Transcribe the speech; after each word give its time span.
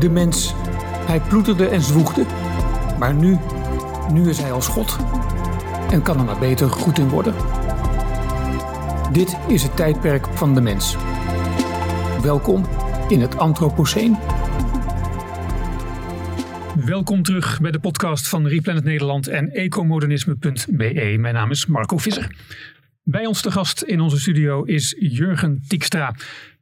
De 0.00 0.10
mens, 0.10 0.54
hij 1.06 1.20
ploeterde 1.20 1.68
en 1.68 1.80
zwoegde. 1.80 2.24
Maar 2.98 3.14
nu, 3.14 3.38
nu 4.12 4.28
is 4.28 4.38
hij 4.38 4.52
als 4.52 4.68
God. 4.68 4.96
En 5.90 6.02
kan 6.02 6.18
er 6.18 6.24
maar 6.24 6.38
beter 6.38 6.70
goed 6.70 6.98
in 6.98 7.08
worden. 7.08 7.34
Dit 9.12 9.36
is 9.48 9.62
het 9.62 9.76
tijdperk 9.76 10.26
van 10.26 10.54
de 10.54 10.60
mens. 10.60 10.96
Welkom 12.22 12.66
in 13.08 13.20
het 13.20 13.38
Anthropoceen. 13.38 14.16
Welkom 16.84 17.22
terug 17.22 17.60
bij 17.60 17.70
de 17.70 17.80
podcast 17.80 18.28
van 18.28 18.46
Replanet 18.46 18.84
Nederland 18.84 19.26
en 19.26 19.50
ecomodernisme.be. 19.50 21.16
Mijn 21.18 21.34
naam 21.34 21.50
is 21.50 21.66
Marco 21.66 21.98
Visser. 21.98 22.30
Bij 23.10 23.26
ons 23.26 23.40
te 23.40 23.50
gast 23.50 23.82
in 23.82 24.00
onze 24.00 24.20
studio 24.20 24.62
is 24.62 24.96
Jurgen 24.98 25.62
Tiekstra. 25.68 26.14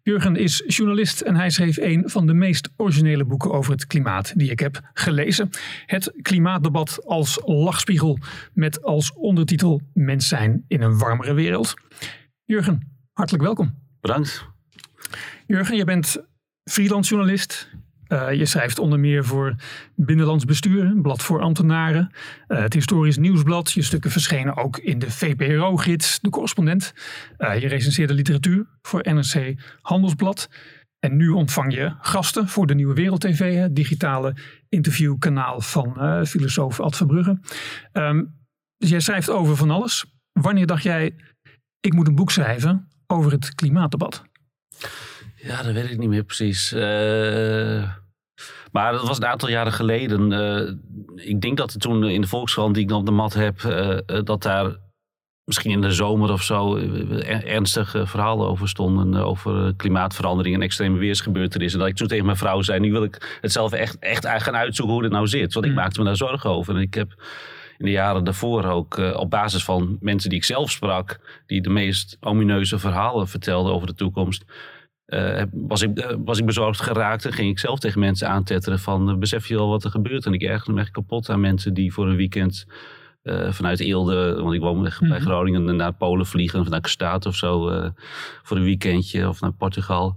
Jurgen 0.02 0.36
is 0.36 0.62
journalist 0.66 1.20
en 1.20 1.36
hij 1.36 1.50
schreef 1.50 1.76
een 1.76 2.10
van 2.10 2.26
de 2.26 2.34
meest 2.34 2.68
originele 2.76 3.24
boeken 3.24 3.52
over 3.52 3.72
het 3.72 3.86
klimaat 3.86 4.32
die 4.36 4.50
ik 4.50 4.58
heb 4.60 4.80
gelezen. 4.92 5.50
Het 5.86 6.12
klimaatdebat 6.22 7.06
als 7.06 7.40
lachspiegel 7.44 8.18
met 8.52 8.82
als 8.82 9.12
ondertitel 9.12 9.80
Mens 9.92 10.28
zijn 10.28 10.64
in 10.68 10.82
een 10.82 10.98
warmere 10.98 11.32
wereld. 11.32 11.74
Jurgen, 12.44 13.00
hartelijk 13.12 13.44
welkom. 13.44 13.74
Bedankt. 14.00 14.46
Jurgen, 15.46 15.76
je 15.76 15.84
bent 15.84 16.16
freelance 16.64 17.10
journalist. 17.10 17.70
Uh, 18.08 18.32
je 18.32 18.46
schrijft 18.46 18.78
onder 18.78 19.00
meer 19.00 19.24
voor 19.24 19.54
Binnenlands 19.94 20.44
Bestuur, 20.44 20.84
een 20.84 21.02
blad 21.02 21.22
voor 21.22 21.40
ambtenaren. 21.40 22.10
Uh, 22.48 22.58
het 22.58 22.72
Historisch 22.72 23.16
Nieuwsblad. 23.16 23.72
Je 23.72 23.82
stukken 23.82 24.10
verschenen 24.10 24.56
ook 24.56 24.78
in 24.78 24.98
de 24.98 25.10
VPRO-gids, 25.10 26.20
de 26.20 26.30
correspondent. 26.30 26.92
Uh, 27.38 27.60
je 27.60 27.68
recenseerde 27.68 28.14
literatuur 28.14 28.66
voor 28.82 29.00
NRC 29.12 29.54
Handelsblad. 29.80 30.48
En 30.98 31.16
nu 31.16 31.28
ontvang 31.28 31.74
je 31.74 31.94
gasten 32.00 32.48
voor 32.48 32.66
de 32.66 32.74
Nieuwe 32.74 32.94
Wereld 32.94 33.20
TV, 33.20 33.56
het 33.56 33.76
digitale 33.76 34.34
interviewkanaal 34.68 35.60
van 35.60 36.26
filosoof 36.26 36.80
Ad 36.80 36.96
Verbrugge. 36.96 37.38
Um, 37.92 38.36
dus 38.78 38.90
jij 38.90 39.00
schrijft 39.00 39.30
over 39.30 39.56
van 39.56 39.70
alles. 39.70 40.04
Wanneer 40.32 40.66
dacht 40.66 40.82
jij, 40.82 41.14
ik 41.80 41.92
moet 41.92 42.08
een 42.08 42.14
boek 42.14 42.30
schrijven 42.30 42.88
over 43.06 43.32
het 43.32 43.54
klimaatdebat? 43.54 44.22
Ja, 45.40 45.62
dat 45.62 45.72
weet 45.72 45.90
ik 45.90 45.98
niet 45.98 46.08
meer 46.08 46.24
precies. 46.24 46.72
Uh, 46.72 47.92
maar 48.72 48.92
dat 48.92 49.06
was 49.06 49.16
een 49.16 49.26
aantal 49.26 49.48
jaren 49.48 49.72
geleden. 49.72 50.30
Uh, 50.30 51.26
ik 51.28 51.40
denk 51.40 51.56
dat 51.56 51.80
toen 51.80 52.04
in 52.04 52.20
de 52.20 52.26
Volkskrant 52.26 52.74
die 52.74 52.84
ik 52.84 52.92
op 52.92 53.06
de 53.06 53.12
mat 53.12 53.34
heb, 53.34 53.62
uh, 53.62 53.98
dat 54.24 54.42
daar 54.42 54.76
misschien 55.44 55.70
in 55.70 55.80
de 55.80 55.92
zomer 55.92 56.32
of 56.32 56.42
zo 56.42 56.76
ernstige 56.76 58.06
verhalen 58.06 58.48
over 58.48 58.68
stonden. 58.68 59.14
Over 59.14 59.74
klimaatverandering 59.76 60.54
en 60.54 60.62
extreme 60.62 60.98
weersgebeurtenissen. 60.98 61.78
Dat 61.78 61.88
ik 61.88 61.96
toen 61.96 62.08
tegen 62.08 62.24
mijn 62.24 62.36
vrouw 62.36 62.62
zei, 62.62 62.80
nu 62.80 62.92
wil 62.92 63.02
ik 63.02 63.38
het 63.40 63.52
zelf 63.52 63.72
echt, 63.72 63.98
echt 63.98 64.26
gaan 64.26 64.56
uitzoeken 64.56 64.94
hoe 64.94 65.04
het 65.04 65.12
nou 65.12 65.26
zit. 65.26 65.54
Want 65.54 65.66
ik 65.66 65.72
mm. 65.72 65.78
maakte 65.78 65.98
me 65.98 66.04
daar 66.04 66.16
zorgen 66.16 66.50
over. 66.50 66.74
En 66.74 66.80
ik 66.80 66.94
heb 66.94 67.14
in 67.78 67.84
de 67.84 67.90
jaren 67.90 68.24
daarvoor 68.24 68.64
ook 68.64 68.96
op 68.96 69.30
basis 69.30 69.64
van 69.64 69.96
mensen 70.00 70.30
die 70.30 70.38
ik 70.38 70.44
zelf 70.44 70.70
sprak, 70.70 71.18
die 71.46 71.62
de 71.62 71.70
meest 71.70 72.16
omineuze 72.20 72.78
verhalen 72.78 73.28
vertelden 73.28 73.72
over 73.72 73.86
de 73.86 73.94
toekomst, 73.94 74.44
uh, 75.08 75.42
was, 75.52 75.82
ik, 75.82 75.98
uh, 75.98 76.16
was 76.24 76.38
ik 76.38 76.46
bezorgd 76.46 76.80
geraakt 76.80 77.24
en 77.24 77.32
ging 77.32 77.50
ik 77.50 77.58
zelf 77.58 77.78
tegen 77.78 78.00
mensen 78.00 78.28
aantetteren 78.28 78.78
van 78.78 79.10
uh, 79.10 79.16
besef 79.16 79.48
je 79.48 79.56
al 79.56 79.68
wat 79.68 79.84
er 79.84 79.90
gebeurt? 79.90 80.26
En 80.26 80.32
ik 80.32 80.42
ergerde 80.42 80.72
me 80.72 80.80
echt 80.80 80.90
kapot 80.90 81.30
aan 81.30 81.40
mensen 81.40 81.74
die 81.74 81.92
voor 81.92 82.08
een 82.08 82.16
weekend 82.16 82.66
vanuit 83.50 83.80
Eelde, 83.80 84.42
want 84.42 84.54
ik 84.54 84.60
woon 84.60 84.82
bij 84.82 84.92
mm 85.00 85.10
-hmm. 85.10 85.20
Groningen, 85.20 85.76
naar 85.76 85.94
Polen 85.94 86.26
vliegen 86.26 86.60
of 86.60 86.68
naar 86.68 86.80
Kestaat 86.80 87.26
of 87.26 87.36
zo 87.36 87.70
voor 88.42 88.56
een 88.56 88.62
weekendje 88.62 89.28
of 89.28 89.40
naar 89.40 89.52
Portugal. 89.52 90.16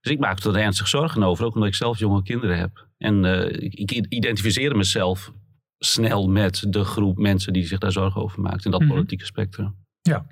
Dus 0.00 0.12
ik 0.12 0.18
maakte 0.18 0.48
er 0.48 0.56
ernstig 0.56 0.88
zorgen 0.88 1.22
over, 1.22 1.44
ook 1.44 1.54
omdat 1.54 1.68
ik 1.68 1.74
zelf 1.74 1.98
jonge 1.98 2.22
kinderen 2.22 2.58
heb. 2.58 2.86
En 2.98 3.24
ik, 3.62 3.74
ik 3.74 4.06
identificeerde 4.08 4.74
mezelf 4.74 5.32
snel 5.78 6.28
met 6.28 6.64
de 6.68 6.84
groep 6.84 7.18
mensen 7.18 7.52
die 7.52 7.66
zich 7.66 7.78
daar 7.78 7.92
zorgen 7.92 8.22
over 8.22 8.40
maakt 8.40 8.64
in 8.64 8.70
dat 8.70 8.80
mm 8.80 8.86
-hmm. 8.86 8.94
politieke 8.94 9.24
spectrum. 9.24 9.74
Ja, 10.02 10.26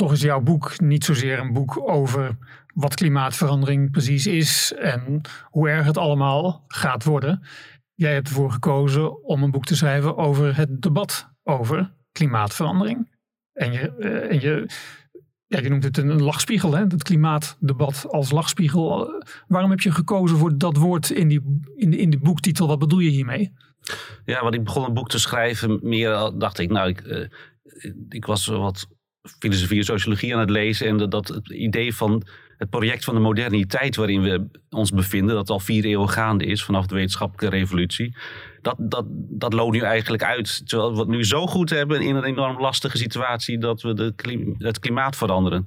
toch 0.00 0.12
is 0.12 0.20
jouw 0.20 0.40
boek 0.40 0.80
niet 0.80 1.04
zozeer 1.04 1.38
een 1.38 1.52
boek 1.52 1.88
over 1.88 2.36
wat 2.74 2.94
klimaatverandering 2.94 3.90
precies 3.90 4.26
is 4.26 4.72
en 4.72 5.20
hoe 5.44 5.68
erg 5.68 5.86
het 5.86 5.98
allemaal 5.98 6.64
gaat 6.68 7.04
worden. 7.04 7.42
Jij 7.94 8.12
hebt 8.12 8.28
ervoor 8.28 8.52
gekozen 8.52 9.24
om 9.24 9.42
een 9.42 9.50
boek 9.50 9.64
te 9.64 9.76
schrijven 9.76 10.16
over 10.16 10.56
het 10.56 10.82
debat 10.82 11.30
over 11.42 11.92
klimaatverandering. 12.12 13.10
En 13.52 13.72
je, 13.72 13.94
uh, 13.98 14.30
en 14.30 14.40
je, 14.40 14.66
ja, 15.46 15.60
je 15.60 15.68
noemt 15.68 15.84
het 15.84 15.98
een 15.98 16.22
lachspiegel, 16.22 16.74
hè? 16.74 16.82
het 16.82 17.02
klimaatdebat 17.02 18.06
als 18.08 18.30
lachspiegel. 18.30 19.22
Waarom 19.46 19.70
heb 19.70 19.80
je 19.80 19.92
gekozen 19.92 20.36
voor 20.36 20.58
dat 20.58 20.76
woord 20.76 21.10
in, 21.10 21.28
die, 21.28 21.60
in, 21.74 21.92
in 21.92 22.10
de 22.10 22.18
boektitel? 22.18 22.66
Wat 22.66 22.78
bedoel 22.78 22.98
je 22.98 23.10
hiermee? 23.10 23.52
Ja, 24.24 24.42
want 24.42 24.54
ik 24.54 24.64
begon 24.64 24.84
een 24.84 24.94
boek 24.94 25.08
te 25.08 25.18
schrijven, 25.18 25.78
meer 25.82 26.30
dacht 26.38 26.58
ik, 26.58 26.70
nou, 26.70 26.88
ik, 26.88 27.00
uh, 27.00 27.26
ik 28.08 28.24
was 28.24 28.46
wat 28.46 28.88
filosofie 29.38 29.78
en 29.78 29.84
sociologie 29.84 30.34
aan 30.34 30.40
het 30.40 30.50
lezen. 30.50 30.86
En 30.86 30.96
dat, 30.96 31.10
dat 31.10 31.28
het 31.28 31.50
idee 31.50 31.94
van 31.94 32.22
het 32.56 32.70
project 32.70 33.04
van 33.04 33.14
de 33.14 33.20
moderniteit 33.20 33.96
waarin 33.96 34.22
we 34.22 34.46
ons 34.70 34.90
bevinden, 34.90 35.34
dat 35.34 35.50
al 35.50 35.60
vier 35.60 35.84
eeuwen 35.84 36.08
gaande 36.08 36.44
is 36.44 36.64
vanaf 36.64 36.86
de 36.86 36.94
wetenschappelijke 36.94 37.56
revolutie. 37.56 38.16
Dat, 38.62 38.76
dat, 38.78 39.04
dat 39.12 39.52
loopt 39.52 39.72
nu 39.72 39.80
eigenlijk 39.80 40.22
uit. 40.22 40.68
Terwijl 40.68 40.92
we 40.92 40.98
het 40.98 41.08
nu 41.08 41.24
zo 41.24 41.46
goed 41.46 41.70
hebben 41.70 42.00
in 42.00 42.16
een 42.16 42.24
enorm 42.24 42.60
lastige 42.60 42.96
situatie 42.96 43.58
dat 43.58 43.82
we 43.82 43.94
de 43.94 44.12
het 44.58 44.78
klimaat 44.78 45.16
veranderen. 45.16 45.66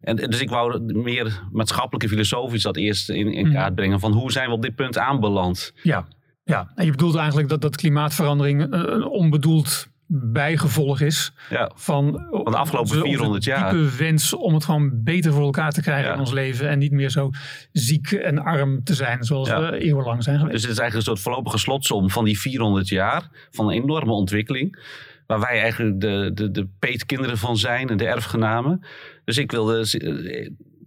En, 0.00 0.16
dus 0.16 0.40
ik 0.40 0.50
wou 0.50 0.92
meer 0.92 1.42
maatschappelijke 1.52 2.08
filosofisch 2.08 2.62
dat 2.62 2.76
eerst 2.76 3.10
in, 3.10 3.32
in 3.32 3.52
kaart 3.52 3.74
brengen 3.74 4.00
van 4.00 4.12
hoe 4.12 4.32
zijn 4.32 4.48
we 4.48 4.54
op 4.54 4.62
dit 4.62 4.74
punt 4.74 4.98
aanbeland. 4.98 5.72
Ja, 5.82 6.06
ja. 6.44 6.72
en 6.74 6.84
je 6.84 6.90
bedoelt 6.90 7.16
eigenlijk 7.16 7.48
dat, 7.48 7.60
dat 7.60 7.76
klimaatverandering 7.76 8.66
een 8.72 9.04
onbedoeld 9.04 9.89
bijgevolg 10.12 11.00
is 11.00 11.32
ja. 11.50 11.70
van, 11.74 12.26
van 12.30 12.52
de 12.52 12.58
afgelopen 12.58 13.00
400 13.00 13.44
jaar. 13.44 13.72
diepe 13.72 13.96
wens 13.96 14.34
om 14.34 14.54
het 14.54 14.64
gewoon 14.64 15.02
beter 15.02 15.32
voor 15.32 15.42
elkaar 15.42 15.70
te 15.70 15.82
krijgen 15.82 16.12
in 16.12 16.18
ons 16.18 16.32
leven 16.32 16.68
en 16.68 16.78
niet 16.78 16.92
meer 16.92 17.10
zo 17.10 17.30
ziek 17.72 18.12
en 18.12 18.38
arm 18.38 18.84
te 18.84 18.94
zijn 18.94 19.24
zoals 19.24 19.48
we 19.48 19.78
eeuwenlang 19.78 20.22
zijn 20.22 20.38
geweest. 20.38 20.54
Dus 20.54 20.62
het 20.62 20.72
is 20.72 20.78
eigenlijk 20.78 21.08
een 21.08 21.16
soort 21.16 21.26
voorlopige 21.26 21.58
slotsom 21.58 22.10
van 22.10 22.24
die 22.24 22.40
400 22.40 22.88
jaar 22.88 23.28
van 23.50 23.68
een 23.68 23.82
enorme 23.82 24.12
ontwikkeling. 24.12 24.78
Waar 25.26 25.40
wij 25.40 25.60
eigenlijk 25.60 26.00
de, 26.00 26.30
de, 26.34 26.50
de 26.50 26.68
peetkinderen 26.78 27.38
van 27.38 27.56
zijn 27.56 27.88
en 27.88 27.96
de 27.96 28.06
erfgenamen. 28.06 28.84
Dus 29.24 29.38
ik 29.38 29.50
wilde 29.50 29.84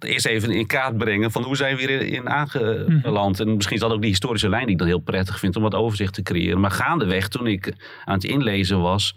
eerst 0.04 0.26
even 0.26 0.52
in 0.52 0.68
kaart 0.68 0.98
brengen 0.98 1.32
van 1.32 1.44
hoe 1.44 1.56
zijn 1.56 1.78
we 1.78 1.86
weer 1.86 2.02
in 2.02 2.30
aangeland. 2.30 3.40
En 3.40 3.56
misschien 3.56 3.76
is 3.76 3.82
dat 3.82 3.92
ook 3.92 4.02
die 4.02 4.10
historische 4.10 4.50
lijn 4.50 4.64
die 4.64 4.72
ik 4.72 4.78
dan 4.78 4.88
heel 4.88 5.00
prettig 5.00 5.40
vind 5.40 5.56
om 5.56 5.62
wat 5.62 5.76
overzicht 5.76 6.14
te 6.14 6.22
creëren. 6.22 6.60
Maar 6.60 6.72
gaandeweg, 6.72 7.28
toen 7.28 7.48
ik 7.48 7.74
aan 8.06 8.14
het 8.14 8.24
inlezen 8.24 8.82
was, 8.82 9.16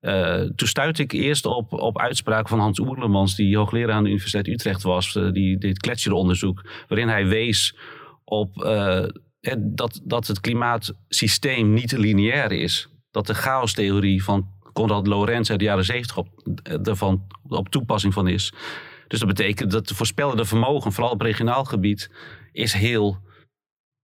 uh, 0.00 0.40
toen 0.40 0.68
stuitte 0.68 1.02
ik 1.02 1.12
eerst 1.12 1.46
op, 1.46 1.72
op 1.72 1.98
uitspraken 1.98 2.48
van 2.48 2.58
Hans 2.58 2.78
Oerlemans, 2.78 3.36
die 3.36 3.56
hoogleraar 3.56 3.96
aan 3.96 4.02
de 4.02 4.08
Universiteit 4.08 4.48
Utrecht 4.48 4.82
was, 4.82 5.14
uh, 5.14 5.32
die 5.32 5.58
dit 5.58 5.84
gletsjeronderzoek, 5.84 6.64
waarin 6.88 7.08
hij 7.08 7.26
wees 7.26 7.76
op 8.24 8.64
uh, 8.64 9.04
dat, 9.58 10.00
dat 10.04 10.26
het 10.26 10.40
klimaatsysteem 10.40 11.72
niet 11.72 11.92
lineair 11.92 12.52
is. 12.52 12.88
Dat 13.10 13.26
de 13.26 13.34
chaostheorie 13.34 14.24
van 14.24 14.46
Konrad 14.72 15.06
Lorenz 15.06 15.50
uit 15.50 15.58
de 15.58 15.64
jaren 15.64 15.84
zeventig 15.84 16.16
op, 16.16 16.28
ervan 16.82 17.26
op 17.48 17.68
toepassing 17.68 18.12
van 18.12 18.28
is. 18.28 18.52
Dus 19.12 19.20
dat 19.20 19.28
betekent 19.28 19.70
dat 19.70 19.88
de 19.88 19.94
voorspellende 19.94 20.44
vermogen, 20.44 20.92
vooral 20.92 21.12
op 21.12 21.20
regionaal 21.20 21.64
gebied, 21.64 22.10
is 22.52 22.72
heel 22.72 23.18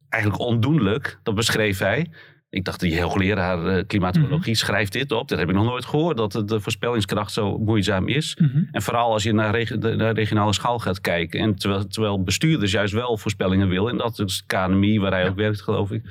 eigenlijk 0.08 0.42
ondoenlijk. 0.42 1.18
Dat 1.22 1.34
beschreef 1.34 1.78
hij. 1.78 2.10
Ik 2.50 2.64
dacht, 2.64 2.80
die 2.80 3.02
hoogleraar 3.02 3.76
uh, 3.76 3.84
klimatologie 3.86 4.52
mhm. 4.52 4.64
schrijft 4.64 4.92
dit 4.92 5.12
op. 5.12 5.28
Dat 5.28 5.38
heb 5.38 5.48
ik 5.48 5.54
nog 5.54 5.64
nooit 5.64 5.84
gehoord, 5.84 6.16
dat 6.16 6.32
de 6.32 6.60
voorspellingskracht 6.60 7.32
zo 7.32 7.58
moeizaam 7.58 8.08
is. 8.08 8.36
Mhm. 8.36 8.62
En 8.70 8.82
vooral 8.82 9.12
als 9.12 9.22
je 9.22 9.32
naar, 9.32 9.54
reg 9.54 9.76
naar 9.76 10.14
regionale 10.14 10.52
schaal 10.52 10.78
gaat 10.78 11.00
kijken. 11.00 11.40
En 11.40 11.54
terwijl, 11.54 11.86
terwijl 11.86 12.22
bestuurders 12.22 12.72
juist 12.72 12.92
wel 12.92 13.18
voorspellingen 13.18 13.68
willen. 13.68 13.90
En 13.90 13.98
dat 13.98 14.18
is 14.18 14.44
KNMI, 14.46 14.98
waar 14.98 15.12
hij 15.12 15.28
ook 15.28 15.36
werkt, 15.36 15.62
geloof 15.62 15.90
ik. 15.90 16.02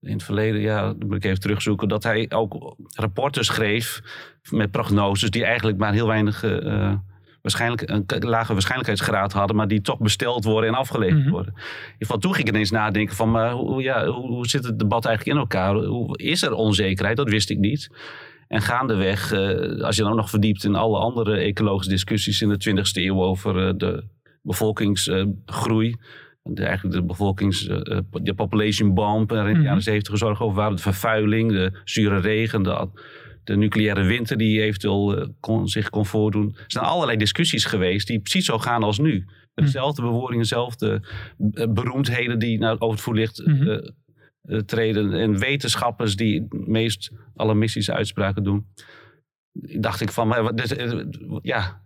In 0.00 0.12
het 0.12 0.22
verleden, 0.22 0.60
ja, 0.60 0.94
moet 0.98 1.16
ik 1.16 1.24
even 1.24 1.40
terugzoeken. 1.40 1.88
Dat 1.88 2.02
hij 2.02 2.26
ook 2.30 2.76
rapporten 2.94 3.44
schreef 3.44 4.00
met 4.50 4.70
prognoses 4.70 5.30
die 5.30 5.44
eigenlijk 5.44 5.78
maar 5.78 5.92
heel 5.92 6.06
weinig... 6.06 6.44
Uh, 6.44 6.94
waarschijnlijk 7.42 7.82
een 7.90 8.04
lage 8.28 8.52
waarschijnlijkheidsgraad 8.52 9.32
hadden, 9.32 9.56
maar 9.56 9.68
die 9.68 9.80
toch 9.80 9.98
besteld 9.98 10.44
worden 10.44 10.70
en 10.70 10.76
afgeleverd 10.76 11.22
mhm. 11.22 11.30
worden. 11.30 11.52
In 11.56 11.94
ieder 11.98 12.18
toen 12.18 12.34
ging 12.34 12.48
ik 12.48 12.54
ineens 12.54 12.70
nadenken 12.70 13.16
van, 13.16 13.30
maar 13.30 13.52
hoe, 13.52 13.82
ja, 13.82 14.06
hoe, 14.06 14.46
zit 14.46 14.64
het 14.64 14.78
debat 14.78 15.04
eigenlijk 15.04 15.36
in 15.36 15.42
elkaar? 15.42 15.74
Hoe, 15.74 16.18
is 16.18 16.42
er 16.42 16.52
onzekerheid? 16.52 17.16
Dat 17.16 17.28
wist 17.28 17.50
ik 17.50 17.58
niet. 17.58 17.88
En 18.48 18.62
gaandeweg, 18.62 19.32
uh, 19.32 19.82
als 19.84 19.96
je 19.96 20.02
dan 20.02 20.10
ook 20.10 20.16
nog 20.16 20.30
verdiept 20.30 20.64
in 20.64 20.74
alle 20.74 20.98
andere 20.98 21.36
ecologische 21.36 21.90
discussies 21.90 22.42
in 22.42 22.48
de 22.48 22.70
20e 22.70 22.92
eeuw 22.92 23.22
over 23.22 23.66
uh, 23.66 23.72
de 23.76 24.04
bevolkingsgroei. 24.42 25.96
De, 26.42 26.64
eigenlijk 26.64 26.96
de 26.96 27.04
bevolkings, 27.04 27.68
uh, 27.68 27.98
de 28.10 28.34
population 28.34 28.94
bomb, 28.94 29.30
er 29.30 29.38
in 29.38 29.44
de 29.44 29.52
mhm. 29.52 29.62
jaren 29.62 29.82
70 29.82 30.12
gezorgd 30.12 30.40
over 30.40 30.56
waren. 30.56 30.76
De 30.76 30.82
vervuiling, 30.82 31.52
de 31.52 31.80
zure 31.84 32.20
regen, 32.20 32.62
de 32.62 32.88
de 33.48 33.56
nucleaire 33.56 34.02
winter 34.02 34.36
die 34.36 34.62
eventueel 34.62 35.18
uh, 35.18 35.26
kon, 35.40 35.68
zich 35.68 35.90
kon 35.90 36.06
voordoen. 36.06 36.54
Er 36.56 36.64
zijn 36.66 36.84
allerlei 36.84 37.18
discussies 37.18 37.64
geweest 37.64 38.06
die 38.06 38.20
precies 38.20 38.44
zo 38.44 38.58
gaan 38.58 38.82
als 38.82 38.98
nu. 38.98 39.24
Dezelfde 39.54 40.02
bewoordingen, 40.02 40.42
dezelfde 40.42 41.02
eh, 41.52 41.68
beroemdheden 41.68 42.38
die 42.38 42.58
naar, 42.58 42.72
over 42.72 42.90
het 42.90 43.00
voetlicht 43.00 43.38
eh, 43.38 43.78
eh, 44.48 44.58
treden. 44.58 45.12
En 45.12 45.38
wetenschappers 45.38 46.16
die 46.16 46.46
meest 46.50 47.10
alarmistische 47.36 47.92
uitspraken 47.92 48.42
doen. 48.42 48.66
Dacht 49.80 50.00
ik 50.00 50.10
van, 50.10 50.28
maar 50.28 50.44
eh, 50.44 51.06
ja, 51.42 51.82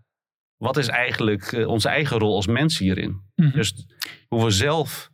wat 0.56 0.76
is 0.76 0.88
eigenlijk 0.88 1.52
eh, 1.52 1.68
onze 1.68 1.88
eigen 1.88 2.18
rol 2.18 2.34
als 2.34 2.46
mens 2.46 2.78
hierin? 2.78 3.20
Mhm. 3.34 3.56
Dus 3.56 3.86
hoe 4.28 4.44
we 4.44 4.50
zelf, 4.50 5.10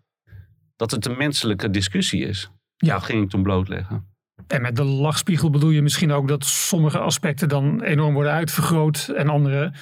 dat 0.77 0.91
het 0.91 1.07
een 1.07 1.17
menselijke 1.17 1.71
discussie 1.71 2.25
is. 2.25 2.51
Ja. 2.77 2.95
Dat 2.95 3.03
ging 3.03 3.23
ik 3.23 3.31
toen 3.31 3.43
blootleggen. 3.43 4.17
En 4.47 4.63
met 4.63 4.77
de 4.77 4.85
lachspiegel 4.85 5.51
bedoel 5.51 5.71
je 5.71 5.83
misschien 5.83 6.13
ook 6.13 6.29
dat 6.29 6.45
sommige 6.45 6.99
aspecten 6.99 7.49
dan 7.49 7.83
enorm 7.83 8.15
worden 8.15 8.33
uitvergroot 8.33 9.13
en 9.17 9.29
andere 9.29 9.73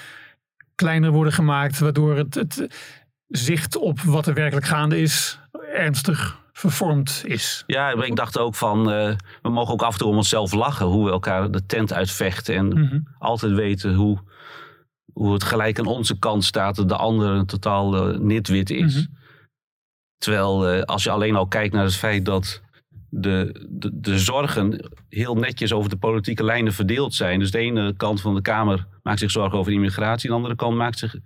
kleiner 0.75 1.11
worden 1.11 1.33
gemaakt, 1.33 1.79
waardoor 1.79 2.17
het, 2.17 2.35
het 2.35 2.67
zicht 3.29 3.77
op 3.77 4.01
wat 4.01 4.27
er 4.27 4.35
werkelijk 4.35 4.67
gaande 4.67 5.01
is 5.01 5.39
ernstig 5.73 6.45
vervormd 6.53 7.23
is. 7.27 7.63
Ja, 7.67 7.91
ik 8.03 8.17
dacht 8.17 8.39
ook 8.39 8.55
van, 8.55 8.91
eh, 8.91 9.13
we 9.43 9.51
mogen 9.51 9.73
ook 9.73 9.83
af 9.83 9.93
en 9.93 9.99
toe 9.99 10.09
om 10.09 10.17
onszelf 10.17 10.53
lachen. 10.53 10.87
Hoe 10.87 11.05
we 11.05 11.11
elkaar 11.11 11.51
de 11.51 11.67
tent 11.67 11.93
uitvechten. 11.93 12.55
En 12.55 12.69
Mhm. 12.69 12.99
altijd 13.19 13.53
weten 13.53 13.95
hoe, 13.95 14.19
hoe 15.13 15.33
het 15.33 15.45
gelijk 15.45 15.79
aan 15.79 15.87
onze 15.87 16.19
kant 16.19 16.45
staat. 16.45 16.77
Dat 16.77 16.89
de 16.89 16.97
andere 16.97 17.33
een 17.33 17.47
totaal 17.47 17.97
eh, 18.13 18.19
nitwit 18.19 18.71
is. 18.71 18.95
Mhm. 18.95 19.05
Terwijl 20.19 20.69
eh, 20.69 20.83
als 20.83 21.03
je 21.03 21.11
alleen 21.11 21.37
al 21.37 21.47
kijkt 21.47 21.75
naar 21.75 21.85
het 21.85 21.97
feit 21.97 22.25
dat 22.25 22.63
de, 23.09 23.67
de, 23.69 24.01
de 24.01 24.19
zorgen 24.19 24.91
heel 25.09 25.35
netjes 25.35 25.73
over 25.73 25.91
de 25.91 25.97
politieke 25.97 26.45
lijnen 26.45 26.73
verdeeld 26.73 27.15
zijn. 27.15 27.39
Dus 27.39 27.51
de 27.51 27.59
ene 27.59 27.95
kant 27.97 28.21
van 28.21 28.35
de 28.35 28.43
Kamer 28.43 28.87
maakt 29.03 29.19
zich 29.19 29.31
zorgen 29.31 29.59
over 29.59 29.73
immigratie. 29.73 30.29
De 30.29 30.35
andere 30.35 30.57
kant 30.57 30.77
maakt 30.77 30.99
zich 30.99 31.17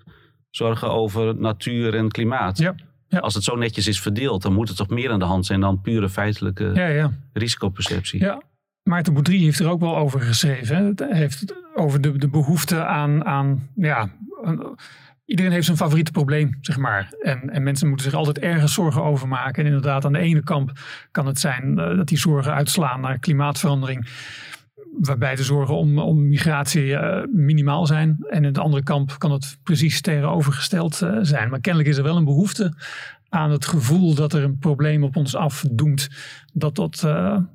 zorgen 0.51 0.91
over 0.91 1.37
natuur 1.37 1.95
en 1.95 2.11
klimaat. 2.11 2.59
Ja, 2.59 2.75
ja. 3.09 3.19
Als 3.19 3.35
het 3.35 3.45
zo 3.45 3.57
netjes 3.57 3.87
is 3.87 4.01
verdeeld, 4.01 4.43
dan 4.43 4.53
moet 4.53 4.69
het 4.69 4.77
toch 4.77 4.89
meer 4.89 5.11
aan 5.11 5.19
de 5.19 5.25
hand 5.25 5.47
zijn 5.47 5.61
dan 5.61 5.81
pure 5.81 6.09
feitelijke 6.09 6.71
Ja, 6.75 6.87
ja. 6.87 7.11
risicoperceptie. 7.33 8.21
Ja, 8.21 8.43
Maarten 8.83 9.13
Boudry 9.13 9.39
heeft 9.39 9.59
er 9.59 9.69
ook 9.69 9.81
wel 9.81 9.97
over 9.97 10.21
geschreven. 10.21 10.77
Hè? 10.77 11.07
Hij 11.07 11.19
heeft 11.19 11.41
het 11.41 11.55
over 11.75 12.01
de, 12.01 12.19
de 12.19 12.29
behoefte 12.29 12.85
aan, 12.85 13.25
aan 13.25 13.69
ja, 13.75 14.11
iedereen 15.31 15.53
heeft 15.53 15.65
zijn 15.65 15.77
favoriete 15.77 16.11
probleem, 16.11 16.59
zeg 16.61 16.77
maar. 16.77 17.13
En, 17.21 17.51
en 17.51 17.63
mensen 17.63 17.89
moeten 17.89 18.07
zich 18.07 18.15
altijd 18.15 18.39
ergens 18.39 18.75
zorgen 18.75 19.03
over 19.03 19.29
maken. 19.29 19.63
En 19.63 19.67
inderdaad, 19.67 20.05
aan 20.05 20.13
de 20.13 20.19
ene 20.19 20.43
kant 20.43 20.73
kan 21.11 21.27
het 21.27 21.39
zijn 21.39 21.79
eh, 21.79 21.97
dat 21.97 22.09
die 22.09 22.19
zorgen 22.19 22.55
uitslaan 22.55 23.01
naar 23.01 23.19
klimaatverandering. 23.19 24.09
Waarbij 24.99 25.35
de 25.35 25.43
zorgen 25.43 25.75
om, 25.77 25.99
om 25.99 26.29
migratie 26.29 26.97
eh, 26.97 27.27
minimaal 27.33 27.87
zijn. 27.87 28.17
En 28.29 28.45
in 28.45 28.53
de 28.53 28.61
andere 28.61 28.83
kamp 28.83 29.19
kan 29.19 29.33
het 29.33 29.59
precies 29.63 30.01
tegenovergesteld 30.01 31.03
eh, 31.03 31.19
zijn. 31.21 31.51
Maar 31.51 31.61
kennelijk 31.61 31.91
is 31.91 31.97
er 31.97 32.05
wel 32.05 32.17
een 32.17 32.25
behoefte 32.25 32.75
aan 33.29 33.51
het 33.51 33.67
gevoel 33.67 34.15
dat 34.15 34.33
er 34.33 34.43
een 34.43 34.59
probleem 34.59 35.05
op 35.05 35.17
ons 35.17 35.37
afdoemt. 35.37 36.09
Dat 36.53 36.75
dat, 36.75 37.01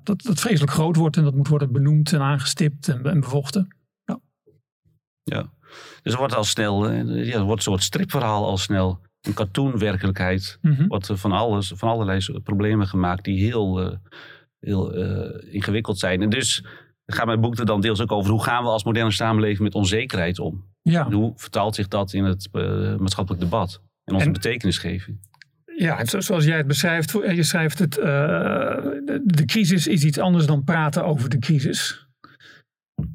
dat 0.04 0.22
dat 0.22 0.40
vreselijk 0.40 0.72
groot 0.72 0.96
wordt 0.96 1.18
en 1.18 1.24
dat 1.24 1.36
moet 1.36 1.48
worden 1.48 1.72
benoemd 1.72 2.14
en 2.14 2.22
aangestipt 2.22 2.88
en, 2.88 3.04
en 3.04 3.20
bevochten. 3.20 3.68
Ja. 5.24 5.50
Dus 6.02 6.14
er 6.14 6.20
wordt 6.20 6.36
al 6.36 6.44
snel, 6.44 6.90
eh, 6.90 7.28
ja, 7.28 7.44
wordt 7.44 7.66
een 7.66 7.72
soort 7.72 7.84
stripverhaal 7.84 8.46
al 8.46 8.58
snel. 8.58 9.00
Een 9.22 9.34
cartoonwerkelijkheid. 9.34 10.58
Mhm. 10.62 10.88
Wordt 10.88 11.08
er 11.08 11.18
van, 11.18 11.32
alles, 11.32 11.72
van 11.76 11.90
allerlei 11.90 12.40
problemen 12.44 12.88
gemaakt 12.88 13.24
die 13.24 13.44
heel, 13.44 13.82
eh, 13.82 13.98
heel 14.60 14.94
eh, 14.94 15.54
ingewikkeld 15.54 16.00
zijn. 16.00 16.22
En 16.22 16.30
dus 16.30 16.64
gaat 17.06 17.26
mijn 17.26 17.42
boek 17.42 17.58
er 17.58 17.66
dan 17.66 17.82
deels 17.82 18.02
ook 18.02 18.12
over 18.12 18.32
hoe 18.32 18.44
gaan 18.44 18.64
we 18.64 18.70
als 18.70 18.84
moderne 18.84 19.12
samenleving 19.12 19.60
met 19.60 19.76
onzekerheid 19.76 20.40
om? 20.40 20.66
Ja. 20.82 21.06
En 21.06 21.12
hoe 21.12 21.34
vertaalt 21.36 21.76
zich 21.76 21.88
dat 21.88 22.14
in 22.14 22.24
het 22.24 22.50
eh, 22.52 22.96
maatschappelijk 22.96 23.44
debat 23.44 23.82
en 24.04 24.14
onze 24.14 24.26
En- 24.26 24.34
betekenisgeving? 24.34 25.20
Ja, 25.78 26.06
zoals 26.06 26.46
jij 26.46 26.58
het 26.58 26.68
beschrijft, 26.68 27.22
eh, 27.22 27.36
je 27.36 27.44
schrijft 27.44 27.80
het, 27.80 27.98
eh, 27.98 28.06
de, 28.06 29.22
de 29.24 29.46
crisis 29.46 29.88
is 29.88 30.04
iets 30.04 30.20
anders 30.20 30.46
dan 30.46 30.64
praten 30.64 31.06
over 31.06 31.30
de 31.30 31.40
crisis. 31.40 32.08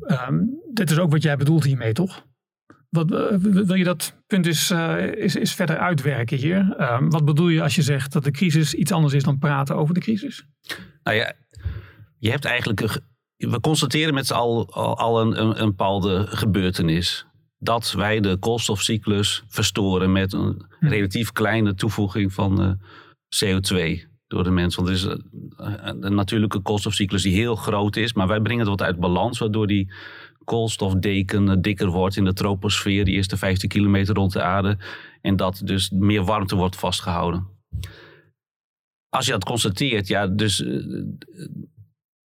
Ehm, 0.07 0.39
dit 0.73 0.91
is 0.91 0.99
ook 0.99 1.11
wat 1.11 1.23
jij 1.23 1.37
bedoelt 1.37 1.65
hiermee, 1.65 1.93
toch? 1.93 2.27
Wat, 2.91 3.13
eh, 3.13 3.37
wil 3.39 3.75
je 3.75 3.85
dat 3.85 4.15
punt 4.27 4.47
eens, 4.47 4.71
eh, 4.71 5.07
is, 5.07 5.37
is 5.37 5.55
verder 5.55 5.79
uitwerken 5.79 6.37
hier? 6.37 6.75
Ehm, 6.77 7.09
wat 7.09 7.25
bedoel 7.25 7.49
je 7.49 7.63
als 7.63 7.75
je 7.75 7.83
zegt 7.83 8.13
dat 8.13 8.25
de 8.25 8.31
crisis 8.31 8.75
iets 8.75 8.93
anders 8.93 9.15
is 9.15 9.23
dan 9.23 9.39
praten 9.39 9.77
over 9.77 9.95
de 9.95 10.01
crisis? 10.01 10.45
Nou 11.03 11.17
ja, 11.17 11.33
je 12.19 12.31
hebt 12.31 12.45
eigenlijk. 12.45 12.81
Een, 12.81 12.91
we 13.37 13.61
constateren 13.61 14.15
met 14.15 14.27
z'n 14.27 14.35
al, 14.35 14.75
al 14.97 15.21
een, 15.21 15.41
een, 15.41 15.61
een 15.61 15.69
bepaalde 15.69 16.27
gebeurtenis. 16.27 17.27
Dat 17.59 17.93
wij 17.93 18.21
de 18.21 18.37
koolstofcyclus 18.37 19.45
verstoren 19.49 20.13
met 20.13 20.33
een 20.33 20.69
Hm. 20.81 20.87
relatief 20.87 21.33
kleine 21.33 21.75
toevoeging 21.75 22.33
van 22.33 22.63
eh, 22.63 22.71
CO2 23.29 24.09
door 24.27 24.45
de 24.45 24.51
mens. 24.51 24.75
Want 24.75 24.89
er 24.89 24.95
is 24.95 25.07
een 25.57 26.15
natuurlijke 26.15 26.61
koolstofcyclus 26.61 27.23
die 27.23 27.35
heel 27.35 27.57
groot 27.57 27.97
is, 27.97 28.13
maar 28.13 28.27
wij 28.27 28.41
brengen 28.41 28.61
het 28.61 28.69
wat 28.69 28.83
uit 28.83 29.01
balans, 29.01 29.39
waardoor 29.39 29.67
die 29.67 29.93
koolstofdeken 30.45 31.49
eh, 31.49 31.57
dikker 31.61 31.89
wordt 31.89 32.17
in 32.17 32.25
de 32.25 32.33
troposfeer, 32.33 33.05
die 33.05 33.15
eerste 33.15 33.37
15 33.37 33.69
kilometer 33.69 34.15
rond 34.15 34.33
de 34.33 34.43
aarde. 34.43 34.79
En 35.21 35.37
dat 35.37 35.61
dus 35.65 35.91
meer 35.91 36.25
warmte 36.25 36.57
wordt 36.57 36.77
vastgehouden 36.77 37.59
als 39.11 39.27
je 39.27 39.33
dat 39.33 39.45
constateert, 39.45 40.09
ja, 40.09 40.27
dus 40.27 40.63
eh, 40.63 40.77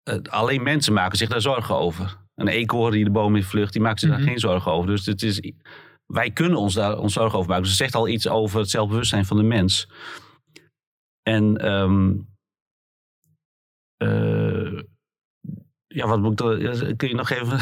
eh, 0.03 0.21
alleen 0.29 0.63
mensen 0.63 0.93
maken 0.93 1.17
zich 1.17 1.29
daar 1.29 1.41
zorgen 1.41 1.75
over. 1.75 2.17
Een 2.35 2.47
eekhoorn 2.47 2.91
die 2.91 3.03
de 3.03 3.11
boom 3.11 3.35
in 3.35 3.43
vlucht, 3.43 3.73
die 3.73 3.81
maakt 3.81 3.99
zich 3.99 4.09
Mhm. 4.09 4.17
daar 4.17 4.27
geen 4.27 4.39
zorgen 4.39 4.71
over. 4.71 4.89
Dus 4.89 5.05
het 5.05 5.21
is, 5.21 5.51
wij 6.05 6.31
kunnen 6.31 6.57
ons 6.59 6.73
daar 6.73 6.97
ons 6.97 7.13
zorgen 7.13 7.37
over 7.37 7.49
maken. 7.49 7.63
Dus 7.63 7.71
het 7.71 7.81
zegt 7.81 7.95
al 7.95 8.07
iets 8.07 8.27
over 8.27 8.59
het 8.59 8.69
zelfbewustzijn 8.69 9.25
van 9.25 9.37
de 9.37 9.43
mens. 9.43 9.89
En 11.21 11.57
ehm, 11.57 12.13
eh, 13.97 14.44
ja, 15.95 16.07
wat 16.07 16.19
moet 16.21 16.41
ik 16.81 16.97
kun 16.97 17.07
je 17.07 17.15
nog 17.15 17.29
even... 17.29 17.59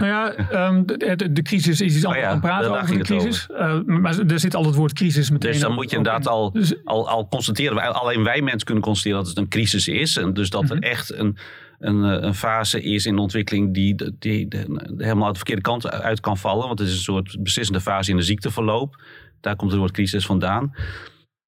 Nou 0.00 0.12
ja, 0.12 0.32
ehm, 0.34 0.84
de, 0.86 1.16
de, 1.16 1.32
de 1.32 1.42
crisis 1.42 1.80
is 1.80 1.94
iets 1.94 2.04
anders 2.04 2.24
Oh 2.24 2.28
ja, 2.28 2.30
dan 2.32 2.40
praten 2.40 2.70
over 2.82 2.98
de 2.98 3.04
crisis. 3.04 3.46
Eh, 3.50 3.80
maar 3.84 4.18
er 4.18 4.40
zit 4.40 4.54
al 4.54 4.64
het 4.64 4.74
woord 4.74 4.92
crisis 4.92 5.30
meteen 5.30 5.50
Dus 5.52 5.60
dan 5.60 5.72
moet 5.74 5.90
je 5.90 5.96
inderdaad 5.96 6.24
in. 6.24 6.30
al, 6.30 6.50
Dus- 6.52 6.84
al, 6.84 7.08
al 7.08 7.28
constateren, 7.28 7.94
alleen 7.94 8.22
wij 8.24 8.40
mensen 8.42 8.64
kunnen 8.64 8.82
constateren 8.84 9.18
dat 9.18 9.28
het 9.28 9.38
een 9.38 9.48
crisis 9.48 9.88
is. 9.88 10.16
En 10.16 10.34
dus 10.34 10.50
dat 10.50 10.62
Mhm. 10.62 10.72
er 10.72 10.78
echt 10.82 11.12
een, 11.14 11.36
een, 11.78 12.04
eh, 12.04 12.22
een 12.22 12.34
fase 12.34 12.82
is 12.82 13.06
in 13.06 13.14
de 13.16 13.20
ontwikkeling 13.22 13.74
die, 13.74 13.94
die, 13.94 14.48
die 14.48 14.48
helemaal 14.96 15.24
uit 15.24 15.32
de 15.32 15.38
verkeerde 15.38 15.62
kant 15.62 15.90
uit 15.90 16.20
kan 16.20 16.36
vallen. 16.38 16.66
Want 16.66 16.78
het 16.78 16.88
is 16.88 16.94
een 16.94 17.00
soort 17.00 17.36
beslissende 17.42 17.80
fase 17.80 18.10
in 18.10 18.16
de 18.16 18.22
ziekteverloop. 18.22 19.02
Daar 19.40 19.56
komt 19.56 19.70
het 19.70 19.80
woord 19.80 19.92
crisis 19.92 20.26
vandaan. 20.26 20.74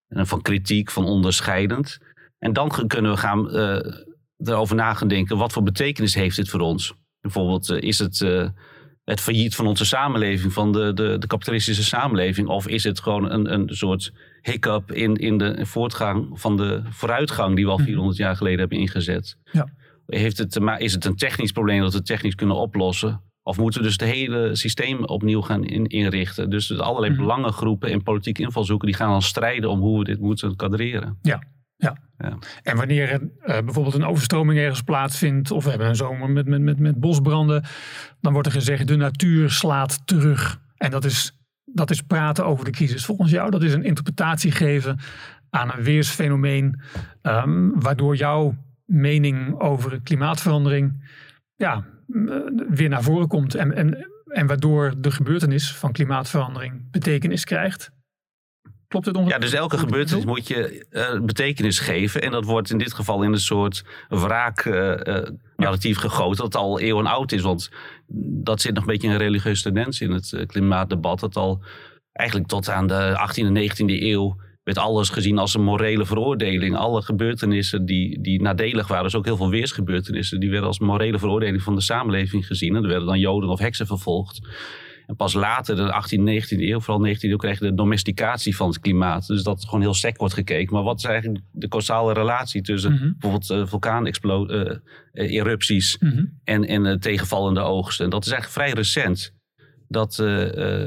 En 0.08 0.26
van 0.26 0.42
kritiek, 0.42 0.90
van 0.90 1.04
onderscheidend. 1.04 1.98
En 2.38 2.52
dan 2.52 2.86
kunnen 2.86 3.10
we 3.10 3.16
gaan 3.16 3.50
eh, 3.50 3.78
erover 4.44 4.76
na 4.76 4.94
gaan 4.94 5.08
denken, 5.08 5.36
wat 5.36 5.52
voor 5.52 5.62
betekenis 5.62 6.14
heeft 6.14 6.36
dit 6.36 6.48
voor 6.48 6.60
ons? 6.60 6.94
Bijvoorbeeld, 7.20 7.70
eh, 7.70 7.80
is 7.88 7.98
het 7.98 8.20
eh, 8.20 8.48
het 9.04 9.20
failliet 9.20 9.54
van 9.54 9.66
onze 9.66 9.84
samenleving, 9.84 10.52
van 10.52 10.72
de, 10.72 10.92
de, 10.92 11.16
de 11.18 11.26
kapitalistische 11.26 11.84
samenleving? 11.84 12.48
Of 12.48 12.68
is 12.68 12.84
het 12.84 13.00
gewoon 13.00 13.30
een, 13.30 13.52
een 13.52 13.68
soort 13.68 14.12
hiccup 14.40 14.92
in, 14.92 15.14
in 15.16 15.38
de 15.38 15.66
voortgang 15.66 16.40
van 16.40 16.56
de 16.56 16.82
vooruitgang 16.88 17.56
die 17.56 17.64
we 17.64 17.70
al 17.70 17.76
Mhm. 17.76 17.86
400 17.86 18.16
jaar 18.18 18.36
geleden 18.36 18.58
hebben 18.58 18.78
ingezet? 18.78 19.36
Ja. 19.52 19.68
Heeft 20.06 20.38
het, 20.38 20.50
te 20.50 20.60
ma- 20.60 20.78
is 20.78 20.92
het 20.92 21.04
een 21.04 21.16
technisch 21.16 21.52
probleem 21.52 21.80
dat 21.80 21.92
we 21.92 22.02
technisch 22.02 22.34
kunnen 22.34 22.56
oplossen? 22.56 23.22
Of 23.42 23.58
moeten 23.58 23.80
we 23.80 23.86
dus 23.86 23.96
het 23.96 24.10
hele 24.10 24.56
systeem 24.56 25.04
opnieuw 25.04 25.40
gaan 25.40 25.64
in- 25.64 25.86
inrichten? 25.86 26.50
Dus 26.50 26.78
allerlei 26.78 27.12
Mhm. 27.12 27.20
belangengroepen 27.22 27.90
en 27.90 28.02
politieke 28.02 28.42
invalshoeken 28.42 28.86
die 28.86 28.96
gaan 28.96 29.10
dan 29.10 29.22
strijden 29.22 29.70
om 29.70 29.80
hoe 29.80 29.98
we 29.98 30.04
dit 30.04 30.20
moeten 30.20 30.56
kadreren. 30.56 31.18
En 32.62 32.76
wanneer 32.76 33.08
er 33.08 33.20
eh, 33.40 33.64
bijvoorbeeld 33.64 33.94
een 33.94 34.04
overstroming 34.04 34.58
ergens 34.58 34.82
plaatsvindt, 34.82 35.50
of 35.50 35.64
we 35.64 35.70
hebben 35.70 35.88
een 35.88 35.96
zomer 35.96 36.30
met, 36.30 36.46
met, 36.46 36.60
met, 36.60 36.78
met 36.78 37.00
bosbranden, 37.00 37.64
dan 38.20 38.32
wordt 38.32 38.48
er 38.48 38.54
gezegd 38.54 38.86
de 38.86 38.96
natuur 38.96 39.50
slaat 39.50 40.06
terug. 40.06 40.60
En 40.76 40.90
dat 40.90 41.04
is, 41.04 41.38
dat 41.64 41.90
is 41.90 42.00
praten 42.00 42.46
over 42.46 42.64
de 42.64 42.70
crisis. 42.70 43.04
Volgens 43.04 43.30
jou, 43.30 43.50
dat 43.50 43.62
is 43.62 43.72
een 43.72 43.84
interpretatie 43.84 44.50
geven 44.50 44.98
aan 45.50 45.72
een 45.72 45.82
weersfenomeen, 45.82 46.80
ehm, 47.22 47.70
waardoor 47.74 48.16
jouw 48.16 48.54
mening 48.84 49.60
over 49.60 50.00
klimaatverandering 50.00 51.10
ja, 51.56 51.84
eh, 52.08 52.36
weer 52.68 52.88
naar 52.88 53.02
voren 53.02 53.28
komt. 53.28 53.54
En, 53.54 53.74
en, 53.74 54.06
en 54.26 54.46
waardoor 54.46 54.94
de 54.98 55.10
gebeurtenis 55.10 55.76
van 55.76 55.92
klimaatverandering 55.92 56.90
betekenis 56.90 57.44
krijgt. 57.44 57.90
Klopt 58.92 59.06
het 59.06 59.16
ongeveer? 59.16 59.34
Ja, 59.34 59.40
dus 59.40 59.52
elke 59.52 59.78
gebeurtenis 59.78 60.24
moet 60.24 60.48
je 60.48 60.86
eh, 60.90 61.20
betekenis 61.20 61.78
geven. 61.78 62.22
En 62.22 62.30
dat 62.30 62.44
wordt 62.44 62.70
in 62.70 62.78
dit 62.78 62.92
geval 62.94 63.22
in 63.22 63.32
een 63.32 63.40
soort 63.40 63.84
wraak-narratief 64.08 65.98
gegoten. 65.98 66.42
Dat 66.42 66.56
al 66.56 66.80
eeuwen 66.80 67.06
oud 67.06 67.32
is. 67.32 67.40
Want 67.40 67.70
dat 68.42 68.60
zit 68.60 68.74
nog 68.74 68.82
een 68.82 68.92
beetje 68.92 69.08
een 69.08 69.18
religieuze 69.18 69.62
tendens 69.62 70.00
in 70.00 70.10
het 70.10 70.32
eh, 70.32 70.46
klimaatdebat. 70.46 71.20
Dat 71.20 71.36
al 71.36 71.62
eigenlijk 72.12 72.48
tot 72.48 72.68
aan 72.68 72.86
de 72.86 73.28
18e 73.28 73.46
en 73.46 73.70
19e 73.70 74.02
eeuw 74.02 74.36
werd 74.62 74.78
alles 74.78 75.08
gezien 75.08 75.38
als 75.38 75.54
een 75.54 75.64
morele 75.64 76.06
veroordeling. 76.06 76.76
Alle 76.76 77.02
gebeurtenissen 77.02 77.84
die, 77.84 78.20
die 78.20 78.42
nadelig 78.42 78.88
waren, 78.88 79.04
dus 79.04 79.14
ook 79.14 79.24
heel 79.24 79.36
veel 79.36 79.50
weersgebeurtenissen, 79.50 80.40
die 80.40 80.50
werden 80.50 80.68
als 80.68 80.78
morele 80.78 81.18
veroordeling 81.18 81.62
van 81.62 81.74
de 81.74 81.80
samenleving 81.80 82.46
gezien. 82.46 82.76
En 82.76 82.82
er 82.82 82.88
werden 82.88 83.06
dan 83.06 83.18
Joden 83.18 83.50
of 83.50 83.58
heksen 83.58 83.86
vervolgd. 83.86 84.40
En 85.06 85.16
pas 85.16 85.32
later, 85.34 85.76
de 85.76 85.92
18e, 85.92 86.20
19e 86.22 86.58
eeuw, 86.58 86.80
vooral 86.80 87.06
19e 87.06 87.20
eeuw, 87.20 87.36
kreeg 87.36 87.58
je 87.58 87.64
de 87.64 87.74
domesticatie 87.74 88.56
van 88.56 88.68
het 88.68 88.78
klimaat. 88.80 89.26
Dus 89.26 89.42
dat 89.42 89.64
gewoon 89.64 89.80
heel 89.80 89.94
sec 89.94 90.16
wordt 90.16 90.34
gekeken. 90.34 90.74
Maar 90.74 90.82
wat 90.82 90.98
is 90.98 91.04
eigenlijk 91.04 91.40
de 91.50 91.68
causale 91.68 92.12
relatie 92.12 92.62
tussen 92.62 92.92
Mhm. 92.92 93.10
bijvoorbeeld 93.18 93.50
uh, 93.50 93.66
vulkaanerupties 93.66 95.98
Mhm. 95.98 96.24
en, 96.44 96.64
en 96.64 96.84
uh, 96.84 96.92
tegenvallende 96.94 97.60
oogsten? 97.60 98.10
Dat 98.10 98.24
is 98.26 98.30
eigenlijk 98.32 98.62
vrij 98.62 98.72
recent. 98.82 99.34
Dat, 99.88 100.18
uh, 100.22 100.86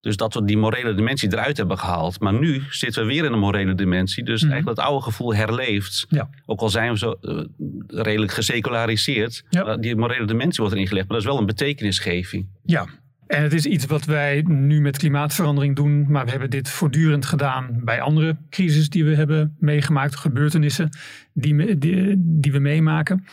dus 0.00 0.16
dat 0.16 0.34
we 0.34 0.44
die 0.44 0.56
morele 0.56 0.94
dimensie 0.94 1.32
eruit 1.32 1.56
hebben 1.56 1.78
gehaald. 1.78 2.20
Maar 2.20 2.34
nu 2.34 2.62
zitten 2.70 3.02
we 3.02 3.08
weer 3.08 3.24
in 3.24 3.32
een 3.32 3.38
morele 3.38 3.74
dimensie. 3.74 4.24
Dus 4.24 4.42
Mhm. 4.42 4.50
eigenlijk 4.52 4.78
dat 4.78 4.86
oude 4.86 5.04
gevoel 5.04 5.34
herleeft. 5.34 6.06
Ja. 6.08 6.30
Ook 6.46 6.60
al 6.60 6.68
zijn 6.68 6.92
we 6.92 6.98
zo 6.98 7.14
uh, 7.22 7.44
redelijk 7.86 8.32
geseculariseerd. 8.32 9.44
Ja. 9.50 9.76
die 9.76 9.96
morele 9.96 10.26
dimensie 10.26 10.60
wordt 10.60 10.74
erin 10.74 10.86
gelegd. 10.88 11.08
Maar 11.08 11.16
dat 11.16 11.26
is 11.26 11.32
wel 11.32 11.40
een 11.40 11.46
betekenisgeving. 11.46 12.48
Ja, 12.64 12.86
en 13.28 13.42
het 13.42 13.52
is 13.52 13.66
iets 13.66 13.86
wat 13.86 14.04
wij 14.04 14.44
nu 14.48 14.80
met 14.80 14.98
klimaatverandering 14.98 15.76
doen. 15.76 16.06
Maar 16.10 16.24
we 16.24 16.30
hebben 16.30 16.50
dit 16.50 16.68
voortdurend 16.68 17.26
gedaan 17.26 17.80
bij 17.84 18.00
andere 18.00 18.36
crisis 18.50 18.88
die 18.88 19.04
we 19.04 19.14
hebben 19.14 19.56
meegemaakt. 19.58 20.16
Gebeurtenissen 20.16 20.90
die, 21.32 21.78
die, 21.78 22.14
die 22.18 22.52
we 22.52 22.58
meemaken. 22.58 23.24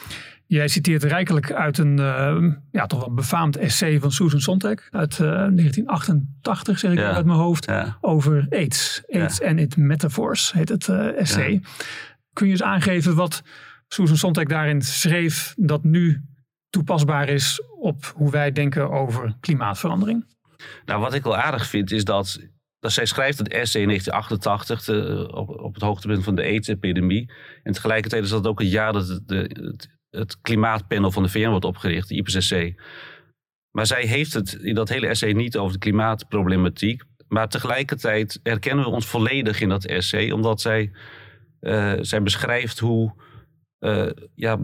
Jij 0.47 0.67
citeert 0.67 1.03
rijkelijk 1.03 1.51
uit 1.51 1.77
een 1.77 1.97
uh, 1.99 2.53
ja, 2.71 2.85
toch 2.85 2.99
wel 2.99 3.13
befaamd 3.13 3.57
essay 3.57 3.99
van 3.99 4.11
Susan 4.11 4.39
Sontag 4.39 4.75
uit 4.91 5.13
uh, 5.13 5.17
1988, 5.27 6.79
zeg 6.79 6.91
ik 6.91 6.97
Ja. 6.97 7.11
uit 7.13 7.25
mijn 7.25 7.37
hoofd, 7.37 7.65
Ja. 7.65 7.97
over 8.01 8.45
AIDS. 8.49 9.03
AIDS 9.09 9.37
Ja. 9.37 9.47
and 9.49 9.59
its 9.59 9.75
metaphors 9.75 10.51
heet 10.53 10.69
het 10.69 10.87
uh, 10.87 11.19
essay. 11.19 11.61
Kun 12.33 12.45
je 12.45 12.51
eens 12.51 12.63
aangeven 12.63 13.15
wat 13.15 13.43
Susan 13.87 14.17
Sontag 14.17 14.45
daarin 14.45 14.81
schreef 14.81 15.53
dat 15.57 15.83
nu 15.83 16.21
toepasbaar 16.69 17.29
is 17.29 17.61
op 17.85 18.11
hoe 18.15 18.31
wij 18.31 18.51
denken 18.51 18.91
over 18.91 19.35
klimaatverandering? 19.39 20.25
Nou, 20.85 21.01
wat 21.01 21.13
ik 21.13 21.23
wel 21.23 21.37
aardig 21.37 21.67
vind 21.67 21.91
is 21.91 22.03
dat, 22.03 22.39
dat 22.79 22.91
zij 22.91 23.05
schrijft 23.05 23.37
het 23.37 23.47
essay 23.47 23.81
in 23.81 23.87
1988 23.87 24.83
de, 24.83 25.29
op, 25.33 25.49
op 25.49 25.73
het 25.73 25.83
hoogtepunt 25.83 26.23
van 26.23 26.35
de 26.35 26.43
AIDS-epidemie. 26.43 27.31
En 27.63 27.73
tegelijkertijd 27.73 28.23
is 28.23 28.29
dat 28.29 28.47
ook 28.47 28.59
het 28.59 28.71
jaar 28.71 28.93
dat 28.93 29.21
de, 29.25 29.49
het, 29.53 29.89
het 30.09 30.41
klimaatpanel 30.41 31.11
van 31.11 31.23
de 31.23 31.29
VN 31.29 31.49
wordt 31.49 31.65
opgericht, 31.65 32.07
de 32.07 32.15
IPCC. 32.15 32.81
Maar 33.71 33.85
zij 33.85 34.05
heeft 34.05 34.33
het 34.33 34.53
in 34.53 34.75
dat 34.75 34.89
hele 34.89 35.07
essay 35.07 35.31
niet 35.31 35.57
over 35.57 35.73
de 35.73 35.79
klimaatproblematiek. 35.79 37.03
Maar 37.27 37.49
tegelijkertijd 37.49 38.39
herkennen 38.43 38.85
we 38.85 38.91
ons 38.91 39.05
volledig 39.05 39.61
in 39.61 39.69
dat 39.69 39.85
essay, 39.85 40.31
omdat 40.31 40.61
zij, 40.61 40.91
uh, 41.61 41.93
zij 42.01 42.21
beschrijft 42.21 42.79
hoe 42.79 43.13
uh, 43.79 44.09
ja, 44.35 44.59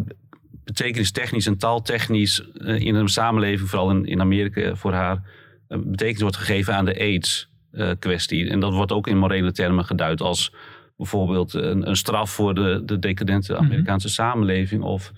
betekenistechnisch 0.72 1.48
en 1.48 1.58
taaltechnisch 1.58 2.44
uh, 2.54 2.80
in 2.80 2.96
een 2.96 3.08
samenleving, 3.08 3.70
vooral 3.70 3.90
in, 3.90 4.06
in 4.06 4.22
Amerika 4.22 4.76
voor 4.76 4.94
haar, 4.94 5.24
betekenis 5.68 6.22
wordt 6.22 6.38
gegeven 6.38 6.76
aan 6.76 6.86
de 6.86 7.00
AIDS-kwestie. 7.00 8.50
en 8.50 8.60
dat 8.60 8.74
wordt 8.74 8.92
ook 8.92 9.08
in 9.08 9.18
morele 9.18 9.52
termen 9.52 9.86
geduid 9.86 10.22
als 10.22 10.54
bijvoorbeeld 10.98 11.54
een, 11.54 11.88
een 11.88 11.96
straf 11.96 12.32
voor 12.32 12.54
de, 12.54 12.82
de 12.86 13.00
decadente 13.00 13.58
Amerikaanse 13.58 14.08
mm 14.08 14.14
-hmm. 14.16 14.32
samenleving 14.32 14.84
of 14.84 15.12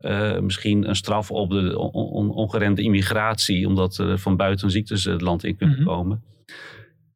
uh, 0.00 0.38
misschien 0.38 0.88
een 0.88 0.96
straf 0.96 1.30
op 1.30 1.50
de 1.50 1.78
on, 1.78 1.90
on, 1.92 2.30
ongeremde 2.30 2.82
immigratie, 2.82 3.66
omdat 3.66 3.98
er 3.98 4.18
van 4.18 4.36
buiten 4.36 4.70
ziektes 4.70 5.04
het 5.04 5.20
land 5.20 5.44
in 5.44 5.56
kunnen 5.56 5.76
mm 5.76 5.84
-hmm. 5.84 5.94
komen. 5.94 6.22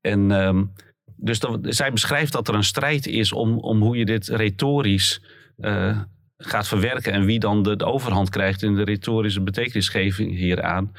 En 0.00 0.30
um, 0.30 0.72
dus 1.16 1.38
dat, 1.38 1.58
zij 1.62 1.92
beschrijft 1.92 2.32
dat 2.32 2.48
er 2.48 2.54
een 2.54 2.64
strijd 2.64 3.06
is 3.06 3.32
om, 3.32 3.58
om 3.58 3.82
hoe 3.82 3.96
je 3.96 4.04
dit 4.04 4.28
retorisch 4.28 5.22
uh, 5.58 6.00
gaat 6.40 6.68
verwerken 6.68 7.12
en 7.12 7.24
wie 7.24 7.38
dan 7.38 7.62
de, 7.62 7.84
overhand 7.84 8.30
krijgt 8.30 8.62
in 8.62 8.74
de 8.74 8.84
retorische 8.84 9.40
betekenisgeving 9.40 10.36
hieraan. 10.36 10.92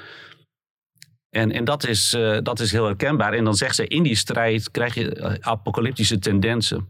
En, 1.29 1.51
en 1.51 1.63
dat, 1.63 1.87
is, 1.87 2.13
uh, 2.13 2.37
dat 2.43 2.59
is 2.59 2.71
heel 2.71 2.85
herkenbaar. 2.85 3.33
En 3.33 3.43
dan 3.43 3.55
zegt 3.55 3.75
ze, 3.75 3.87
in 3.87 4.03
die 4.03 4.15
strijd 4.15 4.71
krijg 4.71 4.93
je 4.93 5.37
apocalyptische 5.41 6.19
tendensen. 6.19 6.87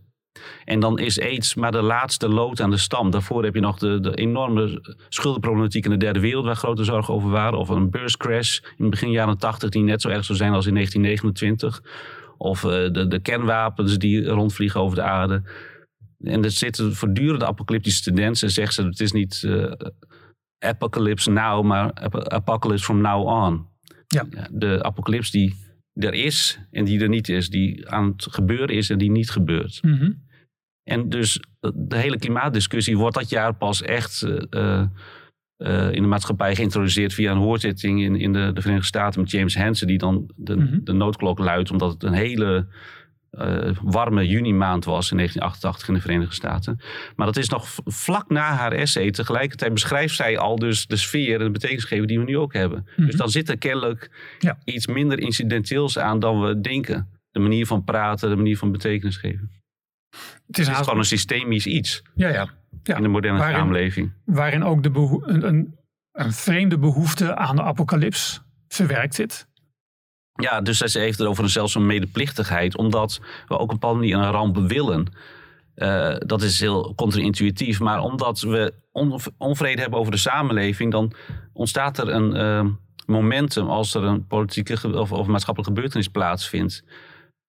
En 0.66 0.80
dan 0.80 1.00
is 1.00 1.20
AIDS 1.20 1.56
maar 1.56 1.72
de 1.72 1.82
laatste 1.82 2.30
lood 2.30 2.62
aan 2.62 2.70
de 2.70 2.78
stam. 2.78 3.12
Daarvoor 3.12 3.44
heb 3.44 3.54
je 3.54 3.62
nog 3.62 3.78
de, 3.78 4.00
de 4.00 4.16
enorme 4.16 4.82
schuldenproblematiek 5.10 5.86
in 5.86 5.92
de 5.92 5.98
derde 5.98 6.20
wereld, 6.20 6.46
waar 6.46 6.56
grote 6.56 6.84
zorgen 6.84 7.14
over 7.14 7.30
waren. 7.30 7.60
Of 7.60 7.70
een 7.70 7.90
beurscrash 7.90 8.60
in 8.78 8.90
begin 8.90 9.12
jaren 9.12 9.38
80, 9.38 9.70
die 9.70 9.84
net 9.84 10.02
zo 10.02 10.10
erg 10.10 10.26
zou 10.26 10.38
zijn 10.38 10.54
als 10.54 10.66
in 10.66 10.74
1929. 10.74 11.84
Of 12.38 12.64
uh, 12.64 12.72
de, 12.72 13.08
de 13.08 13.20
kernwapens 13.20 13.98
die 13.98 14.28
rondvliegen 14.28 14.82
over 14.82 14.96
de 14.96 15.04
aarde. 15.04 15.44
En 16.24 16.44
er 16.44 16.52
zitten 16.52 16.96
voortdurende 16.96 17.46
apocalyptische 17.46 18.04
tendensen. 18.04 18.52
Zegt 18.52 18.74
ze, 18.74 18.84
het 18.84 19.00
is 19.00 19.12
niet 19.12 19.44
uh, 19.46 19.72
apocalypse 20.66 21.32
now, 21.32 21.66
maar 21.66 21.94
apocalypse 22.30 22.84
from 22.86 23.02
now 23.02 23.28
on. 23.28 23.68
Ja. 24.08 24.26
De 24.52 24.84
apocalyps 24.84 25.32
die 25.32 25.56
er 25.94 26.14
is 26.14 26.60
en 26.72 26.86
die 26.86 27.02
er 27.02 27.10
niet 27.10 27.30
is. 27.30 27.50
Die 27.50 27.90
aan 27.90 28.08
het 28.08 28.28
gebeuren 28.30 28.76
is 28.76 28.90
en 28.90 28.98
die 28.98 29.12
niet 29.12 29.30
gebeurt. 29.30 29.80
Mm 29.82 29.98
-hmm. 29.98 30.30
En 30.84 31.10
dus 31.10 31.40
de 31.74 31.98
hele 31.98 32.18
klimaatdiscussie 32.18 32.98
wordt 32.98 33.16
dat 33.16 33.30
jaar 33.30 33.56
pas 33.56 33.82
echt 33.82 34.22
uh, 34.22 34.84
uh, 35.58 35.92
in 35.92 36.02
de 36.02 36.08
maatschappij 36.08 36.56
geïntroduceerd 36.56 37.14
via 37.14 37.32
een 37.32 37.38
hoorzitting 37.38 38.02
in, 38.02 38.16
in 38.16 38.34
de, 38.34 38.52
de 38.54 38.62
Verenigde 38.62 38.88
Staten 38.88 39.22
met 39.22 39.32
James 39.32 39.58
Hansen, 39.58 39.88
die 39.88 39.98
dan 39.98 40.32
de, 40.36 40.56
Mhm. 40.56 40.64
mm 40.64 40.72
-hmm. 40.72 40.84
de 40.84 40.94
noodklok 40.94 41.40
luidt, 41.40 41.72
omdat 41.72 41.92
het 41.92 42.04
een 42.04 42.14
hele 42.14 42.68
uh, 43.32 43.76
warme 43.82 44.28
juni-maand 44.28 44.86
was 44.86 45.12
in 45.12 45.18
1988 45.18 45.88
in 45.88 45.94
de 45.94 46.02
Verenigde 46.02 46.36
Staten. 46.36 46.80
Maar 47.16 47.26
dat 47.26 47.38
is 47.38 47.50
nog 47.50 47.68
vlak 47.86 48.30
na 48.30 48.54
haar 48.54 48.72
essay. 48.72 49.12
Tegelijkertijd 49.12 49.74
beschrijft 49.74 50.16
zij 50.16 50.38
al 50.38 50.56
dus 50.56 50.88
de 50.88 50.96
sfeer 50.96 51.40
en 51.40 51.46
de 51.46 51.52
betekenisgeving 51.52 52.08
die 52.08 52.20
we 52.20 52.26
nu 52.26 52.38
ook 52.38 52.54
hebben. 52.54 52.78
Mm 52.78 52.84
Mhm. 52.86 52.96
-hmm. 52.96 53.06
Dus 53.06 53.16
dan 53.16 53.30
zit 53.30 53.50
er 53.50 53.58
kennelijk 53.58 54.12
ja. 54.40 54.58
iets 54.64 54.88
minder 54.88 55.20
incidenteels 55.20 55.98
aan 56.00 56.20
dan 56.20 56.42
we 56.42 56.62
denken. 56.62 57.10
De 57.32 57.40
manier 57.40 57.66
van 57.66 57.84
praten, 57.84 58.30
de 58.30 58.36
manier 58.36 58.58
van 58.58 58.72
betekenis 58.72 59.18
geven. 59.18 59.52
Het 60.48 60.58
is, 60.58 60.68
het 60.68 60.76
is 60.76 60.84
gewoon 60.84 61.00
een 61.00 61.06
systemisch 61.06 61.66
iets 61.66 62.02
ja, 62.16 62.30
ja. 62.30 62.50
Ja. 62.84 62.96
in 62.96 63.02
de 63.02 63.08
moderne 63.08 63.38
waarin, 63.38 63.58
samenleving. 63.58 64.12
Waarin 64.26 64.64
ook 64.64 64.84
de 64.84 65.20
een, 65.26 65.48
een, 65.48 65.76
een 66.12 66.34
vreemde 66.34 66.78
behoefte 66.78 67.36
aan 67.36 67.56
de 67.56 67.62
apocalyps 67.62 68.42
verwerkt 68.68 69.16
zit. 69.16 69.48
Ja, 70.42 70.62
dus 70.62 70.78
ze 70.78 71.00
heeft 71.00 71.20
er 71.20 71.28
over 71.28 71.50
zelfs 71.50 71.76
een 71.76 71.86
medeplichtigheid, 71.86 72.78
omdat 72.78 73.20
we 73.48 73.54
ook 73.54 73.62
op 73.62 73.70
een 73.70 73.80
bepaalde 73.80 74.00
manier 74.00 74.18
een 74.18 74.32
ramp 74.32 74.58
willen. 74.58 75.08
Uh, 75.76 76.16
dat 76.18 76.42
is 76.42 76.60
heel 76.60 76.94
contra-intuïtief, 76.96 77.80
maar 77.80 78.00
omdat 78.00 78.40
we 78.40 78.74
on 78.92 79.20
onvrede 79.38 79.82
hebben 79.82 80.00
over 80.00 80.12
de 80.12 80.18
samenleving, 80.18 80.92
dan 80.92 81.14
ontstaat 81.54 81.98
er 81.98 82.10
een 82.10 82.36
uh, 82.36 82.72
momentum 83.06 83.68
als 83.70 83.94
er 83.94 84.04
een 84.04 84.28
politieke 84.28 85.00
of, 85.00 85.12
of 85.12 85.28
maatschappelijke 85.28 85.74
gebeurtenis 85.74 86.08
plaatsvindt. 86.08 86.84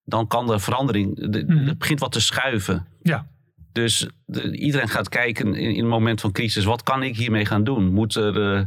Dan 0.04 0.26
kan 0.26 0.52
er 0.52 0.60
verandering, 0.60 1.30
de, 1.30 1.44
Mhm. 1.46 1.66
het 1.66 1.78
begint 1.78 2.00
wat 2.00 2.12
te 2.12 2.20
schuiven. 2.20 2.86
Ja. 3.02 3.26
Dus 3.72 4.08
de, 4.26 4.56
iedereen 4.56 4.88
gaat 4.88 5.08
kijken 5.08 5.54
in, 5.54 5.74
in 5.74 5.82
een 5.82 5.88
moment 5.90 6.20
van 6.20 6.32
crisis, 6.32 6.64
wat 6.64 6.82
kan 6.82 7.02
ik 7.02 7.16
hiermee 7.16 7.46
gaan 7.46 7.64
doen? 7.64 7.92
Moet 7.92 8.14
er... 8.14 8.36
Uh, 8.36 8.60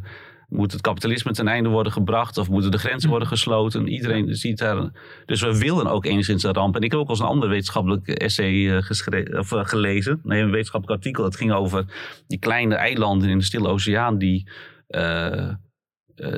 moet 0.56 0.72
het 0.72 0.82
kapitalisme 0.82 1.32
ten 1.32 1.48
einde 1.48 1.70
worden 1.70 1.92
gebracht 1.92 2.38
of 2.38 2.50
moeten 2.50 2.72
de 2.72 2.78
grenzen 2.78 3.10
worden 3.10 3.28
gesloten? 3.28 3.88
Iedereen 3.88 4.36
ziet 4.36 4.58
daar. 4.58 4.92
Dus 5.26 5.42
we 5.42 5.58
willen 5.58 5.88
ook 5.88 6.06
enigszins 6.06 6.44
een 6.44 6.54
ramp. 6.54 6.76
En 6.76 6.82
ik 6.82 6.92
heb 6.92 7.00
ook 7.00 7.08
al 7.08 7.14
eens 7.14 7.24
een 7.24 7.30
ander 7.30 7.50
wetenschappelijk 7.50 8.08
essay 8.08 8.54
uh, 8.54 9.38
of, 9.40 9.52
uh, 9.52 9.66
gelezen. 9.66 10.20
Nee, 10.24 10.42
een 10.42 10.52
wetenschappelijk 10.52 11.00
artikel. 11.00 11.24
Het 11.24 11.36
ging 11.36 11.52
over 11.52 11.86
die 12.28 12.40
kleine 12.40 12.76
eilanden 12.76 13.30
in 13.30 13.38
de 13.38 13.44
Stille 13.44 13.68
Oceaan 13.68 14.18
die, 14.18 14.50
uh, 14.88 15.54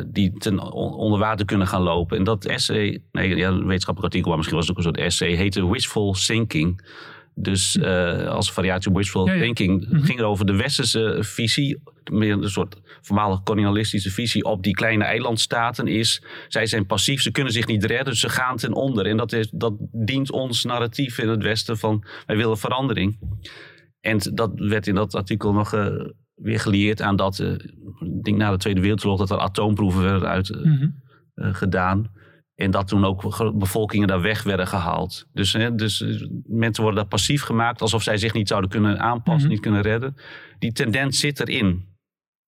die 0.08 0.34
ten 0.38 0.72
onder 0.72 1.20
water 1.20 1.46
kunnen 1.46 1.68
gaan 1.68 1.82
lopen. 1.82 2.18
En 2.18 2.24
dat 2.24 2.46
essay, 2.46 3.04
nee, 3.12 3.36
ja, 3.36 3.48
een 3.48 3.66
wetenschappelijk 3.66 4.14
artikel, 4.14 4.28
maar 4.28 4.38
misschien 4.38 4.58
was 4.58 4.68
het 4.68 4.78
ook 4.78 4.84
een 4.84 4.92
soort 4.92 5.06
essay, 5.06 5.32
heette 5.36 5.70
Wishful 5.70 6.16
Sinking. 6.16 6.82
Dus 7.40 7.82
als 8.28 8.52
variatie 8.52 8.90
op 8.90 8.98
wishful 8.98 9.28
ja, 9.28 9.34
ja. 9.34 9.42
thinking 9.42 9.88
Mhm. 9.90 10.04
ging 10.04 10.20
er 10.20 10.26
over 10.26 10.46
de 10.46 10.56
westerse 10.56 11.18
visie, 11.22 11.82
meer 12.12 12.32
een 12.34 12.50
soort 12.50 12.82
voormalig 13.02 13.44
kolonialistische 13.44 14.12
visie 14.12 14.44
op 14.44 14.64
die 14.64 14.74
kleine 14.74 15.04
eilandstaten 15.04 15.88
is. 15.88 16.24
Zij 16.48 16.66
zijn 16.66 16.86
passief, 16.86 17.22
ze 17.22 17.32
kunnen 17.32 17.54
zich 17.54 17.68
niet 17.68 17.86
redden, 17.86 18.06
dus 18.06 18.20
ze 18.20 18.30
gaan 18.30 18.58
ten 18.58 18.74
onder. 18.74 19.06
En 19.06 19.18
dat, 19.18 19.32
is, 19.34 19.50
dat 19.50 19.74
dient 19.92 20.32
ons 20.32 20.64
narratief 20.64 21.18
in 21.18 21.30
het 21.30 21.44
Westen 21.44 21.78
van 21.78 22.04
wij 22.26 22.38
willen 22.38 22.58
verandering. 22.58 23.20
En 24.00 24.20
dat 24.34 24.52
werd 24.56 24.88
in 24.88 24.96
dat 24.96 25.16
artikel 25.16 25.54
nog 25.54 25.74
uh, 25.74 25.88
weer 26.36 26.60
gelieerd 26.60 27.02
aan 27.02 27.16
dat, 27.16 27.40
uh, 27.40 27.52
ik 28.00 28.24
denk 28.24 28.38
na 28.38 28.52
de 28.52 28.58
Tweede 28.58 28.82
Wereldoorlog, 28.82 29.20
dat 29.20 29.30
er 29.32 29.40
atoomproeven 29.40 30.02
werden 30.02 30.30
uit, 30.30 30.50
uh, 30.50 30.58
Mhm. 30.62 30.88
gedaan. 31.54 32.12
En 32.58 32.72
dat 32.72 32.88
toen 32.88 33.06
ook 33.06 33.52
bevolkingen 33.60 34.08
daar 34.08 34.22
weg 34.22 34.44
werden 34.44 34.68
gehaald. 34.68 35.26
Dus, 35.34 35.54
hè, 35.54 35.76
dus 35.76 36.06
mensen 36.46 36.84
worden 36.84 37.02
daar 37.02 37.10
passief 37.10 37.42
gemaakt 37.44 37.82
alsof 37.82 38.04
zij 38.04 38.18
zich 38.18 38.34
niet 38.34 38.48
zouden 38.48 38.70
kunnen 38.70 39.00
aanpassen, 39.00 39.42
Mhm. 39.44 39.52
niet 39.52 39.60
kunnen 39.60 39.82
redden. 39.82 40.16
Die 40.60 40.72
tendens 40.72 41.20
zit 41.20 41.40
erin. 41.40 41.86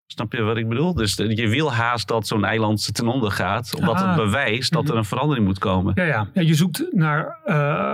Snap 0.05 0.33
je 0.33 0.41
wat 0.41 0.57
ik 0.57 0.67
bedoel? 0.69 0.93
Dus 0.93 1.15
je 1.15 1.47
wil 1.47 1.73
haast 1.73 2.07
dat 2.07 2.27
zo'n 2.27 2.45
eiland 2.45 2.93
ten 2.93 3.07
onder 3.07 3.31
gaat, 3.31 3.75
omdat 3.75 3.95
Ah. 3.95 4.07
het 4.07 4.15
bewijst 4.15 4.71
dat 4.71 4.89
er 4.89 4.95
een 4.95 5.05
verandering 5.05 5.45
moet 5.45 5.59
komen. 5.59 5.91
Ja, 5.95 6.03
ja. 6.03 6.27
ja 6.33 6.41
je 6.41 6.53
zoekt 6.55 6.85
naar 6.91 7.37
uh, 7.45 7.53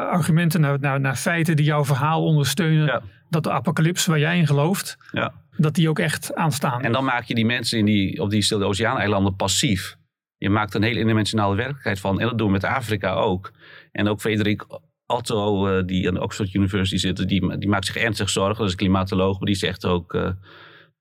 argumenten, 0.09 0.61
naar, 0.61 0.79
naar, 0.79 0.99
naar 0.99 1.15
feiten 1.15 1.55
die 1.55 1.65
jouw 1.65 1.85
verhaal 1.85 2.23
ondersteunen. 2.23 2.85
Ja. 2.85 3.01
Dat 3.29 3.43
de 3.43 3.51
apocalyps 3.51 4.05
waar 4.05 4.19
jij 4.19 4.37
in 4.37 4.47
gelooft, 4.47 4.97
Ja. 5.11 5.33
dat 5.57 5.75
die 5.75 5.89
ook 5.89 5.99
echt 5.99 6.35
aanstaan. 6.35 6.81
En 6.81 6.91
dan 6.91 7.03
maak 7.03 7.23
je 7.23 7.35
die 7.35 7.45
mensen 7.45 7.79
in 7.79 7.85
die, 7.85 8.21
op 8.21 8.29
die 8.29 8.41
Stille 8.41 8.65
Oceaaneilanden 8.65 9.35
passief. 9.35 9.97
Je 10.45 10.51
maakt 10.51 10.73
een 10.73 10.81
hele 10.81 10.95
interdimensionale 10.95 11.55
werkelijkheid 11.55 11.99
van. 11.99 12.19
En 12.19 12.27
dat 12.27 12.37
doen 12.37 12.47
we 12.47 12.53
met 12.53 12.63
Afrika 12.63 13.13
ook. 13.13 13.51
En 13.91 14.07
ook 14.07 14.19
Frederik 14.19 14.65
Otto, 15.05 15.67
uh, 15.67 15.85
die 15.85 16.07
aan 16.07 16.21
Oxford 16.21 16.53
University 16.53 16.97
zit, 16.97 17.27
die, 17.27 17.57
die 17.57 17.69
maakt 17.69 17.85
zich 17.85 17.95
ernstig 17.95 18.29
zorgen. 18.29 18.57
Dat 18.57 18.65
is 18.65 18.71
een 18.71 18.77
klimatoloog, 18.77 19.37
maar 19.37 19.47
die 19.47 19.55
zegt 19.55 19.85
ook... 19.85 20.13
Uh, 20.13 20.29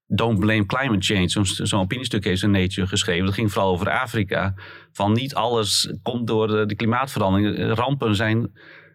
Don't 0.06 0.38
blame 0.38 0.66
climate 0.66 1.14
change. 1.14 1.28
Zo'n 1.28 1.44
zo 1.44 1.78
opiniestuk 1.78 2.24
heeft 2.24 2.42
in 2.42 2.50
Nature 2.50 2.86
geschreven. 2.86 3.24
Dat 3.24 3.34
ging 3.34 3.52
vooral 3.52 3.70
over 3.70 3.90
Afrika. 3.90 4.54
Van 4.92 5.12
niet 5.12 5.34
alles 5.34 5.94
komt 6.02 6.26
door 6.26 6.46
de, 6.46 6.66
de 6.66 6.74
klimaatverandering. 6.74 7.74
Rampen 7.74 8.14
zijn, 8.14 8.52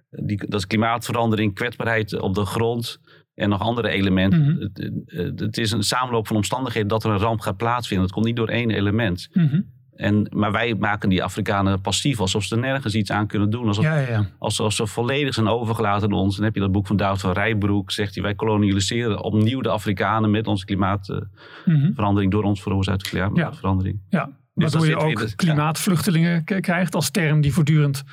die, 0.10 0.38
dat 0.38 0.60
is 0.60 0.68
klimaatverandering, 0.68 1.53
kwetsbaarheid 1.53 2.20
op 2.20 2.36
de 2.36 2.46
grond 2.46 3.00
en 3.34 3.50
nog 3.50 3.62
andere 3.62 3.89
elementen. 3.89 4.41
Mm 4.41 4.58
het, 5.06 5.39
het, 5.39 5.58
is 5.58 5.72
een 5.72 5.84
samenloop 5.84 6.27
van 6.27 6.36
omstandigheden 6.36 6.88
dat 6.88 7.03
er 7.03 7.12
een 7.12 7.18
ramp 7.18 7.39
gaat 7.39 7.58
plaatsvinden. 7.58 8.06
Het 8.06 8.15
komt 8.15 8.25
niet 8.25 8.36
door 8.36 8.50
één 8.50 8.72
element. 8.72 9.29
Mm 9.34 9.48
-hmm. 9.48 9.77
En, 10.00 10.27
maar 10.34 10.51
wij 10.51 10.75
maken 10.75 11.10
die 11.10 11.24
Afrikanen 11.24 11.82
passief, 11.82 12.20
alsof 12.20 12.44
ze 12.44 12.56
er 12.56 12.62
nergens 12.62 12.96
iets 12.96 13.12
aan 13.12 13.27
kunnen 13.27 13.50
doen. 13.50 13.68
Alsof, 13.68 13.84
ja, 13.84 13.98
ja. 13.98 14.25
alsof 14.38 14.74
ze 14.74 14.88
volledig 14.88 15.34
zijn 15.34 15.48
overgelaten 15.48 16.12
aan 16.12 16.18
ons. 16.18 16.36
Dan 16.36 16.46
heb 16.46 16.53
je 16.53 16.60
dat 16.60 16.72
boek 16.72 16.88
van 16.88 16.98
David 16.98 17.22
van 17.22 17.32
Rijbroek, 17.32 17.91
zegt 17.91 18.13
hij, 18.13 18.24
wij 18.24 18.36
kolonialiseren 18.36 19.24
opnieuw 19.24 19.62
de 19.62 19.70
Afrikanen 19.70 20.32
met 20.32 20.48
onze 20.48 20.65
klimaatverandering, 20.65 21.27
uh, 21.65 22.10
mm 22.10 22.15
-hmm. 22.15 22.29
door 22.29 22.44
ons 22.44 22.62
veroorzaakte 22.62 23.10
klimaatverandering. 23.10 24.01
Ja, 24.10 24.20
ja. 24.20 24.29
Dus 24.53 24.74
waardoor 24.74 24.89
je 24.89 24.98
ook 24.98 25.36
klimaatvluchtelingen 25.36 26.44
krijgt 26.44 26.96
als 26.96 27.10
term 27.10 27.41
die 27.41 27.53
voortdurend 27.53 28.03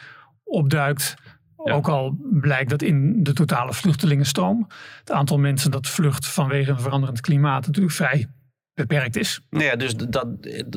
opduikt. 0.44 1.14
Ook 1.56 1.88
al 1.88 2.18
blijkt 2.30 2.70
dat 2.70 2.82
in 2.82 3.22
de 3.22 3.32
totale 3.32 3.72
vluchtelingenstroom 3.72 4.66
het 4.98 5.10
aantal 5.10 5.38
mensen 5.38 5.70
dat 5.70 5.86
vlucht 5.86 6.26
vanwege 6.26 6.70
een 6.70 6.80
veranderend 6.80 7.20
klimaat 7.20 7.66
natuurlijk 7.66 7.94
vrij 7.94 8.26
beperkt 8.76 9.16
is. 9.16 9.40
Nou 9.50 9.64
ja, 9.64 9.76
dus 9.76 9.96
dat, 9.96 10.28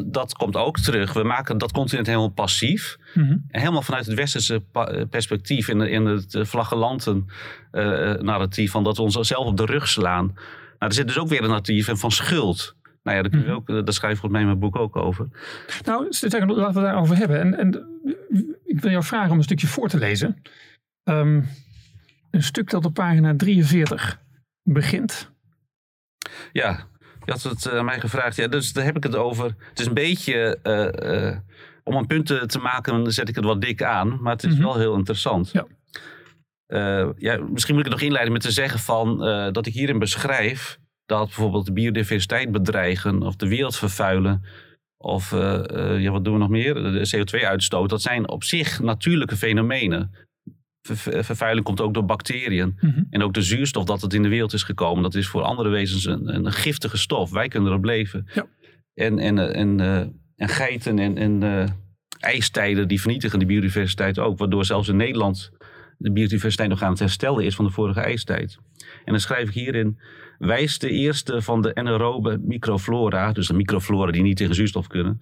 dat 0.05 0.33
komt 0.33 0.55
ook 0.55 0.79
terug. 0.79 1.13
We 1.13 1.23
maken 1.23 1.57
dat 1.57 1.71
continent 1.71 2.07
helemaal 2.07 2.29
passief. 2.29 2.97
Mm 3.13 3.43
Helemaal 3.47 3.81
vanuit 3.81 4.05
het 4.05 4.15
westerse 4.15 4.63
perspectief 5.09 5.67
in, 5.67 5.81
in 5.81 6.05
het 6.05 6.39
flagellanten 6.47 7.25
uh, 7.71 8.13
narratief 8.13 8.71
van 8.71 8.83
dat 8.83 8.97
we 8.97 9.03
ons 9.03 9.19
zelf 9.19 9.45
op 9.45 9.57
de 9.57 9.65
rug 9.65 9.87
slaan. 9.87 10.25
Nou, 10.25 10.35
er 10.77 10.93
zit 10.93 11.07
dus 11.07 11.19
ook 11.19 11.27
weer 11.27 11.41
een 11.41 11.47
narratief 11.47 11.89
van 11.93 12.11
schuld. 12.11 12.75
Nou 13.03 13.17
ja, 13.17 13.23
daar, 13.23 13.31
kun 13.31 13.45
je 13.45 13.51
ook, 13.51 13.67
daar 13.67 13.93
schrijf 13.93 14.13
ik 14.13 14.19
volgens 14.19 14.31
mij 14.31 14.41
in 14.41 14.47
mijn 14.47 14.59
boek 14.59 14.75
ook 14.75 14.95
over. 14.95 15.27
Nou, 15.85 16.07
laten 16.29 16.73
we 16.73 16.81
daarover 16.81 17.17
hebben. 17.17 17.39
En, 17.39 17.57
en 17.57 17.87
ik 18.65 18.79
wil 18.79 18.91
jou 18.91 19.03
vragen 19.03 19.31
om 19.31 19.37
een 19.37 19.43
stukje 19.43 19.67
voor 19.67 19.89
te 19.89 19.97
lezen. 19.97 20.41
Um, 21.03 21.47
een 22.31 22.43
stuk 22.43 22.69
dat 22.69 22.85
op 22.85 22.93
pagina 22.93 23.35
43 23.35 24.19
begint. 24.63 25.31
Ja, 26.51 26.87
je 27.29 27.35
had 27.35 27.43
het 27.43 27.73
uh, 27.73 27.83
mij 27.83 27.99
gevraagd. 27.99 28.35
Ja, 28.35 28.47
dus 28.47 28.73
daar 28.73 28.85
heb 28.85 28.97
ik 28.97 29.03
het 29.03 29.15
over. 29.15 29.45
Het 29.69 29.79
is 29.79 29.85
een 29.85 29.93
beetje. 29.93 30.57
Uh, 30.63 31.27
uh, 31.27 31.37
om 31.83 31.95
een 31.95 32.07
punt 32.07 32.25
te 32.25 32.59
maken, 32.59 33.11
zet 33.11 33.29
ik 33.29 33.35
het 33.35 33.43
wat 33.43 33.61
dik 33.61 33.83
aan. 33.83 34.21
Maar 34.21 34.33
het 34.33 34.43
is 34.43 34.49
mm 34.49 34.55
-hmm. 34.55 34.65
wel 34.65 34.77
heel 34.77 34.95
interessant. 34.95 35.51
Ja. 35.51 35.65
ja, 37.17 37.37
misschien 37.37 37.75
moet 37.75 37.85
ik 37.85 37.91
het 37.91 37.99
nog 37.99 38.01
inleiden 38.01 38.33
met 38.33 38.41
te 38.41 38.51
zeggen 38.51 38.79
van, 38.79 39.17
dat 39.53 39.65
ik 39.65 39.73
hierin 39.73 39.99
beschrijf 39.99 40.79
dat 41.05 41.25
bijvoorbeeld 41.25 41.65
de 41.65 41.73
biodiversiteit 41.73 42.51
bedreigen 42.51 43.21
of 43.21 43.35
de 43.35 43.47
wereld 43.47 43.75
vervuilen. 43.75 44.43
Of 44.97 45.31
ja, 45.31 46.11
wat 46.11 46.23
doen 46.23 46.33
we 46.33 46.39
nog 46.39 46.49
meer? 46.49 46.73
De 46.73 47.11
CO2-uitstoot. 47.15 47.89
Dat 47.89 48.01
zijn 48.01 48.29
op 48.29 48.43
zich 48.43 48.79
natuurlijke 48.79 49.35
fenomenen 49.35 50.11
vervuiling 50.81 51.65
komt 51.65 51.81
ook 51.81 51.93
door 51.93 52.05
bacteriën. 52.05 52.77
Mhm. 52.79 53.03
En 53.09 53.23
ook 53.23 53.33
de 53.33 53.41
zuurstof 53.41 53.83
dat 53.83 54.01
het 54.01 54.13
in 54.13 54.23
de 54.23 54.29
wereld 54.29 54.53
is 54.53 54.63
gekomen, 54.63 55.03
dat 55.03 55.15
is 55.15 55.27
voor 55.27 55.41
andere 55.41 55.69
wezens 55.69 56.05
een, 56.05 56.35
een 56.35 56.51
giftige 56.51 56.97
stof. 56.97 57.31
Wij 57.31 57.47
kunnen 57.47 57.69
erop 57.69 57.83
leven. 57.83 58.27
Ja. 58.33 58.45
En, 58.93 59.19
en, 59.19 59.37
eh, 59.37 59.61
en, 59.61 59.79
uh, 59.79 59.97
en 60.35 60.49
geiten 60.49 60.99
en, 60.99 61.17
en 61.17 61.41
uh, 61.43 61.65
ijstijden 62.19 62.87
die 62.87 63.01
vernietigen 63.01 63.39
de 63.39 63.45
biodiversiteit 63.45 64.19
ook. 64.19 64.37
Waardoor 64.37 64.65
zelfs 64.65 64.87
in 64.87 64.95
Nederland 64.95 65.51
de 65.97 66.11
biodiversiteit 66.11 66.69
nog 66.69 66.81
aan 66.81 66.91
het 66.91 66.99
herstellen 66.99 67.45
is 67.45 67.55
van 67.55 67.65
de 67.65 67.71
vorige 67.71 67.99
ijstijd. 67.99 68.57
En 69.05 69.11
dan 69.11 69.19
schrijf 69.19 69.47
ik 69.47 69.53
hierin, 69.53 69.99
wijst 70.37 70.81
de 70.81 70.89
eerste 70.89 71.41
van 71.41 71.61
de 71.61 71.75
anaerobe 71.75 72.39
microflora, 72.41 73.31
dus 73.31 73.47
de 73.47 73.53
microflora 73.53 74.11
die 74.11 74.21
niet 74.21 74.37
tegen 74.37 74.55
zuurstof 74.55 74.87
kunnen, 74.87 75.19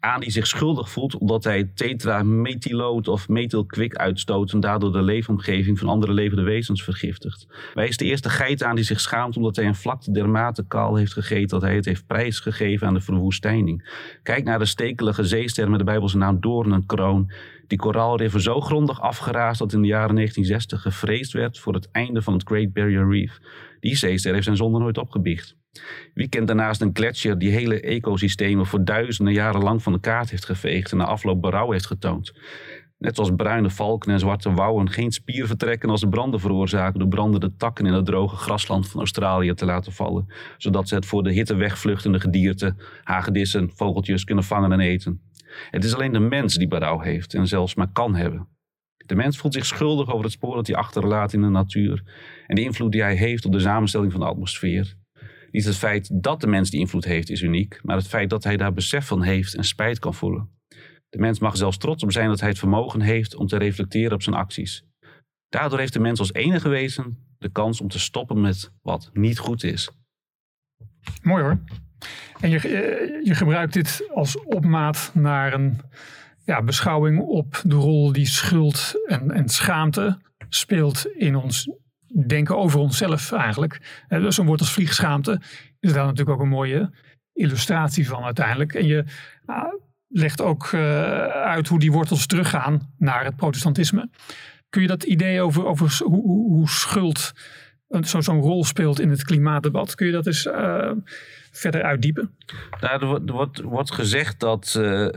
aan 0.00 0.20
die 0.20 0.30
zich 0.30 0.46
schuldig 0.46 0.90
voelt 0.90 1.18
omdat 1.18 1.44
hij 1.44 1.70
tetramethylood 1.74 3.08
of 3.08 3.28
methylkwik 3.28 3.94
uitstoot 3.94 4.52
en 4.52 4.60
daardoor 4.60 4.92
de 4.92 5.02
leefomgeving 5.02 5.78
van 5.78 5.88
andere 5.88 6.12
levende 6.12 6.42
wezens 6.42 6.82
vergiftigt. 6.82 7.46
Wij 7.74 7.88
is 7.88 7.96
de 7.96 8.04
eerste 8.04 8.30
geit 8.30 8.62
aan 8.62 8.74
die 8.74 8.84
zich 8.84 9.00
schaamt 9.00 9.36
omdat 9.36 9.56
hij 9.56 9.66
een 9.66 9.74
vlakte 9.74 10.10
dermate 10.10 10.64
kaal 10.66 10.96
heeft 10.96 11.12
gegeten 11.12 11.48
dat 11.48 11.62
hij 11.62 11.74
het 11.74 11.84
heeft 11.84 12.06
prijsgegeven 12.06 12.86
aan 12.86 12.94
de 12.94 13.00
verwoestijning. 13.00 13.90
Kijk 14.22 14.44
naar 14.44 14.58
de 14.58 14.64
stekelige 14.64 15.24
zeester 15.24 15.70
met 15.70 15.78
de 15.78 15.84
Bijbelse 15.84 16.16
naam 16.16 16.40
Doornenkroon, 16.40 17.32
die 17.66 17.78
koraalriffen 17.78 18.40
zo 18.40 18.60
grondig 18.60 19.00
afgeraasd 19.00 19.58
dat 19.58 19.72
in 19.72 19.82
de 19.82 19.88
jaren 19.88 20.14
1960 20.14 20.82
gevreesd 20.82 21.32
werd 21.32 21.58
voor 21.58 21.74
het 21.74 21.90
einde 21.90 22.22
van 22.22 22.32
het 22.32 22.42
Great 22.48 22.72
Barrier 22.72 23.08
Reef. 23.10 23.38
Die 23.80 23.96
zeester 23.96 24.32
heeft 24.32 24.44
zijn 24.44 24.56
zonde 24.56 24.78
nooit 24.78 24.98
opgebiecht. 24.98 25.56
Wie 26.14 26.28
kent 26.28 26.46
daarnaast 26.46 26.80
een 26.80 26.90
gletsjer 26.92 27.38
die 27.38 27.50
hele 27.50 27.80
ecosystemen 27.80 28.66
voor 28.66 28.84
duizenden 28.84 29.34
jaren 29.34 29.62
lang 29.62 29.82
van 29.82 29.92
de 29.92 30.00
kaart 30.00 30.30
heeft 30.30 30.44
geveegd 30.44 30.92
en 30.92 30.98
na 30.98 31.04
afloop 31.04 31.40
berouw 31.40 31.70
heeft 31.70 31.86
getoond? 31.86 32.32
Net 32.98 33.18
als 33.18 33.30
bruine 33.36 33.70
valken 33.70 34.12
en 34.12 34.18
zwarte 34.18 34.52
wouwen 34.52 34.90
geen 34.90 35.12
spier 35.12 35.46
vertrekken 35.46 35.90
als 35.90 36.00
de 36.00 36.08
branden 36.08 36.40
veroorzaken 36.40 36.98
door 36.98 37.08
brandende 37.08 37.56
takken 37.56 37.86
in 37.86 37.92
het 37.92 38.06
droge 38.06 38.36
grasland 38.36 38.88
van 38.88 39.00
Australië 39.00 39.54
te 39.54 39.64
laten 39.64 39.92
vallen, 39.92 40.26
zodat 40.56 40.88
ze 40.88 40.94
het 40.94 41.06
voor 41.06 41.22
de 41.22 41.32
hitte 41.32 41.54
wegvluchtende 41.54 42.20
gedierte, 42.20 42.74
hagedissen, 43.02 43.70
vogeltjes 43.74 44.24
kunnen 44.24 44.44
vangen 44.44 44.72
en 44.72 44.80
eten. 44.80 45.20
Het 45.70 45.84
is 45.84 45.94
alleen 45.94 46.12
de 46.12 46.18
mens 46.18 46.54
die 46.54 46.68
berouw 46.68 47.00
heeft 47.00 47.34
en 47.34 47.46
zelfs 47.46 47.74
maar 47.74 47.92
kan 47.92 48.14
hebben. 48.14 48.48
De 49.06 49.14
mens 49.14 49.38
voelt 49.38 49.54
zich 49.54 49.66
schuldig 49.66 50.10
over 50.10 50.24
het 50.24 50.32
spoor 50.32 50.54
dat 50.54 50.66
hij 50.66 50.76
achterlaat 50.76 51.32
in 51.32 51.40
de 51.40 51.48
natuur 51.48 52.02
en 52.46 52.54
de 52.54 52.62
invloed 52.62 52.92
die 52.92 53.02
hij 53.02 53.14
heeft 53.14 53.44
op 53.44 53.52
de 53.52 53.60
samenstelling 53.60 54.12
van 54.12 54.20
de 54.20 54.26
atmosfeer. 54.26 54.96
Niet 55.50 55.64
het 55.64 55.76
feit 55.76 56.22
dat 56.22 56.40
de 56.40 56.46
mens 56.46 56.70
die 56.70 56.80
invloed 56.80 57.04
heeft 57.04 57.30
is 57.30 57.42
uniek, 57.42 57.80
maar 57.82 57.96
het 57.96 58.08
feit 58.08 58.30
dat 58.30 58.44
hij 58.44 58.56
daar 58.56 58.72
besef 58.72 59.06
van 59.06 59.22
heeft 59.22 59.54
en 59.54 59.64
spijt 59.64 59.98
kan 59.98 60.14
voelen. 60.14 60.48
De 61.08 61.18
mens 61.18 61.38
mag 61.38 61.56
zelfs 61.56 61.78
trots 61.78 62.02
op 62.02 62.12
zijn 62.12 62.28
dat 62.28 62.40
hij 62.40 62.48
het 62.48 62.58
vermogen 62.58 63.00
heeft 63.00 63.34
om 63.34 63.46
te 63.46 63.56
reflecteren 63.56 64.12
op 64.12 64.22
zijn 64.22 64.36
acties. 64.36 64.84
Daardoor 65.48 65.78
heeft 65.78 65.92
de 65.92 66.00
mens 66.00 66.18
als 66.18 66.32
enige 66.32 66.68
wezen 66.68 67.18
de 67.38 67.50
kans 67.50 67.80
om 67.80 67.88
te 67.88 67.98
stoppen 67.98 68.40
met 68.40 68.72
wat 68.82 69.10
niet 69.12 69.38
goed 69.38 69.64
is. 69.64 69.90
Mooi 71.22 71.42
hoor. 71.42 71.58
En 72.40 72.50
je, 72.50 72.56
eh, 72.56 73.24
je 73.24 73.34
gebruikt 73.34 73.72
dit 73.72 74.08
als 74.14 74.44
opmaat 74.44 75.10
naar 75.14 75.52
een 75.52 75.80
ja, 76.44 76.62
beschouwing 76.62 77.20
op 77.20 77.60
de 77.64 77.74
rol 77.74 78.12
die 78.12 78.26
schuld 78.26 78.94
en, 79.06 79.30
en 79.30 79.48
schaamte 79.48 80.18
speelt 80.48 81.06
in 81.06 81.36
ons 81.36 81.70
denken 82.26 82.56
over 82.56 82.80
onszelf 82.80 83.32
eigenlijk. 83.32 84.04
Dus 84.08 84.34
zo'n 84.34 84.46
woord 84.46 84.60
als 84.60 84.72
vliegschaamte 84.72 85.40
is 85.80 85.92
daar 85.92 86.04
natuurlijk 86.04 86.36
ook 86.36 86.42
een 86.42 86.48
mooie 86.48 86.90
illustratie 87.32 88.08
van 88.08 88.24
uiteindelijk. 88.24 88.74
En 88.74 88.86
je 88.86 89.04
ah, 89.46 89.74
legt 90.08 90.40
ook 90.40 90.72
uh, 90.72 90.80
uit 91.26 91.68
hoe 91.68 91.78
die 91.78 91.92
wortels 91.92 92.26
teruggaan 92.26 92.92
naar 92.98 93.24
het 93.24 93.36
protestantisme. 93.36 94.10
Kun 94.68 94.82
je 94.82 94.88
dat 94.88 95.02
idee 95.02 95.40
over, 95.40 95.66
over 95.66 96.00
hoe, 96.04 96.52
hoe 96.52 96.68
schuld 96.68 97.32
zo'n 97.88 98.22
zo 98.22 98.32
rol 98.32 98.64
speelt 98.64 99.00
in 99.00 99.10
het 99.10 99.24
klimaatdebat, 99.24 99.94
kun 99.94 100.06
je 100.06 100.12
dat 100.12 100.26
eens 100.26 100.46
uh, 100.46 100.92
verder 101.50 101.82
uitdiepen? 101.82 102.36
Nou, 102.80 103.00
er, 103.00 103.32
wordt, 103.32 103.60
wordt, 103.60 103.92
gezegd 103.92 104.40
dat, 104.40 104.74
uh, 104.78 105.08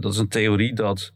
dat 0.00 0.12
is 0.12 0.18
een 0.18 0.28
theorie 0.28 0.74
dat 0.74 1.12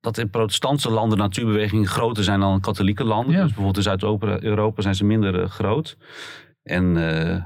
dat 0.00 0.18
in 0.18 0.30
protestantse 0.30 0.90
landen 0.90 1.18
natuurbewegingen 1.18 1.86
groter 1.86 2.24
zijn 2.24 2.40
dan 2.40 2.52
in 2.52 2.60
katholieke 2.60 3.04
landen. 3.04 3.32
Dus 3.32 3.44
bijvoorbeeld 3.44 3.76
in 3.76 3.82
Zuid-Europa 3.82 4.82
zijn 4.82 4.94
ze 4.94 5.04
minder 5.04 5.40
uh, 5.40 5.46
groot. 5.46 5.96
En 6.62 6.84
uh, 6.84 7.44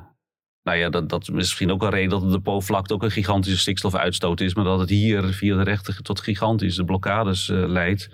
nou 0.63 0.79
ja, 0.79 0.91
dat, 0.91 1.09
dat 1.09 1.23
is 1.23 1.31
misschien 1.31 1.71
ook 1.71 1.83
een 1.83 1.91
reden 1.91 2.21
dat 2.21 2.33
de 2.33 2.41
Po-vlakte 2.41 2.95
ook 2.95 3.03
een 3.03 3.11
gigantische 3.11 3.59
stikstofuitstoot 3.59 4.41
is. 4.41 4.55
Maar 4.55 4.65
dat 4.65 4.81
het 4.81 4.91
hier 4.91 5.23
via 5.23 5.57
de 5.57 5.63
rechter 5.63 6.03
tot 6.03 6.21
gigantische 6.21 6.85
blokkades 6.85 7.49
uh, 7.49 7.69
leidt. 7.69 8.11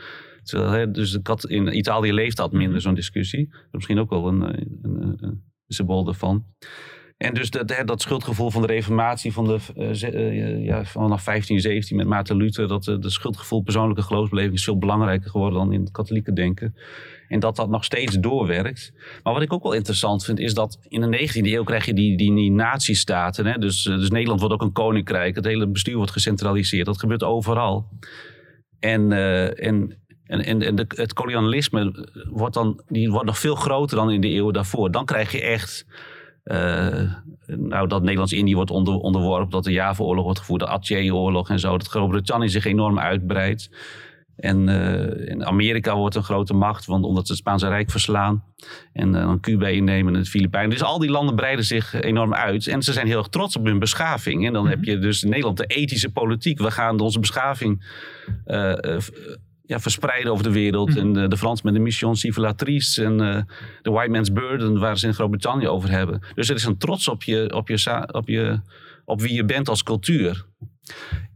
Dus 0.93 1.19
kat, 1.23 1.45
in 1.45 1.77
Italië 1.77 2.13
leeft 2.13 2.37
dat 2.37 2.53
minder, 2.53 2.81
zo'n 2.81 2.95
discussie. 2.95 3.49
Dat 3.49 3.59
is 3.65 3.73
misschien 3.73 3.99
ook 3.99 4.11
wel 4.11 4.29
een, 4.29 4.43
een, 4.43 4.79
een, 4.83 5.17
een 5.21 5.43
symbool 5.67 6.05
daarvan. 6.05 6.45
En 7.21 7.35
dus 7.35 7.51
dat, 7.51 7.83
dat 7.85 8.03
schuldgevoel 8.03 8.51
van 8.51 8.63
de 8.63 8.67
reformatie 8.67 9.33
van 9.33 9.45
de, 9.45 9.59
uh, 9.77 10.65
ja, 10.65 10.85
vanaf 10.85 11.25
1517 11.25 11.97
met 11.97 12.07
Maarten 12.07 12.37
Luther, 12.37 12.69
dat 12.69 12.87
uh, 12.87 12.99
de 12.99 13.11
schuldgevoel 13.11 13.63
persoonlijke 13.63 14.03
geloofsbeleving 14.03 14.55
is 14.55 14.65
veel 14.65 14.79
belangrijker 14.79 15.31
geworden 15.31 15.59
dan 15.59 15.73
in 15.73 15.81
het 15.81 15.91
katholieke 15.91 16.33
denken. 16.33 16.77
En 17.29 17.41
dat 17.41 17.57
dat 17.57 17.69
nog 17.69 17.85
steeds 17.85 18.19
doorwerkt. 18.19 18.93
Maar 19.23 19.33
wat 19.33 19.43
ik 19.43 19.53
ook 19.53 19.63
wel 19.63 19.73
interessant 19.73 20.25
vind, 20.25 20.39
is 20.39 20.55
dat 20.55 20.79
in 20.89 21.01
de 21.01 21.19
19e 21.19 21.47
eeuw 21.47 21.65
krijg 21.65 21.87
je 21.87 21.95
die, 21.95 22.17
die, 22.17 22.35
die 22.35 22.51
natiestaten. 22.51 23.47
Hè? 23.47 23.59
Dus, 23.59 23.83
dus 23.83 24.11
Nederland 24.11 24.41
wordt 24.41 24.55
ook 24.55 24.63
een 24.63 24.73
koninkrijk. 24.73 25.35
Het 25.35 25.45
hele 25.45 25.69
bestuur 25.69 25.97
wordt 25.97 26.13
gecentraliseerd. 26.13 26.87
Dat 26.87 27.01
gebeurt 27.01 27.25
overal. 27.25 27.89
En, 28.79 29.13
en, 29.57 29.99
en, 30.27 30.63
en 30.63 30.75
de, 30.75 30.85
het 30.89 31.13
kolonialisme 31.13 32.09
wordt, 32.31 32.55
dan, 32.55 32.83
die 32.89 33.11
wordt 33.11 33.27
nog 33.27 33.39
veel 33.39 33.55
groter 33.55 33.97
dan 33.97 34.11
in 34.11 34.21
de 34.21 34.29
eeuwen 34.29 34.53
daarvoor. 34.53 34.91
Dan 34.91 35.05
krijg 35.05 35.33
je 35.33 35.43
echt 35.43 35.87
nou, 37.47 37.89
dat 37.89 38.01
Nederlands-Indië 38.01 38.55
wordt 38.55 38.71
onder, 38.71 38.95
onderworpen, 38.95 39.51
dat 39.51 39.65
de 39.65 39.73
Java-oorlog 39.73 40.25
wordt 40.25 40.39
gevoerd, 40.39 40.61
de 40.61 40.69
Aceh-oorlog 40.69 41.51
en 41.51 41.59
zo. 41.59 41.79
Dat 41.79 41.89
Groot-Brittannië 41.89 42.49
zich 42.49 42.65
enorm 42.65 42.99
uitbreidt. 42.99 43.71
En 44.37 44.69
uh, 44.69 45.29
in 45.29 45.47
Amerika 45.47 45.97
wordt 45.97 46.15
een 46.15 46.23
grote 46.23 46.55
macht, 46.55 46.87
want 46.87 47.05
omdat 47.05 47.27
ze 47.27 47.33
het 47.33 47.41
Spaanse 47.41 47.69
Rijk 47.69 47.91
verslaan. 47.91 48.45
En 48.93 49.09
uh, 49.09 49.21
dan 49.21 49.41
Cuba 49.41 49.67
innemen 49.67 50.15
en 50.15 50.21
de 50.21 50.27
Filipijnen. 50.27 50.71
Dus 50.71 50.83
al 50.83 50.99
die 50.99 51.11
landen 51.11 51.35
breiden 51.35 51.65
zich 51.65 52.01
enorm 52.01 52.35
uit. 52.35 52.67
En 52.67 52.83
ze 52.83 52.93
zijn 52.93 53.07
heel 53.07 53.19
erg 53.19 53.29
trots 53.29 53.57
op 53.57 53.65
hun 53.65 53.79
beschaving. 53.79 54.47
En 54.47 54.53
dan 54.53 54.69
heb 54.69 54.85
je 54.85 54.99
dus 54.99 55.23
in 55.23 55.29
Nederland 55.29 55.57
de 55.57 55.67
ethische 55.67 56.13
politiek. 56.13 56.59
We 56.59 56.71
gaan 56.71 57.01
onze 57.01 57.21
beschaving 57.21 57.85
uh, 58.47 58.99
ja, 59.71 59.81
verspreiden 59.81 60.33
over 60.33 60.45
de 60.45 60.53
wereld. 60.53 60.97
En 60.97 61.13
de, 61.13 61.29
de 61.29 61.37
Frans 61.37 61.63
met 61.63 61.75
de 61.75 61.81
Mission 61.81 62.17
Civilisatrice 62.17 63.05
en 63.05 63.17
de 63.83 63.91
White 63.91 64.11
Man's 64.11 64.33
Burden, 64.33 64.79
waar 64.79 64.99
ze 64.99 65.07
in 65.07 65.15
Groot-Brittannië 65.15 65.69
over 65.69 65.91
hebben. 65.91 66.21
Dus 66.35 66.49
er 66.49 66.55
is 66.55 66.65
een 66.65 66.79
trots 66.79 67.09
op, 67.09 67.23
je, 67.23 67.55
op, 67.55 67.69
je, 67.69 68.09
op, 68.13 68.29
je, 68.29 68.61
op 69.05 69.21
wie 69.21 69.35
je 69.35 69.45
bent 69.45 69.69
als 69.69 69.83
cultuur. 69.83 70.47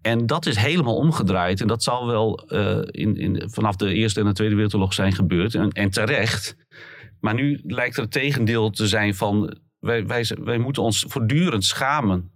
En 0.02 0.26
dat 0.26 0.46
is 0.46 0.56
helemaal 0.56 0.96
omgedraaid. 0.96 1.60
En 1.60 1.66
dat 1.66 1.82
zal 1.82 2.06
wel 2.06 2.52
uh, 2.52 2.78
in, 2.86 3.16
in, 3.16 3.50
vanaf 3.50 3.76
de 3.76 3.94
Eerste 3.94 4.20
en 4.20 4.26
de 4.26 4.32
Tweede 4.32 4.54
Wereldoorlog 4.54 4.94
zijn 4.94 5.12
gebeurd. 5.12 5.54
En, 5.54 5.70
en 5.70 5.90
terecht. 5.90 6.56
Maar 7.20 7.34
nu 7.34 7.60
lijkt 7.62 7.96
er 7.96 8.02
het 8.02 8.12
tegendeel 8.12 8.70
te 8.70 8.88
zijn 8.88 9.14
van... 9.14 9.56
Wij, 9.78 10.06
wij, 10.06 10.26
wij 10.40 10.58
moeten 10.58 10.82
ons 10.82 11.04
voortdurend 11.08 11.64
schamen. 11.64 12.30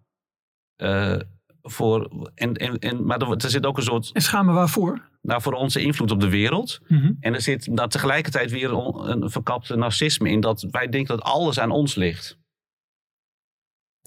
Uh, 0.82 1.16
voor, 1.62 2.30
en, 2.34 2.54
en, 2.54 2.78
en, 2.78 3.06
maar 3.06 3.18
er, 3.18 3.30
er, 3.30 3.50
zit 3.50 3.66
ook 3.66 3.76
een 3.76 3.82
soort... 3.82 4.10
En 4.12 4.22
schamen 4.22 4.54
waarvoor? 4.54 5.08
Nou, 5.22 5.42
voor 5.42 5.52
onze 5.52 5.80
invloed 5.80 6.10
op 6.10 6.20
de 6.20 6.28
wereld. 6.28 6.80
Mm 6.86 6.98
-hmm. 6.98 7.16
En 7.20 7.34
er 7.34 7.40
zit 7.40 7.76
daar 7.76 7.88
tegelijkertijd 7.88 8.50
weer 8.50 8.72
een, 8.72 9.22
een 9.22 9.30
verkapte 9.30 9.76
narcisme 9.76 10.30
in. 10.30 10.40
Dat 10.40 10.66
wij 10.70 10.88
denken 10.88 11.16
dat 11.16 11.24
alles 11.24 11.60
aan 11.60 11.70
ons 11.70 11.94
ligt. 11.94 12.38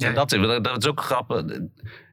Ja. 0.01 0.07
En 0.07 0.13
dat, 0.13 0.29
dat 0.63 0.77
is 0.77 0.87
ook 0.87 1.01
grappig. 1.01 1.43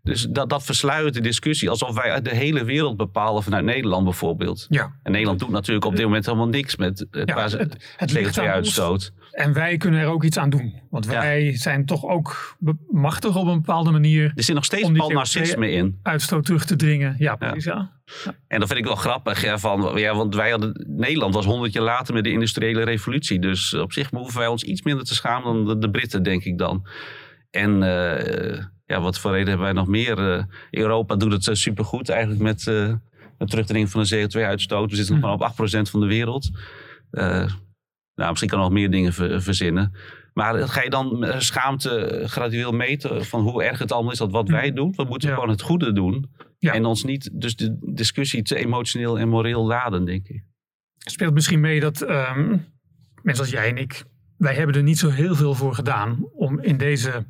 Dus 0.02 0.22
dat, 0.22 0.48
dat 0.48 0.64
versluit 0.64 1.14
de 1.14 1.20
discussie 1.20 1.70
alsof 1.70 1.94
wij 1.94 2.22
de 2.22 2.34
hele 2.34 2.64
wereld 2.64 2.96
bepalen 2.96 3.42
vanuit 3.42 3.64
Nederland 3.64 4.04
bijvoorbeeld. 4.04 4.66
Ja. 4.68 4.92
En 5.02 5.12
Nederland 5.12 5.38
doet 5.38 5.50
natuurlijk 5.50 5.86
op 5.86 5.96
dit 5.96 6.04
moment 6.04 6.26
helemaal 6.26 6.48
niks 6.48 6.76
met 6.76 7.06
het, 7.10 7.28
ja, 7.28 7.42
het, 7.42 7.76
het 7.96 8.18
CO2-uitstoot. 8.18 9.12
En 9.32 9.52
wij 9.52 9.76
kunnen 9.76 10.00
er 10.00 10.06
ook 10.06 10.24
iets 10.24 10.36
aan 10.36 10.50
doen. 10.50 10.74
Want 10.90 11.06
wij 11.06 11.56
zijn 11.56 11.86
toch 11.86 12.04
ook 12.04 12.56
machtig 12.90 13.36
op 13.36 13.46
een 13.46 13.60
bepaalde 13.60 13.90
manier. 13.90 14.32
Er 14.34 14.42
zit 14.42 14.54
nog 14.54 14.64
steeds 14.64 14.98
al 14.98 15.10
narcisme 15.10 15.70
in. 15.70 15.98
Uitstoot 16.02 16.44
terug 16.44 16.64
te 16.64 16.76
dringen. 16.76 17.14
Ja, 17.18 17.36
precies. 17.36 17.64
Ja. 17.64 17.90
En 18.48 18.58
dat 18.58 18.68
vind 18.68 18.80
ik 18.80 18.86
wel 18.86 18.96
grappig. 18.96 19.60
Van, 19.60 19.98
ja, 19.98 20.14
want 20.14 20.34
wij 20.34 20.50
hadden, 20.50 20.84
Nederland 20.88 21.34
was 21.34 21.44
honderd 21.44 21.72
jaar 21.72 21.84
later 21.84 22.14
met 22.14 22.24
de 22.24 22.30
industriële 22.30 22.82
revolutie. 22.82 23.38
Dus 23.38 23.74
op 23.74 23.92
zich 23.92 24.10
hoeven 24.10 24.38
wij 24.38 24.48
ons 24.48 24.62
iets 24.62 24.82
minder 24.82 25.04
te 25.04 25.14
schamen 25.14 25.54
dan 25.54 25.66
de, 25.66 25.78
de 25.78 25.90
Britten, 25.90 26.22
denk 26.22 26.44
ik 26.44 26.58
dan. 26.58 26.86
En 27.50 27.82
uh, 27.82 28.62
ja, 28.84 29.00
wat 29.00 29.18
voor 29.18 29.30
reden 29.30 29.48
hebben 29.48 29.66
wij 29.66 29.74
nog 29.74 29.86
meer? 29.86 30.18
Uh, 30.18 30.44
Europa 30.70 31.16
doet 31.16 31.32
het 31.32 31.46
uh, 31.46 31.54
supergoed 31.54 32.08
eigenlijk 32.08 32.40
met 32.40 32.62
de 32.62 32.98
terugdringing 33.46 33.90
van 33.90 34.02
de 34.02 34.28
CO2-uitstoot. 34.28 34.90
We 34.90 34.96
zitten 34.96 35.20
nog 35.20 35.38
maar 35.38 35.48
op 35.48 35.68
8% 35.68 35.90
van 35.90 36.00
de 36.00 36.06
wereld. 36.06 36.50
nou, 37.10 37.48
misschien 38.14 38.48
kan 38.48 38.58
nog 38.58 38.70
meer 38.70 38.90
dingen 38.90 39.12
ver, 39.12 39.42
verzinnen. 39.42 39.92
Maar 40.32 40.68
ga 40.68 40.82
je 40.82 40.90
dan 40.90 41.26
schaamte 41.38 42.22
gradueel 42.24 42.72
meten 42.72 43.24
van 43.24 43.40
hoe 43.40 43.64
erg 43.64 43.78
het 43.78 43.92
allemaal 43.92 44.12
is 44.12 44.18
dat 44.18 44.30
wat 44.30 44.48
wij 44.48 44.72
doen? 44.72 44.92
We 44.96 45.04
moeten 45.04 45.28
ja. 45.28 45.34
gewoon 45.34 45.50
het 45.50 45.62
goede 45.62 45.92
doen. 45.92 46.30
Ja. 46.58 46.72
En 46.72 46.84
ons 46.84 47.04
niet 47.04 47.30
dus 47.32 47.56
de 47.56 47.78
discussie 47.80 48.42
te 48.42 48.56
emotioneel 48.56 49.18
en 49.18 49.28
moreel 49.28 49.66
laden, 49.66 50.04
denk 50.04 50.28
ik. 50.28 50.42
Speelt 50.96 51.34
misschien 51.34 51.60
mee 51.60 51.80
dat 51.80 52.00
um, 52.00 52.66
mensen 53.22 53.44
als 53.44 53.52
jij 53.52 53.68
en 53.68 53.76
ik 53.76 54.04
wij 54.38 54.54
hebben 54.54 54.74
er 54.74 54.82
niet 54.82 54.98
zo 54.98 55.08
heel 55.08 55.34
veel 55.34 55.54
voor 55.54 55.74
gedaan 55.74 56.28
om 56.32 56.60
in 56.60 56.76
deze 56.76 57.26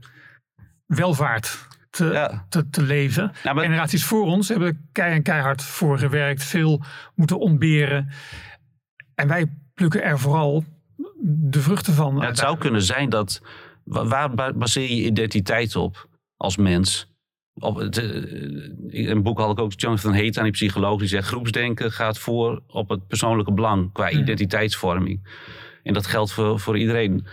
welvaart 0.87 1.67
te, 1.91 2.39
te, 2.49 2.71
te, 2.71 2.83
leven. 2.83 3.33
Nou, 3.45 3.61
Generaties 3.61 4.05
voor 4.05 4.27
ons 4.27 4.49
hebben 4.49 4.89
kei 4.93 5.15
en 5.15 5.23
keihard 5.23 5.63
voor 5.63 5.99
gewerkt, 5.99 6.45
veel 6.45 6.83
moeten 7.15 7.39
ontberen. 7.39 8.09
En 9.15 9.29
wij 9.29 9.47
plukken 9.75 10.03
er 10.03 10.19
vooral 10.19 10.65
de 11.21 11.61
vruchten 11.61 11.95
van. 11.95 12.17
Ja, 12.17 12.27
het 12.27 12.39
zou 12.39 12.59
kunnen 12.59 12.83
zijn 12.83 13.09
dat. 13.09 13.43
Waar 13.85 14.55
baseer 14.55 14.89
je 14.89 15.05
identiteit 15.05 15.77
op 15.77 16.09
als 16.37 16.57
mens? 16.57 17.13
Op 17.55 17.77
het, 17.77 17.97
in 18.87 19.11
een 19.11 19.23
boek 19.23 19.39
had 19.39 19.51
ik 19.51 19.59
ook 19.59 19.73
Jonathan 19.77 20.13
Haidt 20.13 20.37
aan 20.39 20.43
die 20.43 20.53
psycholoog 20.53 20.99
die 20.99 21.09
zegt: 21.09 21.29
groepsdenken 21.29 21.93
gaat 21.93 22.19
voor 22.19 22.63
op 22.67 22.89
het 22.89 23.07
persoonlijke 23.07 23.53
belang 23.53 23.93
qua 23.93 24.11
identiteitsvorming. 24.11 25.27
En 25.83 25.93
dat 25.93 26.07
geldt 26.07 26.33
voor, 26.33 26.61
voor 26.61 26.79
iedereen. 26.79 27.27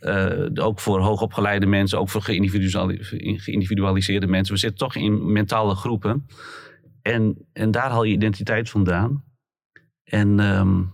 Uh, 0.00 0.46
ook 0.54 0.80
voor 0.80 1.00
hoogopgeleide 1.00 1.66
mensen, 1.66 1.98
ook 1.98 2.08
voor 2.08 2.22
geïndividualiseerde 2.22 4.26
mensen. 4.26 4.54
We 4.54 4.60
zitten 4.60 4.78
toch 4.78 4.94
in 4.94 5.32
mentale 5.32 5.74
groepen. 5.74 6.26
En, 7.02 7.48
en 7.52 7.70
daar 7.70 7.90
haal 7.90 8.04
je 8.04 8.12
identiteit 8.12 8.70
vandaan. 8.70 9.24
En 10.04 10.38
um, 10.38 10.92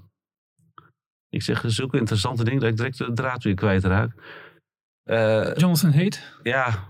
ik 1.29 1.43
zeg 1.43 1.63
zulke 1.67 1.99
interessante 1.99 2.45
dingen 2.45 2.61
dat 2.61 2.71
ik 2.71 2.77
direct 2.77 2.99
de 2.99 3.13
draad 3.13 3.43
weer 3.43 3.55
kwijtraak. 3.55 4.13
Uh, 5.05 5.55
Jonathan 5.55 5.91
Heet? 5.91 6.39
Ja, 6.43 6.85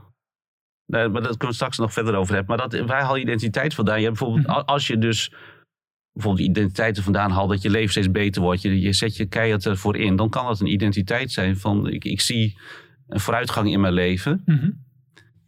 nee, 0.86 1.08
maar 1.08 1.22
dat 1.22 1.30
kunnen 1.30 1.48
we 1.48 1.54
straks 1.54 1.78
nog 1.78 1.92
verder 1.92 2.14
over 2.14 2.34
hebben. 2.34 2.56
Maar 2.56 2.68
dat, 2.68 2.86
wij 2.86 3.02
halen 3.02 3.20
identiteit 3.20 3.74
vandaan. 3.74 4.00
Je 4.00 4.06
hebt 4.06 4.18
bijvoorbeeld, 4.18 4.46
mhm. 4.46 4.58
als 4.58 4.86
je 4.86 4.98
dus 4.98 5.32
bijvoorbeeld 6.16 6.48
identiteiten 6.48 7.02
vandaan 7.02 7.30
haalt, 7.30 7.48
dat 7.48 7.62
je 7.62 7.70
leven 7.70 7.90
steeds 7.90 8.10
beter 8.10 8.42
wordt. 8.42 8.62
Je, 8.62 8.80
je 8.80 8.92
zet 8.92 9.16
je 9.16 9.26
keihard 9.26 9.66
ervoor 9.66 9.96
in. 9.96 10.16
Dan 10.16 10.30
kan 10.30 10.46
dat 10.46 10.60
een 10.60 10.72
identiteit 10.72 11.32
zijn 11.32 11.56
van 11.56 11.88
ik, 11.88 12.04
ik 12.04 12.20
zie 12.20 12.58
een 13.08 13.20
vooruitgang 13.20 13.72
in 13.72 13.80
mijn 13.80 13.92
leven. 13.92 14.42
Mhm. 14.44 14.70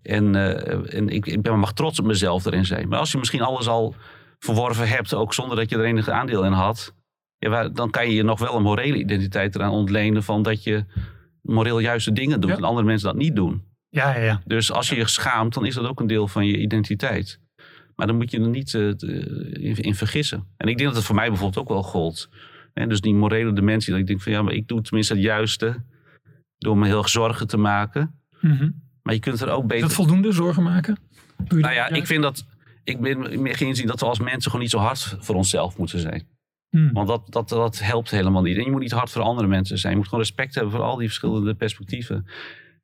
En, 0.02 0.34
uh, 0.34 0.94
en 0.94 1.08
ik, 1.08 1.26
ik 1.26 1.42
ben, 1.42 1.58
mag 1.58 1.72
trots 1.72 1.98
op 1.98 2.06
mezelf 2.06 2.44
erin 2.44 2.66
zijn. 2.66 2.88
Maar 2.88 2.98
als 2.98 3.12
je 3.12 3.18
misschien 3.18 3.42
alles 3.42 3.68
al 3.68 3.94
verworven 4.38 4.88
hebt, 4.88 5.14
ook 5.14 5.34
zonder 5.34 5.56
dat 5.56 5.70
je 5.70 5.76
er 5.76 5.84
enige 5.84 6.12
aandeel 6.12 6.44
in 6.44 6.52
had, 6.52 6.94
ja, 7.38 7.68
dan 7.68 7.90
kan 7.90 8.08
je 8.08 8.14
je 8.14 8.22
nog 8.22 8.38
wel 8.38 8.56
een 8.56 8.62
morele 8.62 8.96
identiteit 8.96 9.54
eraan 9.54 9.70
ontlenen 9.70 10.22
van 10.22 10.42
dat 10.42 10.62
je 10.62 10.84
moreel 11.42 11.78
juiste 11.78 12.12
dingen 12.12 12.40
doet 12.40 12.50
en 12.50 12.64
andere 12.64 12.86
mensen 12.86 13.08
dat 13.08 13.16
niet 13.16 13.36
doen. 13.36 13.62
Ja, 13.88 14.14
ja, 14.14 14.22
ja. 14.22 14.40
Dus 14.44 14.72
als 14.72 14.88
je 14.88 14.96
je 14.96 15.08
schaamt, 15.08 15.54
dan 15.54 15.66
is 15.66 15.74
dat 15.74 15.86
ook 15.86 16.00
een 16.00 16.06
deel 16.06 16.28
van 16.28 16.46
je 16.46 16.58
identiteit. 16.58 17.40
Maar 17.98 18.06
dan 18.06 18.16
moet 18.16 18.30
je 18.30 18.40
er 18.40 18.48
niet 18.48 18.72
uh, 18.72 18.88
in, 18.88 19.76
in, 19.76 19.94
vergissen. 19.94 20.46
En 20.56 20.68
ik 20.68 20.76
denk 20.76 20.88
dat 20.88 20.96
het 20.96 21.06
voor 21.06 21.14
mij 21.14 21.28
bijvoorbeeld 21.28 21.58
ook 21.58 21.68
wel 21.68 21.82
gold. 21.82 22.28
En 22.74 22.88
dus 22.88 23.00
die 23.00 23.14
morele 23.14 23.52
dimensie. 23.52 23.90
Dat 23.92 24.00
ik 24.00 24.06
denk 24.06 24.20
van 24.20 24.32
ja, 24.32 24.42
maar 24.42 24.52
ik 24.52 24.68
doe 24.68 24.82
tenminste 24.82 25.14
het 25.14 25.22
juiste. 25.22 25.82
Door 26.58 26.78
me 26.78 26.86
heel 26.86 26.98
erg 26.98 27.08
zorgen 27.08 27.46
te 27.46 27.56
maken. 27.56 28.20
Mhm. 28.40 28.70
Maar 29.02 29.14
je 29.14 29.20
kunt 29.20 29.40
er 29.40 29.48
ook 29.48 29.62
beter... 29.62 29.76
Is 29.76 29.82
dat 29.82 29.92
voldoende 29.92 30.32
zorgen 30.32 30.62
maken? 30.62 30.98
Nou 31.48 31.74
ja, 31.74 31.88
ik 31.88 32.06
vind 32.06 32.22
dat... 32.22 32.46
Ik 32.84 33.00
ben 33.00 33.42
meer 33.42 33.56
gezien 33.56 33.86
dat 33.86 34.00
we 34.00 34.06
als 34.06 34.18
mensen 34.18 34.42
gewoon 34.42 34.60
niet 34.60 34.70
zo 34.70 34.78
hard 34.78 35.16
voor 35.18 35.34
onszelf 35.34 35.78
moeten 35.78 35.98
zijn. 35.98 36.26
Hmm. 36.70 36.92
Want 36.92 37.08
dat, 37.08 37.22
dat, 37.32 37.48
dat 37.48 37.78
helpt 37.78 38.10
helemaal 38.10 38.42
niet. 38.42 38.56
En 38.56 38.64
je 38.64 38.70
moet 38.70 38.80
niet 38.80 38.92
hard 38.92 39.10
voor 39.10 39.22
andere 39.22 39.48
mensen 39.48 39.78
zijn. 39.78 39.92
Je 39.92 39.98
moet 39.98 40.08
gewoon 40.08 40.24
respect 40.24 40.54
hebben 40.54 40.72
voor 40.72 40.82
al 40.82 40.96
die 40.96 41.06
verschillende 41.06 41.54
perspectieven. 41.54 42.26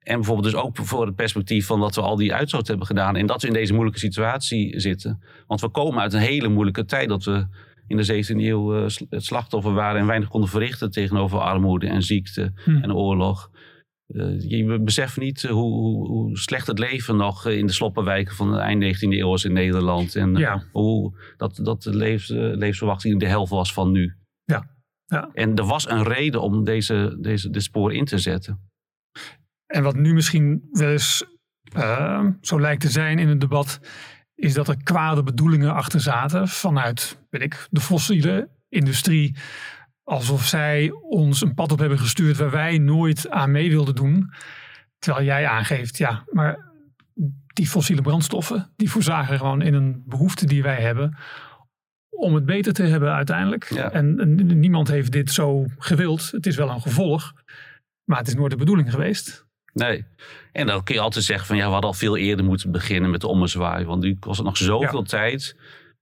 En 0.05 0.15
bijvoorbeeld 0.15 0.53
dus 0.53 0.63
ook 0.63 0.77
voor 0.77 1.07
het 1.07 1.15
perspectief 1.15 1.67
van 1.67 1.81
dat 1.81 1.95
we 1.95 2.01
al 2.01 2.17
die 2.17 2.35
uitstoot 2.35 2.67
hebben 2.67 2.87
gedaan. 2.87 3.17
En 3.17 3.27
dat 3.27 3.43
we 3.43 3.49
in 3.49 3.55
deze 3.55 3.73
moeilijke 3.73 4.01
situatie 4.01 4.81
zitten. 4.81 5.23
Want 5.47 5.61
we 5.61 5.69
komen 5.69 6.01
uit 6.01 6.13
een 6.13 6.21
hele 6.21 6.49
moeilijke 6.49 6.85
tijd. 6.85 7.09
Dat 7.09 7.25
we 7.25 7.47
in 7.87 7.97
de 7.97 8.25
17e 8.25 8.37
eeuw 8.37 8.77
uh, 8.77 8.87
het 9.11 9.25
slachtoffer 9.25 9.73
waren 9.73 10.01
en 10.01 10.07
weinig 10.07 10.29
konden 10.29 10.51
verrichten 10.51 10.91
tegenover 10.91 11.39
armoede 11.39 11.87
en 11.87 12.03
ziekte 12.03 12.53
hmm. 12.65 12.83
en 12.83 12.95
oorlog. 12.95 13.51
Uh, 14.09 14.41
je 14.51 14.81
beseft 14.81 15.19
niet 15.19 15.43
hoe, 15.43 15.73
hoe, 15.73 16.07
hoe, 16.07 16.39
slecht 16.39 16.67
het 16.67 16.79
leven 16.79 17.17
nog 17.17 17.47
in 17.47 17.67
de 17.67 17.73
sloppenwijken 17.73 18.35
van 18.35 18.53
de 18.53 18.59
eind 18.59 18.97
19e 18.97 18.99
eeuw 19.01 19.29
was 19.29 19.45
in 19.45 19.53
Nederland. 19.53 20.17
En 20.17 20.37
ja. 20.37 20.65
hoe 20.73 21.19
dat, 21.37 21.61
dat 21.63 21.83
de 21.83 21.97
levens, 21.97 22.29
levensverwachting 22.29 23.21
de 23.21 23.27
helft 23.27 23.51
was 23.51 23.73
van 23.73 23.91
nu. 23.91 24.15
Ja. 24.45 24.73
Ja. 25.07 25.31
En 25.33 25.55
er 25.55 25.65
was 25.65 25.89
een 25.89 26.03
reden 26.03 26.43
om 26.43 26.65
deze, 26.65 27.17
deze, 27.21 27.51
dit 27.51 27.63
spoor 27.63 27.93
in 27.93 28.05
te 28.05 28.19
zetten. 28.19 28.73
En 29.75 29.83
wat 29.83 29.97
nu 29.97 30.15
misschien 30.15 30.69
wel 30.71 30.91
eens 30.91 31.25
uh, 31.77 32.27
zo 32.41 32.61
lijkt 32.61 32.81
te 32.81 32.91
zijn 32.91 33.19
in 33.19 33.29
het 33.29 33.41
debat, 33.41 33.81
is 34.35 34.55
dat 34.55 34.69
er 34.69 34.83
kwade 34.83 35.23
bedoelingen 35.23 35.75
achter 35.75 36.01
zaten 36.01 36.49
vanuit, 36.49 37.19
weet 37.31 37.43
ik, 37.43 37.67
de 37.71 37.81
fossiele 37.81 38.49
industrie. 38.69 39.37
Alsof 40.03 40.45
zij 40.47 40.91
ons 40.91 41.41
een 41.41 41.55
pad 41.55 41.73
op 41.73 41.79
hebben 41.79 41.99
gestuurd 41.99 42.37
waar 42.37 42.51
wij 42.51 42.79
nooit 42.79 43.31
aan 43.31 43.51
mee 43.51 43.71
wilden 43.71 43.95
doen. 43.95 44.33
Terwijl 44.99 45.25
jij 45.27 45.47
aangeeft, 45.47 45.99
ja, 45.99 46.25
maar 46.31 46.73
die 47.47 47.69
fossiele 47.69 48.03
brandstoffen, 48.03 48.73
die 48.77 48.91
voorzagen 48.91 49.39
gewoon 49.39 49.63
in 49.63 49.75
een 49.75 50.03
behoefte 50.07 50.47
die 50.47 50.63
wij 50.63 50.81
hebben 50.81 51.17
om 52.11 52.35
het 52.35 52.45
beter 52.45 52.73
te 52.73 52.83
hebben 52.83 53.13
uiteindelijk. 53.13 53.65
En, 53.71 54.21
en, 54.21 54.59
niemand 54.59 54.89
heeft 54.89 55.13
dit 55.13 55.31
zo 55.31 55.67
gewild. 55.79 56.31
Het 56.31 56.47
is 56.47 56.57
wel 56.57 56.71
een 56.71 56.81
gevolg, 56.81 57.33
maar 58.05 58.19
het 58.19 58.29
is 58.29 58.35
nooit 58.35 58.51
de 58.51 58.57
bedoeling 58.57 58.91
geweest. 58.91 59.44
Nee. 59.75 60.05
En 60.53 60.67
dan 60.67 60.83
kun 60.83 60.95
je 60.95 61.01
altijd 61.01 61.25
zeggen 61.25 61.47
van 61.47 61.57
ja, 61.57 61.67
we 61.67 61.73
hadden 61.73 61.91
al 61.91 61.97
veel 61.97 62.17
eerder 62.17 62.45
moeten 62.45 62.71
beginnen 62.71 63.11
met 63.11 63.21
de 63.21 63.27
ommezwaai. 63.27 63.85
Want 63.85 64.03
nu 64.03 64.17
kost 64.19 64.37
het 64.37 64.47
nog 64.47 64.57
zoveel 64.57 65.03
tijd. 65.03 65.57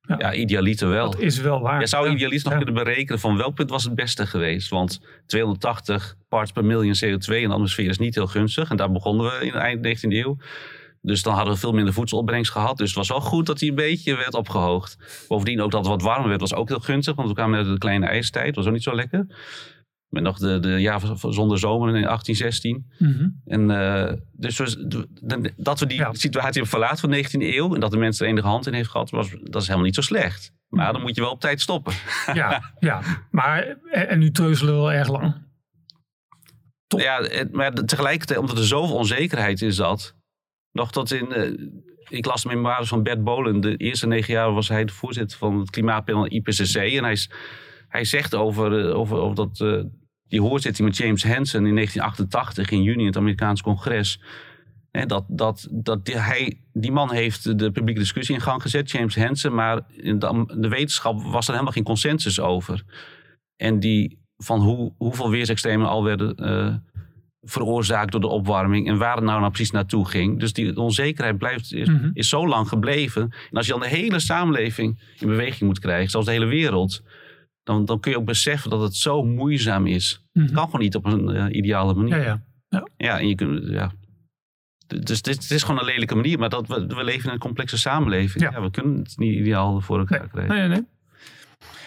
Ja, 0.07 0.17
ja 0.19 0.35
idealiter 0.35 0.89
wel. 0.89 1.11
Dat 1.11 1.21
is 1.21 1.39
wel 1.39 1.61
waar. 1.61 1.81
Je 1.81 1.87
zou 1.87 2.11
idealiter 2.11 2.49
nog 2.49 2.63
kunnen 2.63 2.85
berekenen 2.85 3.21
van 3.21 3.37
welk 3.37 3.55
punt 3.55 3.71
was 3.71 3.85
het 3.85 3.95
beste 3.95 4.27
geweest. 4.27 4.69
Want 4.69 5.01
280 5.27 6.17
parts 6.29 6.53
per 6.53 6.65
miljoen 6.65 6.95
CO2 7.05 7.35
in 7.35 7.49
de 7.49 7.55
atmosfeer 7.55 7.89
is 7.89 7.99
niet 7.99 8.15
heel 8.15 8.27
gunstig. 8.27 8.71
En 8.71 8.77
daar 8.77 8.93
begonnen 8.93 9.27
we 9.27 9.47
in 9.47 9.53
de 9.53 9.59
eind 9.59 10.05
19e 10.05 10.09
eeuw. 10.09 10.37
Dus 11.03 11.23
dan 11.23 11.35
hadden 11.35 11.55
we 11.55 11.61
veel 11.61 11.73
minder 11.73 11.95
voedselopbrengst 11.95 12.53
gehad. 12.53 12.77
Dus 12.77 12.89
het 12.89 12.97
was 12.97 13.09
wel 13.09 13.21
goed 13.21 13.47
dat 13.47 13.61
hij 13.61 13.69
een 13.69 13.75
beetje 13.75 14.17
werd 14.17 14.35
opgehoogd. 14.35 15.25
Bovendien 15.29 15.61
ook 15.61 15.71
dat 15.71 15.81
het 15.81 15.89
wat 15.89 16.03
warmer 16.03 16.29
werd 16.29 16.41
was 16.41 16.55
ook 16.55 16.69
heel 16.69 16.81
gunstig. 16.81 17.15
Want 17.15 17.29
we 17.29 17.35
kwamen 17.35 17.59
net 17.59 17.73
de 17.73 17.79
kleine 17.79 18.07
ijstijd. 18.07 18.47
Dat 18.47 18.55
was 18.55 18.67
ook 18.67 18.73
niet 18.73 18.83
zo 18.83 18.95
lekker. 18.95 19.27
Met 20.13 20.23
nog 20.23 20.39
de, 20.39 20.61
de 20.61 20.81
jaar 20.81 21.01
zonder 21.29 21.59
zomer 21.59 21.97
in 21.97 22.03
1816. 22.03 22.87
Mm 22.99 23.41
En 23.45 23.71
uh, 23.71 24.13
dus 24.33 24.57
dat 25.57 25.81
we 25.81 25.87
die 25.87 26.07
situatie 26.13 26.53
hebben 26.53 26.67
verlaten 26.67 26.99
van 26.99 27.11
de 27.11 27.25
19e 27.25 27.55
eeuw. 27.57 27.75
En 27.75 27.81
dat 27.81 27.91
de 27.91 27.97
mensen 27.97 28.27
er 28.27 28.33
enige 28.33 28.47
hand 28.47 28.67
in 28.67 28.73
heeft 28.73 28.91
gehad. 28.91 29.11
Was, 29.11 29.31
dat 29.31 29.61
is 29.61 29.67
helemaal 29.67 29.87
niet 29.87 29.95
zo 29.95 30.01
slecht. 30.01 30.53
Maar 30.69 30.85
mhm. 30.85 30.93
dan 30.93 31.03
moet 31.03 31.15
je 31.15 31.21
wel 31.21 31.31
op 31.31 31.41
tijd 31.41 31.61
stoppen. 31.61 31.93
Ja, 32.35 32.73
ja. 32.79 33.01
maar 33.31 33.77
en 33.91 34.19
nu 34.19 34.31
treuzelen 34.31 34.75
we 34.75 34.81
wel 34.81 34.93
erg 34.93 35.09
lang. 35.09 35.35
Top. 36.87 37.01
Ja, 37.01 37.47
maar 37.51 37.73
tegelijkertijd, 37.73 38.39
omdat 38.39 38.59
er 38.59 38.67
zoveel 38.67 38.97
onzekerheid 38.97 39.63
is 39.63 39.77
dat. 39.77 40.17
Nog 40.73 40.93
tot 40.93 41.13
in. 41.13 41.39
Uh, 41.39 41.69
ik 42.09 42.27
las 42.27 42.43
de 42.43 42.49
memoires 42.49 42.89
van 42.89 43.03
Bert 43.03 43.25
Bolen. 43.25 43.61
De 43.61 43.77
eerste 43.77 44.07
negen 44.07 44.33
jaar 44.33 44.53
was 44.53 44.69
hij 44.69 44.85
de 44.85 44.93
voorzitter 44.93 45.39
van 45.39 45.59
het 45.59 45.71
klimaatpanel 45.71 46.27
IPCC. 46.27 46.75
En 46.75 47.05
hij, 47.05 47.17
hij 47.89 48.05
zegt 48.05 48.35
over, 48.35 48.95
over, 48.95 49.17
over 49.17 49.37
dat. 49.37 49.61
Uh, 49.61 49.83
die 50.33 50.41
hoorzitting 50.41 50.89
met 50.89 50.97
James 50.97 51.25
Hansen 51.25 51.67
in 51.67 51.75
1988 51.75 52.71
in 52.71 52.83
juni 52.83 53.01
in 53.01 53.07
het 53.07 53.17
Amerikaans 53.17 53.63
congres. 53.63 54.21
Hè, 54.91 55.07
dat, 55.07 55.25
dat, 55.29 55.69
dat 55.71 56.05
die, 56.05 56.17
hij, 56.17 56.59
die 56.73 56.93
man 56.93 57.13
heeft 57.13 57.59
de 57.59 57.71
publieke 57.71 58.01
discussie 58.01 58.35
in 58.35 58.41
gang 58.41 58.63
gezet, 58.63 58.91
James 58.91 59.17
Hansen. 59.17 59.55
Maar 59.55 59.81
in 59.97 60.19
de, 60.19 60.55
de 60.59 60.69
wetenschap 60.69 61.23
was 61.23 61.47
er 61.47 61.53
helemaal 61.53 61.73
geen 61.73 61.85
consensus 61.85 62.41
over. 62.41 62.83
En 63.57 63.81
die 63.81 64.19
van 64.37 64.61
hoe, 64.61 64.93
hoeveel 64.97 65.31
weersextremen 65.31 65.89
al 65.89 66.05
werden 66.05 66.83
veroorzaakt 67.43 68.13
door 68.13 68.21
de 68.21 68.27
opwarming 68.27 68.89
en 68.89 68.99
waar 68.99 69.17
het 69.17 69.25
nou, 69.25 69.41
nou 69.41 69.53
precies 69.53 69.71
naartoe 69.71 70.09
ging. 70.09 70.41
Dus 70.41 70.53
die 70.53 70.77
onzekerheid 70.77 71.39
blijft, 71.39 71.73
is, 71.73 71.89
mhm. 71.89 72.11
is 72.13 72.29
zo 72.29 72.49
lang 72.49 72.69
gebleven. 72.69 73.23
En 73.23 73.57
als 73.57 73.67
je 73.67 73.73
dan 73.73 73.81
de 73.81 73.89
hele 73.89 74.19
samenleving 74.19 75.01
in 75.19 75.29
beweging 75.29 75.61
moet 75.61 75.79
krijgen, 75.79 76.11
zoals 76.11 76.27
de 76.27 76.33
hele 76.33 76.47
wereld, 76.47 77.03
dan, 77.63 77.85
dan 77.85 78.01
kun 78.01 78.11
je 78.11 78.19
ook 78.19 78.25
beseffen 78.25 78.71
dat 78.71 78.81
het 78.81 78.97
zo 78.97 79.25
moeizaam 79.25 79.87
is. 79.87 80.25
Het 80.33 80.43
mhm. 80.43 80.55
kan 80.55 80.65
gewoon 80.65 80.81
niet 80.81 80.95
op 80.95 81.05
een 81.05 81.37
uh, 81.37 81.47
ideale 81.51 81.95
manier. 81.95 82.17
Ja, 82.17 82.25
ja. 82.25 82.43
ja. 82.69 82.89
ja 82.97 83.19
en 83.19 83.29
je 83.29 83.35
kunt, 83.35 83.69
ja. 83.69 83.93
Dus 85.01 85.23
dit, 85.23 85.51
is 85.51 85.63
gewoon 85.63 85.81
een 85.81 85.87
lelijke 85.87 86.15
manier, 86.15 86.39
maar 86.39 86.49
dat 86.49 86.69
we, 86.69 86.87
we 86.87 87.05
leven 87.05 87.27
in 87.27 87.35
een 87.35 87.39
complexe 87.39 87.79
samenleving. 87.79 88.51
Ja. 88.53 88.63
we 88.63 88.71
kunnen 88.71 88.99
het 88.99 89.19
niet 89.19 89.35
ideaal 89.35 89.81
voor 89.81 89.99
elkaar 89.99 90.21
nee. 90.21 90.29
krijgen. 90.29 90.57
Nee, 90.57 90.69
nee, 90.69 90.87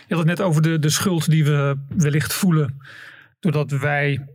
Je 0.07 0.15
had 0.15 0.17
het 0.17 0.27
net 0.27 0.41
over 0.41 0.61
de, 0.61 0.79
de 0.79 0.89
schuld 0.89 1.29
die 1.29 1.45
we 1.45 1.77
wellicht 1.87 2.33
voelen. 2.33 2.81
Doordat 3.39 3.71
wij 3.71 4.25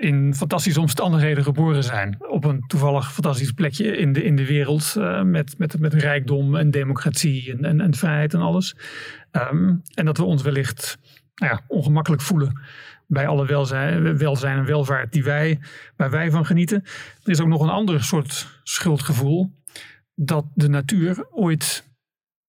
in 0.00 0.34
fantastische 0.34 0.80
omstandigheden 0.80 1.44
geboren 1.44 1.84
zijn. 1.84 2.16
Op 2.28 2.44
een 2.44 2.64
toevallig 2.66 3.12
fantastisch 3.12 3.52
plekje 3.52 3.96
in 3.96 4.12
de, 4.12 4.24
in 4.24 4.36
de 4.36 4.46
wereld. 4.46 4.94
Uh, 4.98 5.22
met, 5.22 5.58
met, 5.58 5.78
met 5.78 5.94
rijkdom 5.94 6.56
en 6.56 6.70
democratie 6.70 7.52
en, 7.52 7.64
en, 7.64 7.80
en 7.80 7.94
vrijheid 7.94 8.34
en 8.34 8.40
alles. 8.40 8.76
Um, 9.32 9.82
en 9.94 10.04
dat 10.04 10.16
we 10.16 10.24
ons 10.24 10.42
wellicht 10.42 10.98
nou 11.34 11.52
ja, 11.52 11.60
ongemakkelijk 11.66 12.22
voelen 12.22 12.60
bij 13.06 13.26
alle 13.26 13.46
welzijn, 13.46 14.18
welzijn 14.18 14.58
en 14.58 14.64
welvaart 14.64 15.12
die 15.12 15.24
wij, 15.24 15.60
waar 15.96 16.10
wij 16.10 16.30
van 16.30 16.46
genieten. 16.46 16.82
Er 17.22 17.30
is 17.30 17.40
ook 17.40 17.48
nog 17.48 17.62
een 17.62 17.68
ander 17.68 18.04
soort 18.04 18.60
schuldgevoel. 18.62 19.52
Dat 20.14 20.44
de 20.54 20.68
natuur 20.68 21.26
ooit, 21.30 21.88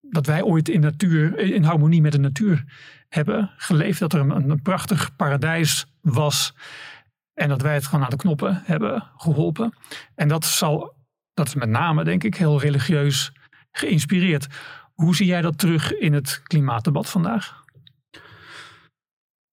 dat 0.01 0.25
wij 0.25 0.43
ooit 0.43 0.69
in, 0.69 0.79
natuur, 0.79 1.39
in 1.39 1.63
harmonie 1.63 2.01
met 2.01 2.11
de 2.11 2.19
natuur 2.19 2.63
hebben 3.09 3.51
geleefd. 3.57 3.99
Dat 3.99 4.13
er 4.13 4.19
een, 4.19 4.49
een 4.49 4.61
prachtig 4.61 5.15
paradijs 5.15 5.85
was 6.01 6.53
en 7.33 7.49
dat 7.49 7.61
wij 7.61 7.73
het 7.73 7.85
gewoon 7.85 8.03
aan 8.03 8.09
de 8.09 8.15
knoppen 8.15 8.61
hebben 8.65 9.11
geholpen. 9.15 9.73
En 10.15 10.27
dat 10.27 10.45
zal, 10.45 10.95
dat 11.33 11.47
is 11.47 11.55
met 11.55 11.69
name 11.69 12.03
denk 12.03 12.23
ik 12.23 12.35
heel 12.35 12.59
religieus 12.59 13.31
geïnspireerd. 13.71 14.47
Hoe 14.93 15.15
zie 15.15 15.25
jij 15.25 15.41
dat 15.41 15.57
terug 15.57 15.93
in 15.93 16.13
het 16.13 16.41
klimaatdebat 16.43 17.09
vandaag? 17.09 17.63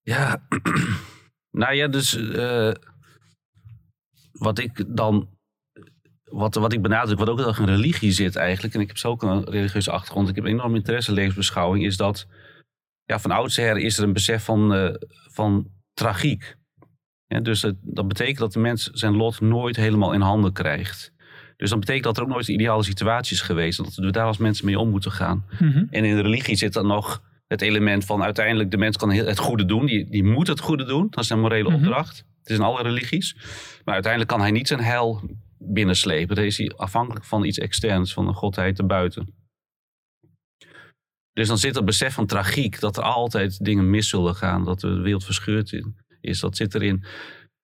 Ja, 0.01 0.43
nou 1.61 1.75
ja, 1.75 1.89
dus 1.89 2.17
uh, 2.17 2.73
wat 4.33 4.59
ik 4.59 4.97
dan, 4.97 5.29
wat, 6.25 6.55
wat 6.55 6.73
ik 6.73 6.83
benadruk, 6.83 7.19
wat 7.19 7.29
ook 7.29 7.39
heel 7.39 7.49
erg 7.49 7.59
in 7.59 7.67
religie 7.67 8.13
zit 8.13 8.37
eigenlijk, 8.37 8.75
en 8.75 8.81
ik 8.81 8.87
heb 8.87 8.97
zo 8.97 9.17
een 9.19 9.45
religieuze 9.45 9.91
achtergrond, 9.91 10.29
ik 10.29 10.35
heb 10.35 10.45
enorm 10.45 10.75
interesse 10.75 11.11
in 11.11 11.17
levensbeschouwing, 11.17 11.85
is 11.85 11.97
dat 11.97 12.27
ja, 13.05 13.19
van 13.19 13.31
oudsher 13.31 13.77
is 13.77 13.99
er 13.99 14.05
een 14.05 14.13
besef 14.13 14.45
van, 14.45 14.75
uh, 14.75 14.95
van 15.31 15.71
tragiek. 15.95 16.57
Ja, 17.29 17.41
dus 17.41 17.63
het, 17.63 17.77
dat 17.81 18.09
betekent 18.09 18.39
dat 18.39 18.53
de 18.53 18.59
mens 18.59 18.91
zijn 18.93 19.17
lot 19.17 19.41
nooit 19.41 19.77
helemaal 19.77 20.13
in 20.13 20.21
handen 20.21 20.53
krijgt. 20.53 21.13
Dus 21.57 21.71
dat 21.71 21.81
betekent 21.81 22.05
dat 22.05 22.17
er 22.17 22.23
ook 22.23 22.29
nooit 22.29 22.49
een 22.49 22.55
ideale 22.55 22.83
situatie 22.83 23.37
is 23.37 23.43
geweest. 23.43 23.79
En 23.79 23.85
dat 23.85 23.95
we 23.95 24.11
daar 24.11 24.27
als 24.27 24.37
mensen 24.37 24.67
mee 24.67 24.79
om 24.79 24.91
moeten 24.91 25.13
gaan. 25.13 25.45
Mhm. 25.59 25.85
En 25.91 26.05
in 26.05 26.17
de 26.17 26.23
religie 26.23 26.57
zit 26.57 26.73
dan 26.73 26.87
nog 26.87 27.23
het 27.47 27.63
element 27.63 28.05
van 28.05 28.23
uiteindelijk 28.23 28.71
de 28.71 28.77
mens 28.77 28.97
kan 28.97 29.11
het 29.11 29.39
goede 29.39 29.65
doen. 29.65 29.87
Die, 29.87 30.11
die 30.11 30.25
moet 30.25 30.47
het 30.47 30.61
goede 30.61 30.85
doen. 30.85 31.07
Dat 31.11 31.25
is 31.25 31.31
een 31.31 31.41
morele 31.41 31.69
mhm. 31.69 31.79
opdracht. 31.79 32.17
Het 32.17 32.51
is 32.51 32.57
in 32.57 32.63
alle 32.63 32.83
religies. 32.83 33.37
Maar 33.85 33.95
uiteindelijk 33.95 34.33
kan 34.33 34.41
hij 34.41 34.51
niet 34.51 34.69
zijn 34.69 34.81
heil 34.81 35.23
binnenslepen. 35.59 36.37
Dan 36.37 36.45
is 36.45 36.59
hij 36.59 36.73
afhankelijk 36.77 37.25
van 37.25 37.45
iets 37.45 37.59
externs, 37.59 38.13
van 38.13 38.29
een 38.29 38.35
godheid 38.35 38.79
erbuiten. 38.79 39.35
Dus 41.33 41.49
dan 41.49 41.59
zit 41.59 41.77
er 41.77 41.85
besef 41.85 42.15
van 42.15 42.27
tragiek, 42.27 42.81
dat 42.81 42.97
er 42.97 43.03
altijd 43.03 43.65
dingen 43.65 43.91
mis 43.91 44.09
zullen 44.09 44.35
gaan, 44.35 44.65
dat 44.65 44.81
de 44.81 44.89
wereld 44.89 45.25
verscheurd 45.25 45.73
is. 46.21 46.41
Dat 46.41 46.57
zit 46.57 46.75
erin. 46.75 47.05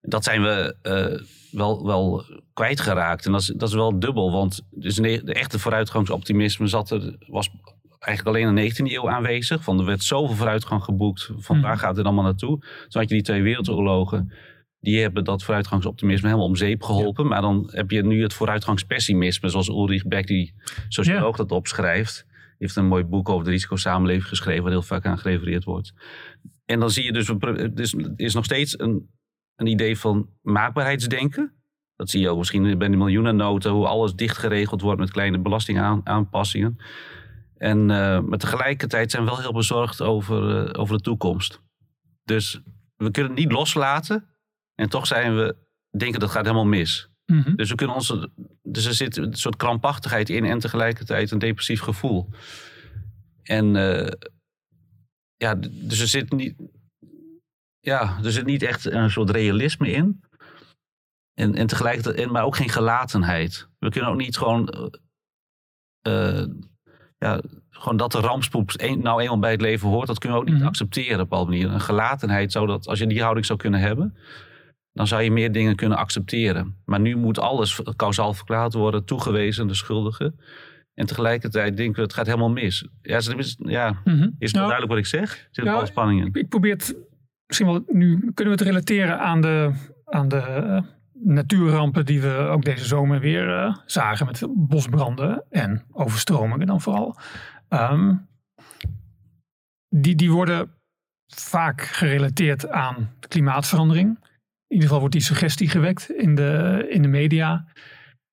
Dat 0.00 0.24
zijn 0.24 0.42
we 0.42 0.76
uh, 0.82 1.26
wel, 1.50 1.86
wel 1.86 2.24
kwijtgeraakt. 2.52 3.26
En 3.26 3.32
dat 3.32 3.40
is, 3.40 3.46
dat 3.46 3.68
is 3.68 3.74
wel 3.74 3.98
dubbel, 3.98 4.32
want 4.32 4.62
dus 4.70 4.94
de 4.94 5.34
echte 5.34 5.58
vooruitgangsoptimisme 5.58 6.66
zat 6.66 6.90
er, 6.90 7.16
was 7.26 7.50
eigenlijk 8.04 8.36
alleen 8.36 8.48
in 8.48 8.54
de 8.54 8.74
19e 8.74 8.92
eeuw 8.92 9.10
aanwezig. 9.10 9.62
Van 9.62 9.78
er 9.78 9.84
werd 9.84 10.02
zoveel 10.02 10.36
vooruitgang 10.36 10.84
geboekt. 10.84 11.30
Van 11.36 11.60
waar 11.60 11.74
mhm. 11.74 11.80
gaat 11.80 11.96
het 11.96 12.06
allemaal 12.06 12.24
naartoe? 12.24 12.58
Toen 12.58 13.00
had 13.00 13.08
je 13.08 13.14
die 13.14 13.22
twee 13.22 13.42
wereldoorlogen. 13.42 14.32
Die 14.80 15.00
hebben 15.00 15.24
dat 15.24 15.42
vooruitgangsoptimisme 15.42 16.26
helemaal 16.26 16.48
om 16.48 16.56
zeep 16.56 16.82
geholpen. 16.82 17.26
Maar 17.26 17.40
dan 17.40 17.68
heb 17.72 17.90
je 17.90 18.02
nu 18.02 18.22
het 18.22 18.32
vooruitgangspessimisme. 18.32 19.48
Zoals 19.48 19.68
Ulrich 19.68 20.06
Beck, 20.06 20.26
die 20.26 20.54
socioloog, 20.88 21.36
ja. 21.36 21.42
dat 21.42 21.52
opschrijft. 21.52 22.26
Heeft 22.58 22.76
een 22.76 22.86
mooi 22.86 23.04
boek 23.04 23.28
over 23.28 23.44
de 23.44 23.50
risicosamenleving 23.50 24.28
geschreven. 24.28 24.62
Waar 24.62 24.72
heel 24.72 24.82
vaak 24.82 25.06
aan 25.06 25.18
gerefereerd 25.18 25.64
wordt. 25.64 25.92
En 26.64 26.80
dan 26.80 26.90
zie 26.90 27.04
je 27.04 27.12
dus, 27.12 27.32
dus 27.72 27.94
er 27.94 28.12
is 28.16 28.34
nog 28.34 28.44
steeds 28.44 28.78
een, 28.78 29.10
een 29.56 29.66
idee 29.66 29.98
van 29.98 30.28
maakbaarheidsdenken. 30.42 31.52
Dat 31.96 32.10
zie 32.10 32.20
je 32.20 32.28
ook 32.28 32.38
misschien 32.38 32.78
bij 32.78 32.88
de 32.88 32.96
miljoenennota, 32.96 33.70
hoe 33.70 33.86
alles 33.86 34.14
dicht 34.14 34.38
geregeld 34.38 34.80
wordt 34.80 35.00
met 35.00 35.10
kleine 35.10 35.38
belastingaanpassingen. 35.38 36.78
En, 37.56 37.78
uh, 37.78 38.20
maar 38.20 38.38
tegelijkertijd 38.38 39.10
zijn 39.10 39.24
we 39.24 39.30
wel 39.30 39.40
heel 39.40 39.52
bezorgd 39.52 40.00
over, 40.02 40.66
uh, 40.66 40.80
over 40.80 40.96
de 40.96 41.02
toekomst. 41.02 41.60
Dus 42.24 42.60
we 42.96 43.10
kunnen 43.10 43.32
het 43.32 43.40
niet 43.40 43.52
loslaten. 43.52 44.24
En 44.74 44.88
toch 44.88 45.06
zijn 45.06 45.36
we, 45.36 45.56
denken 45.98 46.20
dat 46.20 46.30
gaat 46.30 46.44
helemaal 46.44 46.66
mis. 46.66 47.08
Mm 47.26 47.56
Dus 47.56 47.70
we 47.70 47.74
kunnen 47.74 47.96
onze, 47.96 48.30
dus 48.62 48.86
er 48.86 48.94
zit 48.94 49.16
een 49.16 49.34
soort 49.34 49.56
krampachtigheid 49.56 50.30
in 50.30 50.44
en 50.44 50.58
tegelijkertijd 50.58 51.30
een 51.30 51.38
depressief 51.38 51.80
gevoel. 51.80 52.28
En 53.42 53.74
uh, 53.74 54.06
ja, 55.36 55.54
dus 55.60 56.00
er 56.00 56.08
zit 56.08 56.32
niet, 56.32 56.54
ja, 57.80 58.18
er 58.24 58.32
zit 58.32 58.46
niet 58.46 58.62
echt 58.62 58.84
een 58.84 59.10
soort 59.10 59.30
realisme 59.30 59.90
in. 59.90 60.22
En, 61.34 61.54
en 61.54 61.66
tegelijkertijd, 61.66 62.30
maar 62.30 62.44
ook 62.44 62.56
geen 62.56 62.68
gelatenheid. 62.68 63.68
We 63.78 63.90
kunnen 63.90 64.10
ook 64.10 64.16
niet 64.16 64.36
gewoon, 64.36 64.90
uh, 66.08 66.44
ja, 67.18 67.40
gewoon 67.70 67.96
dat 67.96 68.12
de 68.12 68.20
rampspoed 68.20 68.82
een, 68.82 69.00
nou 69.02 69.20
eenmaal 69.20 69.38
bij 69.38 69.50
het 69.50 69.60
leven 69.60 69.88
hoort, 69.88 70.06
dat 70.06 70.18
kunnen 70.18 70.38
we 70.38 70.44
ook 70.44 70.50
niet 70.50 70.60
mhm. 70.60 70.68
accepteren 70.68 71.20
op 71.20 71.32
een 71.32 71.44
manier. 71.44 71.70
Een 71.70 71.80
gelatenheid, 71.80 72.52
zodat 72.52 72.86
als 72.86 72.98
je 72.98 73.06
die 73.06 73.22
houding 73.22 73.46
zou 73.46 73.58
kunnen 73.58 73.80
hebben, 73.80 74.16
dan 74.92 75.06
zou 75.06 75.22
je 75.22 75.30
meer 75.30 75.52
dingen 75.52 75.76
kunnen 75.76 75.98
accepteren. 75.98 76.82
Maar 76.84 77.00
nu 77.00 77.16
moet 77.16 77.38
alles 77.38 77.80
kausaal 77.96 78.34
verklaard 78.34 78.74
worden, 78.74 79.04
toegewezen, 79.04 79.66
de 79.66 79.74
schuldige. 79.74 80.34
En 80.94 81.06
tegelijkertijd 81.06 81.76
denken 81.76 81.96
we, 81.96 82.02
het 82.02 82.14
gaat 82.14 82.26
helemaal 82.26 82.50
mis. 82.50 82.88
Ja, 83.02 83.16
is, 83.16 83.56
ja, 83.58 83.90
mm 83.90 84.18
-hmm. 84.18 84.34
is 84.38 84.52
het 84.52 84.60
nou, 84.60 84.68
duidelijk 84.68 84.88
wat 84.88 84.98
ik 84.98 85.06
zeg? 85.06 85.38
Er 85.38 85.48
zit 85.50 85.64
ja, 85.64 85.84
spanning 85.84 86.20
in. 86.20 86.40
Ik, 86.40 86.48
probeer 86.48 86.72
het, 86.72 86.96
misschien 87.46 87.68
wel, 87.68 87.84
nu 87.86 88.18
kunnen 88.34 88.54
we 88.54 88.60
het 88.60 88.68
relateren 88.68 89.20
aan 89.20 89.40
de, 89.40 89.72
aan 90.04 90.28
de 90.28 90.62
uh, 90.64 90.80
natuurrampen 91.12 92.06
die 92.06 92.20
we 92.20 92.36
ook 92.36 92.64
deze 92.64 92.84
zomer 92.84 93.20
weer 93.20 93.48
uh, 93.48 93.76
zagen. 93.86 94.26
Met 94.26 94.46
bosbranden 94.54 95.44
en 95.50 95.84
overstromingen 95.92 96.66
dan 96.66 96.80
vooral. 96.80 97.16
Um, 97.68 98.26
die, 99.88 100.14
die 100.14 100.30
worden 100.30 100.70
vaak 101.26 101.82
gerelateerd 101.82 102.68
aan 102.68 103.10
klimaatverandering. 103.28 104.18
In 104.66 104.80
ieder 104.80 104.84
geval 104.84 104.98
wordt 104.98 105.14
die 105.14 105.22
suggestie 105.24 105.68
gewekt 105.68 106.10
in 106.10 106.34
de, 106.34 106.86
in 106.90 107.02
de 107.02 107.08
media 107.08 107.66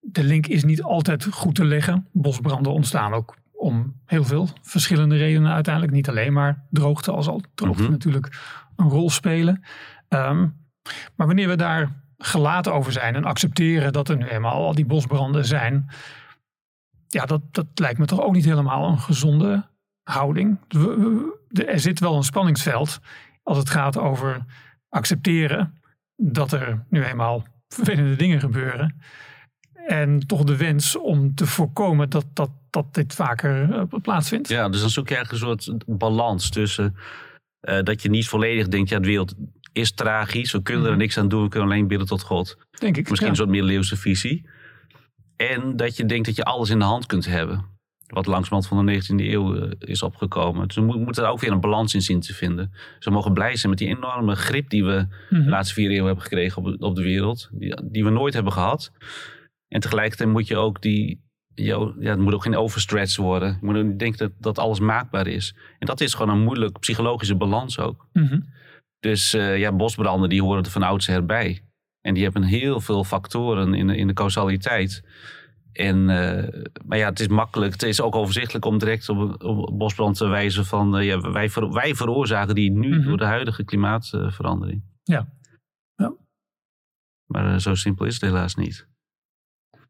de 0.01 0.23
link 0.23 0.47
is 0.47 0.63
niet 0.63 0.81
altijd 0.83 1.25
goed 1.25 1.55
te 1.55 1.65
leggen. 1.65 2.07
Bosbranden 2.11 2.71
ontstaan 2.71 3.13
ook 3.13 3.39
Om 3.53 3.95
heel 4.05 4.23
veel 4.23 4.49
verschillende 4.61 5.17
redenen 5.17 5.51
uiteindelijk. 5.51 5.93
Niet 5.93 6.09
alleen 6.09 6.33
maar 6.33 6.65
droogte, 6.69 7.11
al 7.11 7.23
zal 7.23 7.41
droogte 7.53 7.81
Mhm. 7.81 7.91
natuurlijk 7.91 8.39
een 8.75 8.89
rol 8.89 9.09
spelen. 9.09 9.63
Ehm, 10.07 10.47
maar 11.15 11.27
wanneer 11.27 11.47
we 11.47 11.55
daar 11.55 11.91
gelaten 12.17 12.73
over 12.73 12.91
zijn 12.91 13.15
en 13.15 13.25
accepteren 13.25 13.93
dat 13.93 14.09
er 14.09 14.17
nu 14.17 14.27
eenmaal 14.27 14.65
al 14.65 14.75
die 14.75 14.85
bosbranden 14.85 15.45
zijn. 15.45 15.89
Ja, 17.07 17.25
dat, 17.25 17.41
dat 17.51 17.65
lijkt 17.75 17.99
me 17.99 18.05
toch 18.05 18.21
ook 18.21 18.33
niet 18.33 18.45
helemaal 18.45 18.89
een 18.89 18.99
gezonde 18.99 19.65
houding. 20.03 20.57
Er 21.65 21.79
zit 21.79 21.99
wel 21.99 22.15
een 22.15 22.23
spanningsveld 22.23 22.99
als 23.43 23.57
het 23.57 23.69
gaat 23.69 23.97
over 23.97 24.45
accepteren 24.89 25.81
dat 26.15 26.51
er 26.51 26.85
nu 26.89 27.03
eenmaal 27.03 27.43
vervelende 27.67 28.15
dingen 28.15 28.39
gebeuren. 28.39 29.01
En 29.91 30.19
toch 30.27 30.43
de 30.43 30.57
wens 30.57 30.97
om 30.97 31.35
te 31.35 31.45
voorkomen 31.45 32.09
dat, 32.09 32.25
dat, 32.33 32.49
dat 32.69 32.93
dit 32.93 33.13
vaker 33.13 33.71
eh, 33.73 33.83
plaatsvindt. 34.01 34.47
Ja, 34.49 34.69
dus 34.69 34.81
dan 34.81 34.89
zoek 34.89 35.09
je 35.09 35.15
eigenlijk 35.15 35.43
een 35.43 35.59
soort 35.61 35.83
balans 35.99 36.49
tussen 36.49 36.95
eh, 37.59 37.83
dat 37.83 38.01
je 38.01 38.09
niet 38.09 38.27
volledig 38.27 38.67
denkt, 38.67 38.89
ja, 38.89 38.99
de 38.99 39.07
wereld 39.07 39.33
is 39.73 39.91
tragisch, 39.93 40.51
we 40.51 40.61
kunnen 40.61 40.83
er 40.85 40.89
Mhm. 40.91 40.99
niks 40.99 41.17
aan 41.17 41.27
doen, 41.27 41.43
we 41.43 41.49
kunnen 41.49 41.69
alleen 41.69 41.87
bidden 41.87 42.07
tot 42.07 42.21
God. 42.21 42.57
denk 42.79 42.97
ik. 42.97 43.03
Misschien 43.09 43.25
ja. 43.25 43.31
een 43.31 43.37
soort 43.37 43.49
middeleeuwse 43.49 43.97
visie. 43.97 44.49
En 45.35 45.75
dat 45.75 45.97
je 45.97 46.05
denkt 46.05 46.25
dat 46.25 46.35
je 46.35 46.43
alles 46.43 46.69
in 46.69 46.79
de 46.79 46.85
hand 46.85 47.05
kunt 47.05 47.25
hebben. 47.25 47.65
Wat 48.07 48.25
langzamerhand 48.25 48.67
van 48.67 48.85
de 48.85 48.91
19e 48.91 49.31
eeuw 49.31 49.55
eh, 49.55 49.71
is 49.79 50.03
opgekomen. 50.03 50.67
Dus 50.67 50.75
we 50.75 50.81
mo- 50.81 50.97
moeten 50.99 51.23
daar 51.23 51.31
ook 51.31 51.39
weer 51.39 51.51
een 51.51 51.59
balans 51.61 51.93
in 51.93 52.01
zien 52.01 52.19
te 52.19 52.33
vinden. 52.33 52.69
Dus 52.95 53.05
we 53.05 53.11
mogen 53.11 53.33
blij 53.33 53.55
zijn 53.55 53.69
met 53.69 53.79
die 53.79 53.87
enorme 53.87 54.35
grip 54.35 54.69
die 54.69 54.83
we 54.85 55.07
Mhm. 55.29 55.43
de 55.43 55.49
laatste 55.49 55.73
vier 55.73 55.89
eeuwen 55.89 56.05
hebben 56.05 56.23
gekregen 56.23 56.63
op, 56.65 56.81
op 56.81 56.95
de 56.95 57.01
wereld. 57.03 57.49
Die, 57.51 57.77
die 57.91 58.03
we 58.03 58.09
nooit 58.09 58.33
hebben 58.33 58.53
gehad. 58.53 58.91
En 59.71 59.79
tegelijkertijd 59.79 60.29
moet 60.29 60.47
je 60.47 60.57
ook 60.57 60.81
die... 60.81 61.29
Ja, 61.53 61.93
het 61.99 62.19
moet 62.19 62.33
ook 62.33 62.43
geen 62.43 62.55
overstretch 62.55 63.15
worden. 63.17 63.49
Je 63.49 63.65
moet 63.65 63.75
ook 63.75 63.83
niet 63.85 63.99
denken 63.99 64.17
dat, 64.19 64.31
dat 64.39 64.59
alles 64.59 64.79
maakbaar 64.79 65.27
is. 65.27 65.55
En 65.79 65.85
dat 65.87 66.01
is 66.01 66.13
gewoon 66.13 66.35
een 66.35 66.43
moeilijk 66.43 66.79
psychologische 66.79 67.35
balans 67.35 67.79
ook. 67.79 68.07
Mhm. 68.13 68.39
Dus 68.99 69.33
eh, 69.33 69.57
ja, 69.57 69.71
bosbranden 69.71 70.29
die 70.29 70.41
horen 70.41 70.63
er 70.63 70.69
van 70.69 70.83
oudsher 70.83 71.25
bij. 71.25 71.63
En 72.01 72.13
die 72.13 72.23
hebben 72.23 72.43
heel 72.43 72.79
veel 72.81 73.03
factoren 73.03 73.73
in 73.73 73.87
de, 73.87 73.95
in 73.97 74.07
de 74.07 74.13
causaliteit. 74.13 75.03
En, 75.73 76.09
eh, 76.09 76.61
maar 76.85 76.97
ja, 76.97 77.09
het 77.09 77.19
is 77.19 77.27
makkelijk. 77.27 77.71
Het 77.71 77.83
is 77.83 78.01
ook 78.01 78.15
overzichtelijk 78.15 78.65
om 78.65 78.77
direct 78.77 79.09
op, 79.09 79.43
op 79.43 79.77
bosbrand 79.77 80.17
te 80.17 80.27
wijzen 80.27 80.65
van... 80.65 80.97
eh, 80.97 81.05
ja, 81.05 81.31
wij, 81.31 81.49
ver- 81.49 81.71
wij 81.71 81.95
veroorzaken 81.95 82.55
die 82.55 82.71
nu 82.71 82.97
Mhm. 82.97 83.07
door 83.07 83.17
de 83.17 83.23
huidige 83.25 83.63
klimaatverandering. 83.63 84.83
Ja. 85.03 85.27
Ja. 85.95 86.13
Maar 87.25 87.61
zo 87.61 87.75
simpel 87.75 88.05
is 88.05 88.13
het 88.13 88.23
helaas 88.23 88.55
niet. 88.55 88.87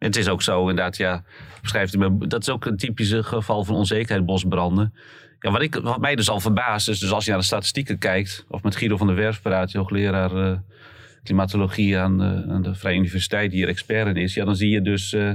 Het 0.04 0.16
is 0.16 0.28
ook 0.28 0.42
zo, 0.42 0.60
inderdaad, 0.60 0.98
ja, 0.98 1.24
beschrijft 1.62 1.96
u 1.96 2.18
dat 2.28 2.42
is 2.42 2.50
ook 2.50 2.66
een 2.66 2.78
typische 2.78 3.24
geval 3.24 3.64
van 3.64 3.76
onzekerheid, 3.76 4.26
bosbranden. 4.26 4.94
Ja, 5.40 5.52
wat, 5.52 5.62
ik, 5.62 5.76
wat 5.76 6.00
mij 6.00 6.16
dus 6.16 6.30
al 6.30 6.40
verbaast 6.40 6.90
is, 6.90 7.00
dus 7.00 7.12
als 7.12 7.24
je 7.24 7.30
naar 7.30 7.40
de 7.40 7.46
statistieken 7.46 7.98
kijkt, 7.98 8.46
of 8.50 8.64
met 8.64 8.76
Guido 8.76 8.98
van 8.98 9.08
der 9.08 9.16
Werf 9.16 9.42
praat, 9.42 9.74
hoogleraar 9.74 10.36
eh, 10.36 10.58
klimatologie 11.24 11.98
aan, 11.98 12.22
eh, 12.22 12.54
aan 12.54 12.62
de 12.62 12.76
Vrije 12.76 12.98
Universiteit, 12.98 13.52
die 13.52 13.60
hier 13.60 13.70
expert 13.70 14.08
in 14.08 14.16
is, 14.16 14.34
ja, 14.34 14.46
dan 14.46 14.56
zie 14.56 14.70
je 14.70 14.82
dus, 14.82 15.14
eh, 15.14 15.34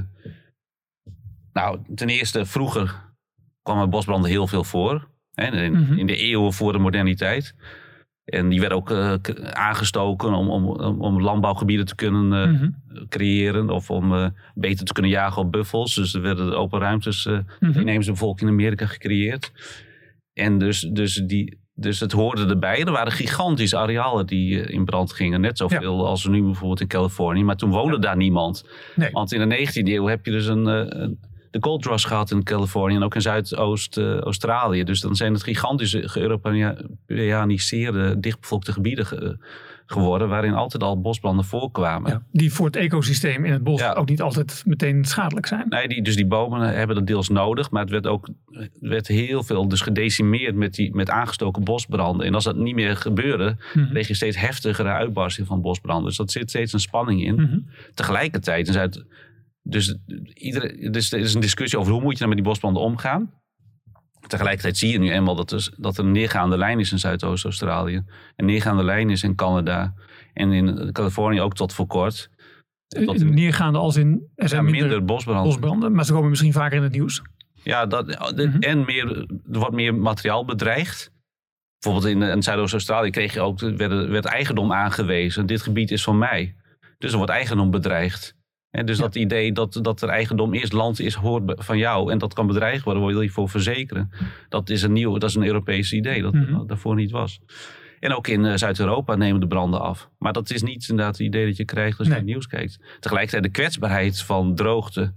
nou, 1.53 1.81
ten 1.95 2.09
eerste, 2.09 2.47
vroeger 2.47 3.05
kwamen 3.63 3.91
bosbranden 3.91 4.31
heel 4.31 4.47
veel 4.47 4.65
voor, 4.65 5.09
hè, 5.35 5.63
in, 5.63 5.73
Mhm. 5.73 5.99
in 5.99 6.07
de 6.07 6.17
eeuwen 6.17 6.53
voor 6.53 6.73
de 6.73 6.79
moderniteit. 6.79 7.55
En 8.27 8.49
die 8.49 8.61
werden 8.61 8.79
ook 8.79 8.91
eh, 8.91 9.13
aangestoken 9.53 10.33
om, 10.33 10.49
om, 10.49 10.67
om, 11.01 11.21
landbouwgebieden 11.23 11.87
te 11.87 11.95
kunnen 11.95 12.43
eh, 12.43 12.51
Mhm. 12.53 12.69
creëren. 13.09 13.71
Of 13.71 13.91
om 13.91 14.15
eh, 14.15 14.27
beter 14.55 14.85
te 14.85 14.93
kunnen 14.93 15.11
jagen 15.11 15.43
op 15.43 15.53
buffels. 15.53 15.95
Dus 15.95 16.15
er 16.15 16.21
werden 16.23 16.57
open 16.59 16.81
ruimtes 16.81 17.27
eh 17.27 17.39
Mhm. 17.61 17.73
de 17.73 17.81
inheemse 17.81 18.11
bevolking 18.11 18.51
in 18.51 18.57
Amerika 18.57 18.87
gecreëerd. 18.87 19.53
En 20.33 20.59
dus, 20.59 20.81
dus, 20.81 21.15
die, 21.27 21.59
dus 21.75 22.01
het 22.01 22.13
hoorde 22.13 22.47
erbij. 22.47 22.81
Er 22.85 22.93
waren 22.93 23.13
gigantische 23.13 23.77
arealen 23.77 24.27
die 24.27 24.61
in 24.61 24.85
brand 24.85 25.13
gingen. 25.13 25.41
Net 25.41 25.59
zoveel 25.59 26.07
als 26.07 26.27
nu 26.27 26.43
bijvoorbeeld 26.43 26.81
in 26.81 26.87
Californië. 26.87 27.45
Maar 27.45 27.57
toen 27.57 27.71
woonde 27.71 27.99
daar 27.99 28.17
niemand. 28.17 28.65
Nee. 28.97 29.11
Want 29.11 29.33
in 29.33 29.49
de 29.49 29.57
19e 29.57 29.93
eeuw 29.95 30.07
heb 30.07 30.25
je 30.27 30.31
dus 30.33 30.47
een, 30.47 30.67
een, 30.67 31.19
de 31.61 31.69
gold 31.69 31.85
rush 31.87 32.07
gehad 32.07 32.31
in 32.31 32.43
Californië. 32.43 32.95
En 32.97 33.03
ook 33.03 33.15
in 33.15 33.21
Zuidoost-Australië. 33.21 34.85
dus 34.85 35.01
dan 35.01 35.17
zijn 35.17 35.33
het 35.33 35.43
gigantische 35.43 36.09
geëuropeaniseerde 36.09 38.21
dichtbevolkte 38.21 38.73
gebieden 38.73 39.07
ge- 39.07 39.37
geworden. 39.87 40.29
Waarin 40.29 40.55
altijd 40.55 40.83
al 40.83 41.01
bosbranden 41.01 41.45
voorkwamen. 41.45 42.11
Ja, 42.11 42.23
die 42.33 42.53
voor 42.53 42.67
het 42.67 42.77
ecosysteem 42.77 43.45
in 43.45 43.53
het 43.53 43.63
bos 43.65 43.81
Ja. 43.81 43.93
ook 43.93 44.09
niet 44.09 44.23
altijd 44.23 44.63
meteen 44.67 45.05
schadelijk 45.05 45.47
zijn. 45.47 45.67
Nee, 45.69 45.89
die, 45.89 46.03
dus 46.03 46.17
die 46.17 46.27
bomen 46.27 46.77
hebben 46.77 46.97
dat 46.97 47.07
deels 47.07 47.29
nodig. 47.29 47.71
Maar 47.71 47.83
het 47.83 47.91
werd 47.91 48.07
ook 48.07 48.29
werd 48.81 49.09
heel 49.09 49.43
veel 49.43 49.69
dus 49.69 49.81
gedecimeerd 49.81 50.55
met, 50.55 50.75
die, 50.75 50.95
met 50.95 51.11
aangestoken 51.11 51.65
bosbranden. 51.65 52.27
En 52.27 52.35
als 52.35 52.45
dat 52.45 52.57
niet 52.57 52.75
meer 52.75 52.97
gebeurde, 52.97 53.57
Mhm. 53.75 53.89
kreeg 53.91 54.09
je 54.09 54.15
steeds 54.15 54.37
heftigere 54.41 54.89
uitbarsting 54.89 55.47
van 55.47 55.61
bosbranden. 55.61 56.05
Dus 56.07 56.17
dat 56.17 56.31
zit 56.31 56.49
steeds 56.49 56.73
een 56.73 56.81
spanning 56.81 57.25
in. 57.25 57.35
Mhm. 57.35 57.59
Tegelijkertijd 57.95 58.69
is 58.69 58.77
uit, 58.77 59.05
dus, 59.69 59.97
iedere, 60.35 60.91
dus 60.91 61.13
er 61.13 61.19
is 61.19 61.35
een 61.35 61.41
discussie 61.41 61.79
over 61.79 61.93
hoe 61.93 62.03
moet 62.03 62.13
je 62.13 62.19
dan 62.19 62.29
met 62.29 62.37
die 62.37 62.47
bosbranden 62.47 62.83
omgaan. 62.83 63.31
Tegelijkertijd 64.27 64.77
zie 64.77 64.93
je 64.93 64.99
nu 64.99 65.11
eenmaal 65.13 65.35
dat, 65.35 65.51
er, 65.53 65.69
dat 65.77 65.99
er 65.99 66.05
een 66.05 66.13
neergaande 66.13 66.57
lijn 66.59 66.79
is 66.79 66.93
in 66.93 66.99
Zuidoost-Australië. 66.99 68.05
Een 68.37 68.47
neergaande 68.47 68.85
lijn 68.85 69.11
is 69.11 69.23
in 69.23 69.35
Canada. 69.35 69.95
En 70.33 70.53
in 70.53 70.93
Californië 70.93 71.41
ook 71.41 71.55
tot 71.55 71.73
voor 71.73 71.87
kort. 71.87 72.31
Dat 72.89 73.17
Eh, 73.17 73.29
Neergaande 73.29 73.79
als 73.79 73.97
in 73.97 74.09
er 74.35 74.43
ja, 74.43 74.49
zijn 74.49 74.65
minder, 74.65 74.83
minder 74.83 75.05
bosbranden. 75.05 75.45
bosbranden, 75.45 75.93
maar 75.93 76.05
ze 76.05 76.13
komen 76.13 76.29
misschien 76.31 76.53
vaker 76.53 76.77
in 76.77 76.83
het 76.83 76.93
nieuws. 76.93 77.23
Ja, 77.63 77.87
dat, 77.87 78.07
de- 78.07 78.47
Mhm. 78.47 78.59
en 78.61 78.85
meer, 78.85 79.27
er 79.53 79.59
wordt 79.59 79.75
meer 79.75 79.95
materiaal 79.95 80.45
bedreigd. 80.45 81.13
Bijvoorbeeld 81.79 82.15
in, 82.15 82.23
in 82.23 82.43
Zuidoost-Australië 82.43 83.11
kreeg 83.11 83.35
je 83.35 83.41
ook, 83.41 83.61
werd, 83.61 84.09
werd 84.09 84.25
eigendom 84.25 84.73
aangewezen. 84.73 85.47
Dit 85.47 85.63
gebied 85.63 85.91
is 85.91 86.03
van 86.03 86.19
mij. 86.19 86.55
Dus 86.99 87.11
er 87.11 87.17
wordt 87.17 87.33
eigendom 87.33 87.71
bedreigd. 87.71 88.36
En 88.71 88.87
dus 88.87 88.97
Ja. 88.97 89.03
dat 89.03 89.15
idee 89.15 89.53
dat, 89.53 89.79
dat 89.83 90.03
er 90.03 90.09
eigendom 90.09 90.55
is, 90.55 90.73
land 90.73 91.01
is, 91.01 91.15
hoort 91.15 91.43
van 91.65 91.79
jou. 91.79 92.13
En 92.13 92.19
dat 92.19 92.35
kan 92.35 92.47
bedreigd 92.47 92.85
worden, 92.85 93.07
wil 93.07 93.21
je 93.21 93.31
voor 93.31 93.49
verzekeren. 93.49 94.11
Dat 94.49 94.71
is 94.71 94.83
een 94.83 94.93
nieuw, 94.93 95.19
dat 95.19 95.29
is 95.29 95.35
een 95.35 95.47
Europees 95.47 95.93
idee 95.93 96.23
dat 96.23 96.33
Mhm. 96.33 96.67
daarvoor 96.67 96.95
niet 96.95 97.11
was. 97.11 97.41
En 98.01 98.15
ook 98.15 98.29
in 98.29 98.45
eh, 98.45 98.57
Zuid-Europa 98.57 99.15
nemen 99.15 99.41
de 99.41 99.47
branden 99.47 99.81
af. 99.81 100.11
Maar 100.19 100.33
dat 100.33 100.51
is 100.51 100.63
niet 100.63 100.89
inderdaad 100.89 101.17
het 101.19 101.27
idee 101.27 101.47
dat 101.47 101.57
je 101.57 101.65
krijgt 101.65 101.99
als 101.99 102.07
je 102.07 102.13
Nee. 102.13 102.23
het 102.23 102.31
nieuws 102.31 102.47
kijkt. 102.47 102.79
Tegelijkertijd 103.01 103.43
de 103.43 103.51
kwetsbaarheid 103.51 104.23
van 104.23 104.55
droogte 104.55 105.15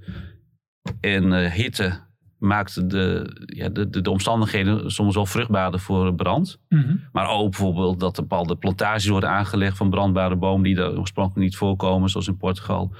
en 1.02 1.34
eh, 1.34 1.52
hitte 1.52 2.08
maakt 2.38 2.90
de, 2.90 3.32
ja, 3.46 3.70
de, 3.70 3.90
de, 3.90 4.02
de 4.02 4.10
omstandigheden 4.10 4.92
soms 4.92 5.16
wel 5.16 5.26
vruchtbaarder 5.26 5.80
voor 5.80 6.16
brand. 6.16 6.60
Mhm. 6.70 6.96
Maar 7.12 7.30
ook 7.30 7.50
bijvoorbeeld 7.50 8.00
dat 8.00 8.18
er 8.18 8.22
bepaalde 8.24 8.56
plantages 8.56 9.08
worden 9.08 9.30
aangelegd 9.30 9.78
van 9.78 9.90
brandbare 9.90 10.36
bomen 10.36 10.64
die 10.64 10.78
er 10.78 11.00
oorspronkelijk 11.00 11.44
niet 11.46 11.56
voorkomen, 11.58 12.10
zoals 12.10 12.28
in 12.28 12.38
Portugal. 12.38 12.94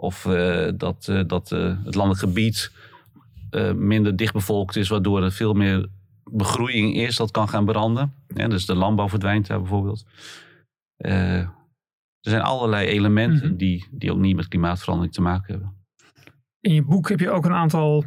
Of 0.00 0.26
eh, 0.26 0.68
dat, 0.74 1.08
eh, 1.08 1.20
dat 1.26 1.52
eh, 1.52 1.74
het 1.84 1.94
landelijk 1.94 2.20
gebied 2.20 2.72
minder 3.74 4.16
dichtbevolkt 4.16 4.76
is, 4.76 4.88
waardoor 4.88 5.22
er 5.22 5.32
veel 5.32 5.52
meer 5.52 5.88
begroeiing 6.30 6.96
is 6.96 7.16
dat 7.16 7.30
kan 7.30 7.48
gaan 7.48 7.64
branden. 7.64 8.12
Ja, 8.34 8.48
dus 8.48 8.66
de 8.66 8.74
landbouw 8.74 9.08
verdwijnt 9.08 9.46
daar 9.46 9.58
bijvoorbeeld. 9.58 10.04
Er 10.96 11.50
zijn 12.20 12.42
allerlei 12.42 12.86
elementen 12.86 13.48
Mhm. 13.48 13.56
die, 13.56 13.86
die 13.90 14.12
ook 14.12 14.18
niet 14.18 14.36
met 14.36 14.48
klimaatverandering 14.48 15.14
te 15.14 15.20
maken 15.20 15.52
hebben. 15.52 15.72
In 16.60 16.74
je 16.74 16.82
boek 16.82 17.08
heb 17.08 17.20
je 17.20 17.30
ook 17.30 17.44
een 17.44 17.52
aantal 17.52 18.04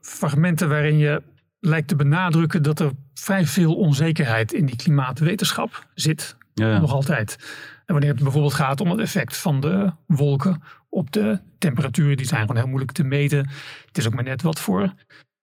fragmenten 0.00 0.68
waarin 0.68 0.98
je 0.98 1.22
lijkt 1.60 1.88
te 1.88 1.96
benadrukken 1.96 2.62
dat 2.62 2.80
er 2.80 2.90
vrij 3.14 3.46
veel 3.46 3.74
onzekerheid 3.74 4.52
in 4.52 4.66
die 4.66 4.76
klimaatwetenschap 4.76 5.86
zit. 5.94 6.36
Ja, 6.54 6.78
Nog 6.78 6.92
altijd. 6.92 7.38
En 7.86 7.94
wanneer 7.94 8.12
het 8.12 8.22
bijvoorbeeld 8.22 8.54
gaat 8.54 8.80
om 8.80 8.90
het 8.90 9.00
effect 9.00 9.36
van 9.36 9.60
de 9.60 9.92
wolken 10.06 10.62
op 10.88 11.12
de 11.12 11.40
temperatuur, 11.58 12.16
die 12.16 12.26
zijn 12.26 12.40
gewoon 12.40 12.56
heel 12.56 12.66
moeilijk 12.66 12.92
te 12.92 13.04
meten. 13.04 13.48
Het 13.86 13.98
is 13.98 14.06
ook 14.06 14.14
maar 14.14 14.24
net 14.24 14.42
wat 14.42 14.60
voor 14.60 14.92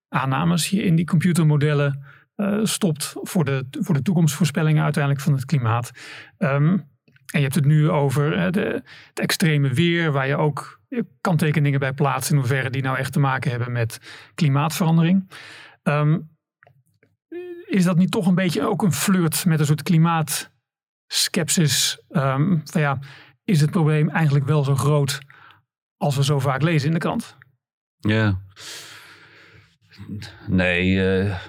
aannames 0.08 0.70
je 0.70 0.84
in 0.84 0.96
die 0.96 1.06
computermodellen 1.06 2.04
eh, 2.36 2.60
stopt 2.64 3.14
voor 3.22 3.46
de, 3.46 3.68
voor 3.72 3.96
de 3.96 4.02
toekomstvoorspellingen 4.02 4.84
uiteindelijk 4.84 5.24
van 5.24 5.34
het 5.34 5.46
klimaat. 5.46 5.92
Ehm, 6.38 6.78
en 7.32 7.40
je 7.40 7.42
hebt 7.42 7.56
het 7.56 7.66
nu 7.66 7.90
over 7.90 8.52
de, 8.52 8.84
het 9.08 9.20
extreme 9.20 9.74
weer, 9.74 10.12
waar 10.12 10.28
je 10.28 10.38
ook 10.38 10.80
kanttekeningen 11.22 11.80
bij 11.80 11.94
plaatst 11.94 12.32
in 12.32 12.38
hoeverre 12.38 12.70
die 12.70 12.82
nou 12.82 12.98
echt 12.98 13.14
te 13.14 13.20
maken 13.20 13.52
hebben 13.52 13.72
met 13.72 14.00
klimaatverandering. 14.36 15.30
Ehm, 15.84 16.18
is 17.66 17.84
dat 17.84 17.98
niet 17.98 18.12
toch 18.12 18.28
een 18.28 18.36
beetje 18.36 18.68
ook 18.68 18.82
een 18.82 18.94
flirt 18.94 19.46
met 19.46 19.60
een 19.60 19.66
soort 19.66 19.84
klimaatskepsis? 21.20 22.00
Ehm, 22.10 22.58
van 22.64 22.82
ja, 22.82 23.00
is 23.44 23.62
het 23.62 23.72
probleem 23.72 24.10
eigenlijk 24.10 24.46
wel 24.46 24.64
zo 24.64 24.76
groot 24.76 25.20
als 25.98 26.16
we 26.16 26.24
zo 26.24 26.40
vaak 26.40 26.62
lezen 26.62 26.88
in 26.88 26.94
de 26.94 27.00
krant? 27.00 27.38
Ja. 27.98 28.42
Nee. 30.48 31.02
eh. 31.28 31.40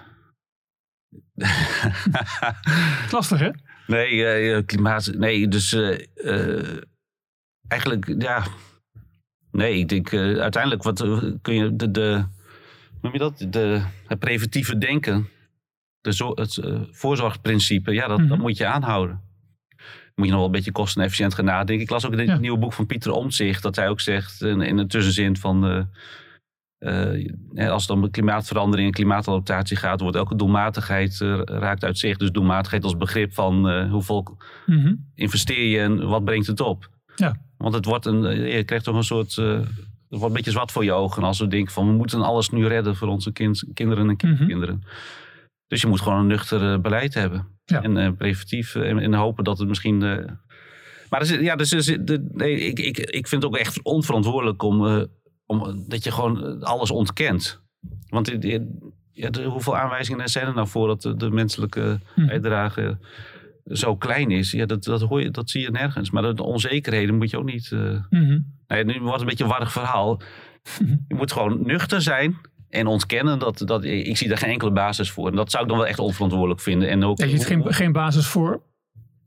Lastig 3.13 3.39
hè? 3.41 3.51
nee, 3.87 4.25
eh, 4.25 4.57
eh, 4.57 4.67
klimaat. 4.67 5.13
Nee, 5.15 5.49
dus. 5.49 5.77
eigenlijk, 7.69 8.15
ja. 8.23 8.47
Nee, 9.53 9.79
ik 9.79 9.89
denk 9.89 10.15
uiteindelijk 10.15 10.83
wat, 10.83 10.99
kun 11.43 11.55
je 11.55 11.77
de, 11.77 11.91
de, 11.91 12.25
noem 13.01 13.13
je 13.13 13.19
dat? 13.19 13.47
De, 13.49 13.83
het 14.07 14.19
preventieve 14.19 14.79
denken. 14.79 15.29
De 16.01 16.13
zo, 16.15 16.33
het 16.35 16.57
uh, 16.57 16.81
voorzorgprincipe. 16.91 17.93
Ja, 17.93 18.07
dat, 18.07 18.19
Mhm. 18.19 18.29
dat 18.29 18.39
moet 18.39 18.57
je 18.57 18.67
aanhouden. 18.67 19.21
Moet 20.15 20.27
je 20.27 20.31
nog 20.33 20.41
wel 20.41 20.45
een 20.45 20.51
beetje 20.55 20.73
kostenefficiënt 20.73 21.35
gaan 21.35 21.45
nadenken. 21.45 21.85
Ik 21.85 21.91
las 21.91 22.07
ook 22.07 22.13
in 22.13 22.19
het 22.19 22.29
Ja. 22.29 22.39
nieuwe 22.39 22.59
boek 22.59 22.73
van 22.73 22.87
Pieter 22.87 23.13
Omtzigt. 23.13 23.63
Dat 23.63 23.77
hij 23.77 23.89
ook 23.89 24.01
zegt 24.01 24.43
in, 24.43 24.61
in 24.61 24.79
een 24.79 24.89
tussenzin 24.89 25.37
van... 25.37 25.67
eh, 26.79 27.25
eh, 27.55 27.71
als 27.71 27.83
het 27.83 27.91
om 27.91 28.11
klimaatverandering 28.11 28.89
en 28.89 28.95
klimaatadaptatie 28.95 29.77
gaat... 29.77 30.01
wordt 30.01 30.17
elke 30.17 30.37
doelmatigheid 30.37 31.21
eh, 31.21 31.41
raakt 31.45 31.85
uit 31.85 31.99
zicht. 31.99 32.19
Dus 32.19 32.31
doelmatigheid 32.31 32.85
als 32.85 32.97
begrip 32.97 33.33
van 33.35 33.69
eh, 33.69 33.91
hoeveel 33.91 34.37
Mhm. 34.67 34.95
investeer 35.15 35.67
je 35.67 35.79
en 35.79 36.09
wat 36.09 36.25
brengt 36.25 36.47
het 36.47 36.61
op? 36.61 36.89
Ja. 37.17 37.37
Want 37.57 37.75
het 37.75 37.85
wordt 37.85 38.07
een, 38.07 38.25
eh, 38.25 38.57
je 38.57 38.65
krijgt 38.65 38.85
toch 38.85 38.97
een 38.97 39.05
soort, 39.05 39.39
eh, 39.39 39.47
het 39.53 39.69
wordt 40.09 40.25
een 40.25 40.33
beetje 40.33 40.51
zwart 40.51 40.73
voor 40.73 40.85
je 40.85 40.93
ogen 40.93 41.23
als 41.23 41.39
we 41.39 41.47
denken 41.47 41.73
van 41.73 41.87
we 41.87 41.93
moeten 41.93 42.23
alles 42.23 42.51
nu 42.51 42.67
redden 42.67 42.97
voor 42.97 43.09
onze 43.09 43.33
kind, 43.33 43.65
kinderen 43.75 44.09
en 44.09 44.17
kinderen. 44.17 44.83
Dus 45.67 45.81
je 45.81 45.87
moet 45.87 46.01
gewoon 46.01 46.19
een 46.19 46.27
nuchter 46.27 46.73
eh, 46.73 46.81
beleid 46.81 47.15
hebben. 47.15 47.47
Ja. 47.71 47.83
En 47.83 47.97
eh, 47.97 48.11
preventief 48.13 48.75
eh, 48.75 48.89
en, 48.91 48.99
en 48.99 49.15
hopen 49.15 49.45
dat 49.45 49.59
het 49.59 49.69
misschien... 49.69 50.03
eh, 50.03 50.25
maar 51.11 51.43
ja, 51.43 51.57
dus, 51.57 51.97
nee, 52.33 52.61
ik, 52.61 52.79
ik, 52.79 52.99
ik 52.99 53.29
vind 53.29 53.43
het 53.43 53.45
ook 53.53 53.57
echt 53.59 53.83
onverantwoordelijk 53.83 54.63
om, 54.63 55.07
om 55.47 55.85
dat 55.89 56.05
je 56.05 56.11
gewoon 56.13 56.63
alles 56.63 56.91
ontkent. 56.91 57.63
Want 58.09 58.29
ja, 59.13 59.31
de- 59.31 59.45
hoeveel 59.45 59.77
aanwijzingen 59.77 60.29
zijn 60.29 60.47
er 60.47 60.55
nou 60.55 60.69
voor 60.69 60.87
dat 60.87 61.03
de, 61.03 61.17
de 61.17 61.31
menselijke 61.31 61.99
Mhm. 62.17 62.27
bijdrage 62.27 62.99
zo 63.65 63.97
klein 63.97 64.31
is? 64.31 64.51
Ja, 64.51 64.67
dat, 64.67 64.85
dat, 64.85 65.01
hoor 65.01 65.23
je, 65.23 65.31
dat 65.31 65.51
zie 65.51 65.61
je 65.63 65.71
nergens. 65.71 66.11
Maar 66.11 66.35
de 66.35 66.43
onzekerheden 66.43 67.17
moet 67.17 67.31
je 67.31 67.39
ook 67.39 67.45
niet... 67.45 67.73
eh, 67.73 67.95
Mhm. 68.11 68.39
Nee, 68.67 68.85
nu 68.85 68.93
wordt 68.99 69.13
het 69.13 69.21
een 69.21 69.27
beetje 69.27 69.45
een 69.45 69.51
warrig 69.51 69.73
verhaal. 69.73 70.21
Je 71.09 71.15
moet 71.15 71.33
gewoon 71.33 71.63
nuchter 71.67 72.03
zijn 72.03 72.37
en 72.71 72.87
ontkennen 72.87 73.39
dat, 73.39 73.63
dat 73.65 73.85
ik 73.85 74.17
zie 74.17 74.29
daar 74.29 74.39
geen 74.39 74.51
enkele 74.51 74.71
basis 74.73 75.11
voor. 75.11 75.29
En 75.29 75.37
dat 75.37 75.51
zou 75.51 75.63
ik 75.63 75.69
dan 75.69 75.79
wel 75.79 75.87
echt 75.87 75.99
onverantwoordelijk 75.99 76.61
vinden. 76.61 76.89
En 76.89 77.05
ook, 77.05 77.19
je 77.19 77.29
ziet 77.29 77.47
geen, 77.47 77.73
geen 77.75 77.93
basis 77.93 78.27
voor 78.27 78.63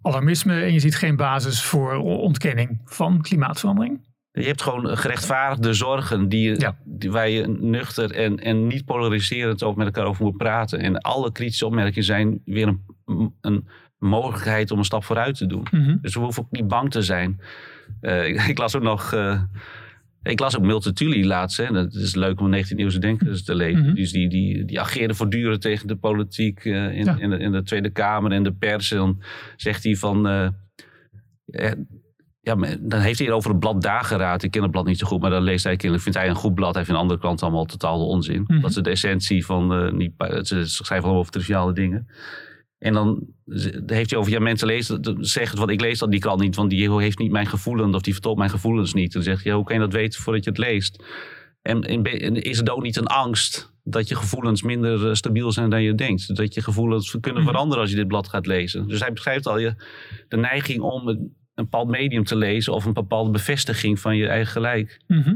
alarmisme 0.01 0.61
en 0.61 0.73
je 0.73 0.79
ziet 0.79 0.95
geen 0.95 1.15
basis 1.15 1.63
voor 1.63 1.93
ontkenning 2.01 2.81
van 2.85 3.21
klimaatverandering. 3.21 3.99
je 4.31 4.43
hebt 4.45 4.61
gewoon 4.61 4.97
gerechtvaardigde 4.97 5.73
zorgen 5.73 6.29
die, 6.29 6.59
Ja. 6.59 6.77
die, 6.83 7.11
waar 7.11 7.29
je 7.29 7.47
nuchter 7.47 8.11
en, 8.11 8.39
en 8.39 8.67
niet 8.67 8.85
polariserend 8.85 9.63
ook 9.63 9.75
met 9.75 9.85
elkaar 9.85 10.05
over 10.05 10.23
moet 10.23 10.37
praten. 10.37 10.79
En 10.79 10.97
alle 10.97 11.31
kritische 11.31 11.65
opmerkingen 11.65 12.03
zijn 12.03 12.41
weer 12.45 12.67
een, 13.05 13.33
een 13.41 13.67
mogelijkheid 13.97 14.71
om 14.71 14.77
een 14.77 14.85
stap 14.85 15.03
vooruit 15.03 15.37
te 15.37 15.45
doen. 15.45 15.67
Mhm. 15.71 15.97
Dus 16.01 16.13
we 16.13 16.19
hoeven 16.19 16.43
ook 16.43 16.51
niet 16.51 16.67
bang 16.67 16.91
te 16.91 17.01
zijn. 17.01 17.39
Eh, 18.01 18.27
ik, 18.27 18.41
ik 18.41 18.57
las 18.57 18.75
ook 18.75 18.83
nog. 18.83 19.13
eh, 19.13 19.41
ik 20.23 20.39
las 20.39 20.57
ook 20.57 20.63
Milton 20.63 20.93
Tully 20.93 21.25
laatst. 21.25 21.57
Hè. 21.57 21.71
Dat 21.71 21.93
is 21.93 22.15
leuk 22.15 22.39
om 22.39 22.55
19e 22.55 22.75
eeuwse 22.75 22.99
denkers 22.99 23.43
te 23.43 23.55
lezen. 23.55 23.85
Mhm. 23.85 23.93
Dus 23.93 24.11
die, 24.11 24.29
die, 24.29 24.65
die 24.65 24.79
ageerde 24.79 25.13
voortdurend 25.13 25.61
tegen 25.61 25.87
de 25.87 25.95
politiek 25.95 26.65
eh, 26.65 26.97
in, 26.97 27.05
Ja. 27.05 27.17
in, 27.19 27.29
de, 27.29 27.37
in 27.37 27.51
de 27.51 27.63
Tweede 27.63 27.89
Kamer 27.89 28.31
en 28.31 28.43
de 28.43 28.53
pers. 28.53 28.91
En 28.91 28.97
dan 28.97 29.21
zegt 29.55 29.83
hij 29.83 29.95
van. 29.95 30.27
eh, 30.27 30.45
eh, 31.45 31.71
ja, 32.41 32.55
maar 32.55 32.75
dan 32.81 32.99
heeft 32.99 33.17
hij 33.17 33.27
het 33.27 33.35
over 33.35 33.49
het 33.49 33.59
blad 33.59 33.81
Dageraad. 33.81 34.43
Ik 34.43 34.51
ken 34.51 34.61
het 34.61 34.71
blad 34.71 34.85
niet 34.85 34.97
zo 34.97 35.07
goed, 35.07 35.21
maar 35.21 35.29
dan 35.29 35.43
leest 35.43 35.63
hij 35.63 35.73
kennelijk. 35.75 36.03
Vindt 36.03 36.17
hij 36.17 36.27
een 36.29 36.35
goed 36.35 36.53
blad. 36.55 36.75
Hij 36.75 36.85
vindt 36.85 36.99
andere 36.99 37.19
kranten 37.19 37.45
allemaal 37.47 37.65
totaal 37.65 38.07
onzin. 38.07 38.43
Mhm. 38.47 38.59
Dat 38.61 38.69
is 38.69 38.75
de 38.75 38.89
essentie 38.89 39.45
van. 39.45 39.73
eh, 39.73 39.91
niet, 39.91 40.11
ze 40.41 40.63
schrijven 40.65 40.97
allemaal 41.03 41.19
over 41.19 41.31
triviale 41.31 41.73
dingen. 41.73 42.07
En 42.83 42.93
dan 42.93 43.27
heeft 43.85 44.09
hij 44.09 44.19
over, 44.19 44.31
ja, 44.31 44.39
mensen 44.39 44.67
lezen, 44.67 45.01
dat- 45.01 45.15
zeggen 45.19 45.57
wat 45.59 45.69
ik 45.69 45.81
lees 45.81 45.99
dat 45.99 46.11
die 46.11 46.19
krant 46.19 46.39
niet, 46.41 46.55
want 46.55 46.69
die 46.69 46.91
heeft 46.91 47.17
niet 47.19 47.31
mijn 47.31 47.45
gevoelens 47.47 47.95
of 47.95 48.01
die 48.01 48.13
vertolkt 48.13 48.37
mijn 48.37 48.49
gevoelens 48.49 48.93
niet. 48.93 49.13
Dan 49.13 49.23
zeg 49.23 49.43
je, 49.43 49.49
ja, 49.49 49.55
hoe 49.55 49.63
kan 49.65 49.75
je 49.75 49.81
dat 49.81 49.93
weten 49.93 50.21
voordat 50.21 50.43
je 50.43 50.49
het 50.49 50.59
leest? 50.59 51.03
En, 51.61 51.81
en 51.81 52.03
en 52.03 52.35
is 52.41 52.57
het 52.57 52.69
ook 52.69 52.81
niet 52.83 52.95
een 52.95 53.07
angst 53.07 53.73
dat 53.83 54.07
je 54.07 54.15
gevoelens 54.15 54.61
minder 54.61 55.07
eh, 55.07 55.13
stabiel 55.13 55.51
zijn 55.51 55.69
dan 55.69 55.81
je 55.83 55.95
denkt? 55.95 56.35
Dat 56.35 56.53
je 56.53 56.61
gevoelens 56.61 57.17
kunnen 57.19 57.41
Mhm. 57.41 57.51
veranderen 57.51 57.81
als 57.81 57.89
je 57.91 57.97
dit 57.97 58.07
blad 58.07 58.27
gaat 58.27 58.45
lezen. 58.45 58.87
Dus 58.87 58.99
hij 58.99 59.11
beschrijft 59.13 59.47
al 59.47 59.57
je, 59.57 59.73
de 60.27 60.37
neiging 60.37 60.81
om 60.81 61.07
een, 61.07 61.17
een 61.55 61.63
bepaald 61.63 61.87
medium 61.89 62.23
te 62.23 62.35
lezen 62.35 62.73
of 62.73 62.85
een 62.85 62.93
bepaalde 62.93 63.31
bevestiging 63.31 63.99
van 63.99 64.15
je 64.17 64.27
eigen 64.27 64.51
gelijk. 64.51 65.01
Mhm. 65.07 65.35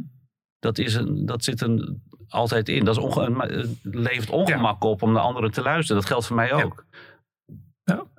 Dat, 0.59 0.77
is 0.77 0.93
een, 0.93 1.25
dat 1.25 1.43
zit 1.43 1.61
er 1.61 1.93
altijd 2.27 2.69
in. 2.69 2.83
Dat 2.85 2.97
is 2.97 3.03
onge, 3.03 3.25
een- 3.25 3.59
het 3.59 3.77
levert 3.81 4.29
ongemak 4.29 4.83
op 4.83 5.01
om 5.01 5.11
naar 5.11 5.21
anderen 5.21 5.51
te 5.51 5.61
luisteren. 5.61 6.01
Dat 6.01 6.09
geldt 6.09 6.25
voor 6.27 6.35
mij 6.35 6.53
ook. 6.53 6.85
Ja, 6.89 6.95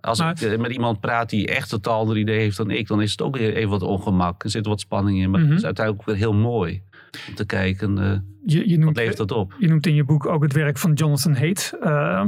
Als 0.01 0.19
maar- 0.19 0.31
ik 0.31 0.41
eh, 0.41 0.59
met 0.59 0.71
iemand 0.73 1.01
praat 1.01 1.31
die 1.31 1.47
echt 1.47 1.73
een 1.73 1.81
totaal 1.81 2.01
ander 2.01 2.17
idee 2.19 2.39
heeft 2.39 2.57
dan 2.57 2.71
ik, 2.71 2.87
dan 2.87 3.03
is 3.03 3.11
het 3.11 3.23
ook 3.23 3.37
even 3.37 3.69
wat 3.69 3.83
ongemak. 3.83 4.45
Er 4.45 4.51
zit 4.51 4.67
wat 4.67 4.81
spanning 4.81 5.19
in, 5.21 5.31
maar 5.31 5.41
Mhm. 5.41 5.49
het 5.49 5.59
is 5.59 5.65
uiteindelijk 5.65 6.09
ook 6.09 6.15
weer 6.15 6.25
heel 6.25 6.35
mooi 6.35 6.83
om 7.29 7.35
te 7.35 7.47
kijken. 7.47 7.99
eh 7.99 8.13
Je, 8.45 8.69
je, 8.69 8.75
wat 8.77 8.85
noemt, 8.85 8.97
levert 8.97 9.17
dat 9.17 9.31
op? 9.33 9.55
je 9.59 9.69
noemt 9.69 9.87
in 9.87 9.95
je 9.95 10.05
boek 10.05 10.27
ook 10.27 10.43
het 10.43 10.53
werk 10.53 10.79
van 10.79 10.93
Jonathan 10.93 11.37
Haidt. 11.37 11.73
eh, 11.81 12.25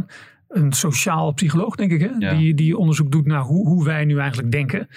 een 0.49 0.72
sociaal 0.72 1.32
psycholoog, 1.32 1.74
denk 1.74 1.91
ik, 1.93 2.01
hè? 2.01 2.09
Ja. 2.18 2.34
Die, 2.34 2.55
die 2.55 2.76
onderzoek 2.76 3.11
doet 3.11 3.26
naar 3.26 3.41
hoe, 3.43 3.68
hoe 3.68 3.84
wij 3.84 4.05
nu 4.05 4.18
eigenlijk 4.18 4.53
denken. 4.53 4.88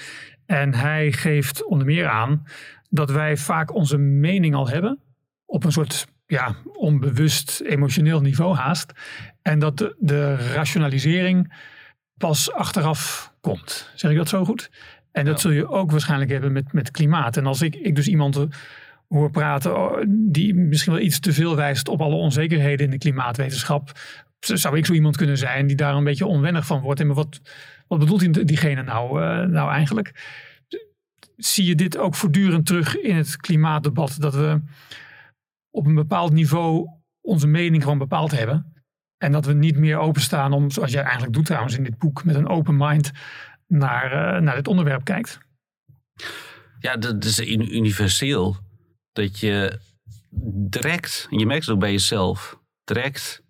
En 0.45 0.73
hij 0.73 1.11
geeft 1.11 1.65
onder 1.65 1.85
meer 1.87 2.07
aan 2.07 2.43
dat 2.89 3.11
wij 3.11 3.37
vaak 3.37 3.73
onze 3.73 3.97
mening 3.97 4.55
al 4.55 4.69
hebben. 4.69 4.99
Op 5.45 5.63
een 5.63 5.71
soort 5.71 6.07
ja, 6.25 6.55
onbewust 6.73 7.61
emotioneel 7.61 8.21
niveau 8.21 8.55
haast. 8.55 8.91
En 9.41 9.59
dat 9.59 9.77
de, 9.77 9.95
de 9.99 10.35
rationalisering 10.35 11.53
pas 12.27 12.51
achteraf 12.51 13.31
komt. 13.41 13.91
Zeg 13.95 14.11
ik 14.11 14.17
dat 14.17 14.29
zo 14.29 14.45
goed? 14.45 14.69
En 15.11 15.25
dat 15.25 15.33
Ja. 15.35 15.39
zul 15.41 15.51
je 15.51 15.67
ook 15.69 15.91
waarschijnlijk 15.91 16.31
hebben 16.31 16.51
met, 16.51 16.73
met 16.73 16.91
klimaat. 16.91 17.37
En 17.37 17.45
als 17.45 17.61
ik, 17.61 17.75
ik 17.75 17.95
dus 17.95 18.07
iemand 18.07 18.47
hoor 19.07 19.31
praten 19.31 19.77
oh, 19.77 20.03
die 20.07 20.53
misschien 20.55 20.93
wel 20.93 21.01
iets 21.01 21.19
te 21.19 21.33
veel 21.33 21.55
wijst 21.55 21.87
op 21.87 22.01
alle 22.01 22.15
onzekerheden 22.15 22.85
in 22.85 22.91
de 22.91 22.97
klimaatwetenschap. 22.97 23.91
Zou 24.39 24.77
ik 24.77 24.85
zo 24.85 24.93
iemand 24.93 25.17
kunnen 25.17 25.37
zijn 25.37 25.67
die 25.67 25.75
daar 25.75 25.95
een 25.95 26.03
beetje 26.03 26.25
onwennig 26.25 26.65
van 26.65 26.81
wordt. 26.81 26.99
En 26.99 27.07
maar 27.07 27.15
wat, 27.15 27.41
wat 27.87 27.99
bedoelt 27.99 28.19
die- 28.33 28.43
diegene 28.45 28.83
nou, 28.83 29.21
eh, 29.21 29.45
nou 29.47 29.71
eigenlijk? 29.71 30.11
Zie 31.37 31.65
je 31.65 31.75
dit 31.75 31.97
ook 31.97 32.15
voortdurend 32.15 32.65
terug 32.65 32.97
in 32.99 33.15
het 33.15 33.37
klimaatdebat? 33.37 34.15
Dat 34.19 34.33
we 34.35 34.61
op 35.69 35.85
een 35.85 35.95
bepaald 35.95 36.33
niveau 36.33 36.87
onze 37.21 37.47
mening 37.47 37.83
gewoon 37.83 37.97
bepaald 37.97 38.31
hebben. 38.31 38.72
En 39.23 39.31
dat 39.31 39.45
we 39.45 39.53
niet 39.53 39.77
meer 39.77 39.97
openstaan 39.97 40.51
om, 40.53 40.71
zoals 40.71 40.91
jij 40.91 41.01
eigenlijk 41.03 41.33
doet 41.33 41.45
trouwens 41.45 41.77
in 41.77 41.83
dit 41.83 41.97
boek, 41.97 42.23
met 42.23 42.35
een 42.35 42.47
open 42.47 42.77
mind 42.77 43.11
naar, 43.67 44.11
eh, 44.35 44.41
naar 44.41 44.55
dit 44.55 44.67
onderwerp 44.67 45.03
kijkt. 45.03 45.37
Ja, 46.79 46.97
dat 46.97 47.23
is 47.23 47.39
un- 47.39 47.75
universeel. 47.75 48.55
Dat 49.11 49.39
je 49.39 49.79
direct, 50.69 51.27
en 51.29 51.37
je 51.39 51.45
merkt 51.45 51.65
het 51.65 51.73
ook 51.73 51.79
bij 51.79 51.91
jezelf, 51.91 52.59
direct 52.83 53.43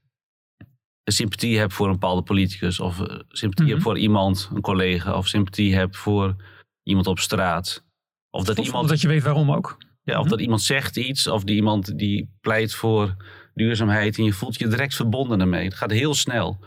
een 1.04 1.14
sympathie 1.14 1.58
hebt 1.60 1.74
voor 1.74 1.86
een 1.86 1.92
bepaalde 1.92 2.22
politicus. 2.24 2.80
Of 2.80 3.00
eh, 3.00 3.20
sympathie 3.28 3.64
Mhm. 3.66 3.74
hebt 3.74 3.82
voor 3.84 3.98
iemand, 3.98 4.50
een 4.54 4.62
collega. 4.62 5.14
Of 5.18 5.28
sympathie 5.28 5.76
hebt 5.76 5.98
voor 5.98 6.36
iemand 6.84 7.08
op 7.08 7.20
straat. 7.20 7.84
Of 8.30 8.44
dat 8.44 8.60
Of 8.60 8.66
iemand 8.66 8.90
dat 8.90 9.02
je 9.02 9.08
weet 9.08 9.24
waarom 9.24 9.52
ook. 9.52 9.78
Ja, 10.04 10.14
of 10.16 10.22
Mhm. 10.22 10.30
dat 10.30 10.40
iemand 10.42 10.62
zegt 10.62 10.98
iets, 10.98 11.28
of 11.28 11.44
die 11.44 11.56
iemand 11.56 11.98
die 11.98 12.30
pleit 12.42 12.74
voor 12.74 13.16
duurzaamheid 13.54 14.18
en 14.18 14.24
je 14.24 14.34
voelt 14.34 14.60
je 14.60 14.68
direct 14.68 14.96
verbonden 14.96 15.42
ermee. 15.42 15.64
Het 15.64 15.74
gaat 15.74 15.92
heel 15.92 16.14
snel. 16.14 16.60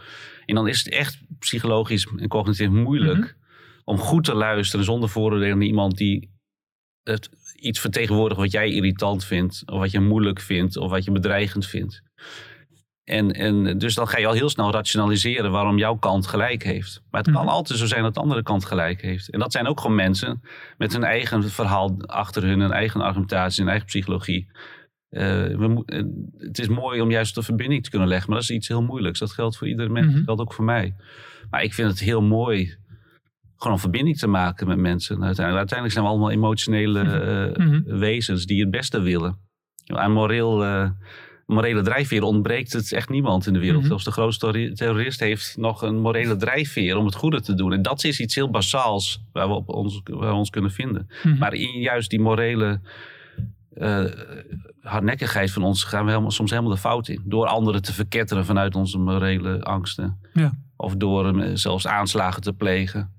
En 0.47 0.55
dan 0.55 0.68
is 0.68 0.78
het 0.78 0.89
echt 0.93 1.18
psychologisch 1.39 2.07
en 2.16 2.28
cognitief 2.28 2.68
moeilijk 2.68 3.18
Mhm. 3.18 3.28
om 3.84 3.99
goed 3.99 4.24
te 4.24 4.34
luisteren 4.34 4.84
zonder 4.84 5.09
vooroordelen 5.09 5.59
naar 5.59 5.66
iemand 5.66 5.97
die 5.97 6.30
het, 7.03 7.30
iets 7.55 7.80
vertegenwoordigt 7.80 8.41
wat 8.41 8.53
jij 8.53 8.70
irritant 8.70 9.24
vindt, 9.24 9.62
of 9.66 9.78
wat 9.78 9.91
je 9.91 10.01
moeilijk 10.01 10.41
vindt, 10.41 10.76
of 10.76 10.91
wat 10.91 11.05
je 11.05 11.11
bedreigend 11.12 11.66
vindt. 11.66 12.03
En, 13.05 13.32
en 13.32 13.78
dus 13.78 13.95
dan 13.95 14.09
ga 14.09 14.18
je 14.18 14.26
al 14.26 14.32
heel 14.32 14.49
snel 14.49 14.70
rationaliseren 14.72 15.51
waarom 15.51 15.78
jouw 15.78 15.95
kant 15.97 16.26
gelijk 16.26 16.62
heeft. 16.62 17.03
Maar 17.11 17.22
het 17.22 17.32
kan 17.32 17.45
Mhm. 17.45 17.53
altijd 17.53 17.78
zo 17.78 17.87
zijn 17.87 18.03
dat 18.03 18.14
de 18.14 18.20
andere 18.20 18.43
kant 18.43 18.64
gelijk 18.64 19.01
heeft. 19.03 19.30
En 19.30 19.39
dat 19.39 19.53
zijn 19.53 19.66
ook 19.66 19.80
gewoon 19.80 19.97
mensen 19.97 20.43
met 20.78 20.93
hun 20.93 21.05
eigen 21.05 21.51
verhaal 21.51 21.97
achter 22.07 22.43
hun, 22.43 22.61
hun 22.61 22.72
eigen 22.72 23.01
argumentatie, 23.01 23.61
hun 23.61 23.70
eigen 23.70 23.87
psychologie. 23.89 24.47
Eh, 25.16 25.56
we 25.56 25.82
het 26.38 26.58
is 26.58 26.68
mooi 26.68 27.00
om 27.00 27.10
juist 27.10 27.34
de 27.34 27.42
verbinding 27.42 27.82
te 27.84 27.90
kunnen 27.90 28.08
leggen, 28.08 28.30
maar 28.30 28.38
dat 28.40 28.50
is 28.50 28.56
iets 28.56 28.68
heel 28.68 28.82
moeilijks. 28.82 29.18
Dat 29.18 29.32
geldt 29.32 29.56
voor 29.56 29.68
iedere 29.68 29.88
mens, 29.88 30.06
Mhm. 30.06 30.14
dat 30.16 30.24
geldt 30.24 30.40
ook 30.40 30.52
voor 30.52 30.64
mij. 30.64 30.94
Maar 31.50 31.62
ik 31.62 31.74
vind 31.74 31.90
het 31.90 32.00
heel 32.00 32.22
mooi 32.22 32.74
gewoon 33.56 33.72
een 33.72 33.78
verbinding 33.82 34.18
te 34.18 34.26
maken 34.26 34.66
met 34.66 34.78
mensen. 34.78 35.14
Uiteindelijk, 35.24 35.56
uiteindelijk 35.70 35.92
zijn 35.92 36.04
we 36.04 36.10
allemaal 36.10 36.30
emotionele 36.30 37.00
eh, 37.00 37.64
Mhm. 37.66 37.98
wezens 37.98 38.46
die 38.46 38.60
het 38.60 38.70
beste 38.70 39.00
willen. 39.00 39.38
Aan 39.86 40.12
moreel, 40.12 40.64
eh, 40.64 40.90
morele 41.46 41.82
drijfveer 41.82 42.22
ontbreekt 42.22 42.72
het 42.72 42.92
echt 42.92 43.08
niemand 43.08 43.46
in 43.46 43.52
de 43.52 43.58
wereld. 43.58 43.78
Mhm. 43.78 43.86
Zelfs 43.88 44.04
de 44.04 44.10
grootste 44.10 44.46
terrori- 44.46 44.72
terrorist 44.74 45.20
heeft 45.20 45.56
nog 45.56 45.82
een 45.82 45.98
morele 46.00 46.36
drijfveer 46.36 46.96
om 46.96 47.04
het 47.04 47.14
goede 47.14 47.40
te 47.40 47.54
doen. 47.54 47.72
En 47.72 47.82
dat 47.82 48.04
is 48.04 48.20
iets 48.20 48.34
heel 48.34 48.50
basaals 48.50 49.22
waar 49.32 49.48
we, 49.48 49.54
op 49.54 49.68
ons, 49.68 50.00
waar 50.04 50.28
we 50.28 50.34
ons 50.34 50.50
kunnen 50.50 50.70
vinden. 50.70 51.08
Mhm. 51.22 51.38
Maar 51.38 51.54
in 51.54 51.80
juist 51.80 52.10
die 52.10 52.20
morele 52.20 52.80
eh, 53.76 54.04
hardnekkigheid 54.80 55.50
van 55.50 55.62
ons 55.62 55.84
gaan 55.84 56.04
we 56.04 56.10
helemaal, 56.10 56.30
soms 56.30 56.50
helemaal 56.50 56.72
de 56.72 56.78
fout 56.78 57.08
in. 57.08 57.22
Door 57.24 57.46
anderen 57.46 57.82
te 57.82 57.92
verketteren 57.92 58.44
vanuit 58.44 58.74
onze 58.74 58.98
morele 58.98 59.62
angsten. 59.62 60.20
Ja. 60.32 60.52
Of 60.76 60.96
door 60.96 61.40
eh, 61.40 61.50
zelfs 61.54 61.86
aanslagen 61.86 62.42
te 62.42 62.52
plegen. 62.52 63.14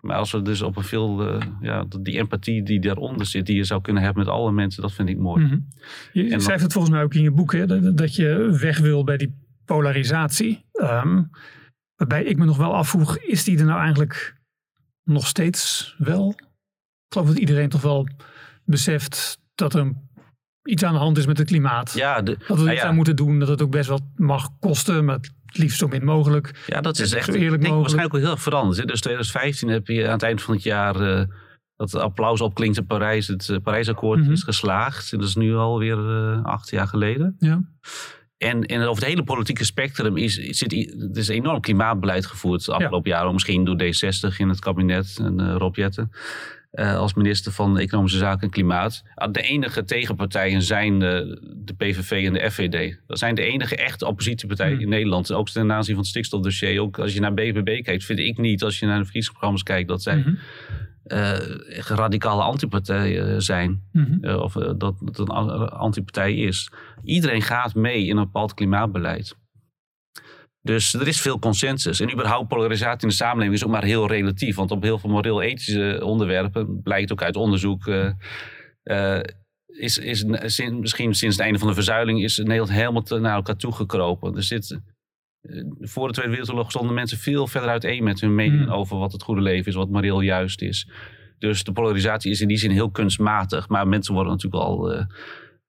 Maar 0.00 0.16
als 0.16 0.30
we 0.30 0.42
dus 0.42 0.62
op 0.62 0.76
een 0.76 0.82
veel, 0.82 1.34
uh, 1.34 1.42
ja, 1.60 1.84
die 2.00 2.18
empathie 2.18 2.62
die 2.62 2.80
daaronder 2.80 3.26
zit, 3.26 3.46
die 3.46 3.56
je 3.56 3.64
zou 3.64 3.80
kunnen 3.80 4.02
hebben 4.02 4.24
met 4.24 4.32
alle 4.32 4.52
mensen, 4.52 4.82
dat 4.82 4.92
vind 4.92 5.08
ik 5.08 5.18
mooi. 5.18 5.44
Mm 5.44 5.68
Je 6.12 6.30
en 6.30 6.40
schrijft 6.40 6.62
het 6.62 6.72
volgens 6.72 6.94
mij 6.94 7.02
ook 7.02 7.14
in 7.14 7.22
je 7.22 7.30
boek, 7.30 7.52
hè, 7.52 7.94
dat 7.94 8.14
je 8.14 8.56
weg 8.60 8.78
wil 8.78 9.04
bij 9.04 9.16
die 9.16 9.34
polarisatie. 9.64 10.64
Um, 10.72 11.30
waarbij 11.96 12.24
ik 12.24 12.38
me 12.38 12.44
nog 12.44 12.56
wel 12.56 12.74
afvroeg, 12.74 13.18
is 13.18 13.44
die 13.44 13.58
er 13.58 13.64
nou 13.64 13.80
eigenlijk 13.80 14.36
nog 15.04 15.26
steeds 15.26 15.94
wel? 15.98 16.34
Ik 16.36 17.16
geloof 17.16 17.28
dat 17.28 17.38
iedereen 17.38 17.68
toch 17.68 17.82
wel 17.82 18.08
beseft 18.64 19.38
dat 19.54 19.74
er 19.74 19.92
iets 20.62 20.84
aan 20.84 20.92
de 20.92 20.98
hand 20.98 21.18
is 21.18 21.26
met 21.26 21.38
het 21.38 21.46
klimaat. 21.46 21.92
Ja, 21.92 22.22
dat 22.22 22.36
we 22.46 22.54
nou 22.54 22.72
iets 22.72 22.82
aan 22.82 22.94
moeten 22.94 23.16
doen, 23.16 23.38
dat 23.38 23.48
het 23.48 23.62
ook 23.62 23.70
best 23.70 23.88
wel 23.88 24.00
mag 24.16 24.48
kosten, 24.58 25.04
maar 25.04 25.14
het 25.14 25.58
liefst 25.58 25.78
zo 25.78 25.88
min 25.88 26.04
mogelijk. 26.04 26.64
Ja, 26.66 26.80
dat 26.80 26.98
is 26.98 27.12
echt 27.12 27.24
zo 27.24 27.32
eerlijk 27.32 27.62
denk, 27.62 27.74
waarschijnlijk 27.74 28.14
ook 28.14 28.20
heel 28.20 28.30
erg 28.30 28.42
veranderd. 28.42 28.88
Dus 28.88 29.00
2015 29.00 29.68
heb 29.68 29.86
je 29.86 30.06
aan 30.06 30.12
het 30.12 30.22
eind 30.22 30.42
van 30.42 30.54
het 30.54 30.62
jaar 30.62 31.00
uh, 31.00 31.22
dat 31.76 31.94
applaus 31.94 32.40
opklinkt 32.40 32.78
in 32.78 32.86
Parijs, 32.86 33.26
het 33.26 33.48
uh, 33.48 33.56
Parijsakkoord 33.62 34.20
mm 34.24 34.30
is 34.30 34.42
geslaagd. 34.42 35.10
Dat 35.10 35.22
is 35.22 35.34
nu 35.34 35.54
alweer 35.54 35.98
uh, 35.98 36.44
acht 36.44 36.70
jaar 36.70 36.86
geleden. 36.86 37.36
Ja. 37.38 37.62
En, 38.36 38.62
en 38.62 38.80
over 38.80 39.02
het 39.02 39.12
hele 39.12 39.22
politieke 39.22 39.64
spectrum 39.64 40.16
is, 40.16 40.34
zit, 40.34 40.72
er 40.72 41.18
is 41.18 41.28
enorm 41.28 41.60
klimaatbeleid 41.60 42.26
gevoerd 42.26 42.64
de 42.64 42.72
afgelopen 42.72 43.10
jaren. 43.10 43.32
Misschien 43.32 43.64
door 43.64 43.82
D60 43.82 44.36
in 44.36 44.48
het 44.48 44.58
kabinet 44.58 45.18
en 45.22 45.52
Rob 45.52 45.76
Jetten. 45.76 46.10
Uh, 46.72 46.96
als 46.96 47.14
minister 47.14 47.52
van 47.52 47.78
Economische 47.78 48.18
Zaken 48.18 48.42
en 48.42 48.50
Klimaat. 48.50 49.02
Ah, 49.14 49.32
de 49.32 49.42
enige 49.42 49.84
tegenpartijen 49.84 50.62
zijn 50.62 50.98
de, 50.98 51.40
de 51.64 51.74
PVV 51.74 52.26
en 52.26 52.32
de 52.32 52.50
FVD. 52.50 53.00
Dat 53.06 53.18
zijn 53.18 53.34
de 53.34 53.42
enige 53.42 53.76
echte 53.76 54.06
oppositiepartijen 54.06 54.72
hmm. 54.72 54.82
in 54.82 54.88
Nederland. 54.88 55.32
Ook 55.32 55.48
ten 55.48 55.72
aanzien 55.72 55.94
van 55.94 56.02
het 56.02 56.10
stikstofdossier. 56.10 56.80
Ook 56.80 56.98
als 56.98 57.14
je 57.14 57.20
naar 57.20 57.34
BBB 57.34 57.82
kijkt, 57.82 58.04
vind 58.04 58.18
ik 58.18 58.38
niet. 58.38 58.62
Als 58.62 58.78
je 58.78 58.86
naar 58.86 58.98
de 58.98 59.04
verkiezingsprogramma's 59.04 59.62
kijkt, 59.62 59.88
dat 59.88 60.02
zij... 60.02 60.20
Hmm. 60.20 60.38
Uh, 61.06 61.38
radicale 61.88 62.42
antipartijen 62.42 63.42
zijn. 63.42 63.82
Mm 63.92 64.24
of 64.24 64.54
uh, 64.56 64.72
dat 64.76 64.94
het 65.04 65.18
een 65.18 65.28
antipartij 65.68 66.34
is. 66.34 66.70
Iedereen 67.04 67.42
gaat 67.42 67.74
mee 67.74 68.06
in 68.06 68.16
een 68.16 68.24
bepaald 68.24 68.54
klimaatbeleid. 68.54 69.36
Dus 70.62 70.94
er 70.94 71.08
is 71.08 71.20
veel 71.20 71.38
consensus. 71.38 72.00
En 72.00 72.12
überhaupt 72.12 72.48
polarisatie 72.48 73.02
in 73.02 73.08
de 73.08 73.14
samenleving 73.14 73.54
is 73.54 73.64
ook 73.64 73.70
maar 73.70 73.84
heel 73.84 74.06
relatief. 74.06 74.56
Want 74.56 74.70
op 74.70 74.82
heel 74.82 74.98
veel 74.98 75.10
moreel-ethische 75.10 76.00
onderwerpen, 76.04 76.82
blijkt 76.82 77.12
ook 77.12 77.22
uit 77.22 77.36
onderzoek, 77.36 77.86
uh, 77.86 79.20
is, 79.66 79.98
is 79.98 80.24
misschien 80.24 81.14
sinds 81.14 81.36
het 81.36 81.44
einde 81.44 81.58
van 81.58 81.68
de 81.68 81.74
verzuiling 81.74 82.22
is 82.22 82.38
Nederland 82.38 82.70
helemaal 82.70 83.04
naar 83.20 83.34
elkaar 83.34 83.56
toegekropen. 83.56 84.36
Er 84.36 84.42
zit, 84.42 84.80
voor 85.80 86.06
de 86.06 86.12
Tweede 86.12 86.30
Wereldoorlog 86.30 86.70
stonden 86.70 86.94
mensen 86.94 87.18
veel 87.18 87.46
verder 87.46 87.70
uiteen 87.70 88.04
met 88.04 88.20
hun 88.20 88.34
mening 88.34 88.64
hmm. 88.64 88.72
over 88.72 88.98
wat 88.98 89.12
het 89.12 89.22
goede 89.22 89.40
leven 89.40 89.66
is, 89.66 89.74
wat 89.74 89.90
moreel 89.90 90.20
juist 90.20 90.62
is. 90.62 90.88
Dus 91.38 91.64
de 91.64 91.72
polarisatie 91.72 92.30
is 92.30 92.40
in 92.40 92.48
die 92.48 92.56
zin 92.56 92.70
heel 92.70 92.90
kunstmatig. 92.90 93.68
Maar 93.68 93.88
mensen 93.88 94.14
worden 94.14 94.32
natuurlijk 94.32 94.62
al 94.62 95.06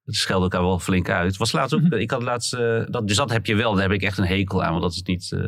het 0.06 0.16
scheldt 0.16 0.44
elkaar 0.44 0.62
wel 0.62 0.80
flink 0.80 1.10
uit. 1.10 1.38
Was 1.38 1.52
laatst 1.52 1.76
ook, 1.76 1.82
mhm. 1.82 1.94
ik 1.94 2.12
had 2.12 2.24
laatst, 2.24 2.54
uh, 2.54 2.84
dat, 2.90 3.08
dus 3.08 3.16
dat 3.16 3.32
heb 3.32 3.46
je 3.46 3.56
wel, 3.56 3.74
daar 3.74 3.82
heb 3.82 3.92
ik 3.92 4.02
echt 4.02 4.18
een 4.18 4.26
hekel 4.26 4.64
aan, 4.64 4.72
want 4.72 4.84
dat 4.84 4.92
is 4.92 5.02
niet 5.02 5.32
uh, 5.34 5.48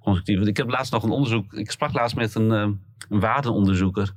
constructief. 0.00 0.46
Ik 0.46 0.56
heb 0.56 0.68
laatst 0.68 0.92
nog 0.92 1.02
een 1.02 1.10
onderzoek, 1.10 1.52
ik 1.52 1.70
sprak 1.70 1.92
laatst 1.92 2.16
met 2.16 2.34
een, 2.34 2.50
uh, 2.50 2.68
een 3.08 3.20
waardenonderzoeker 3.20 4.12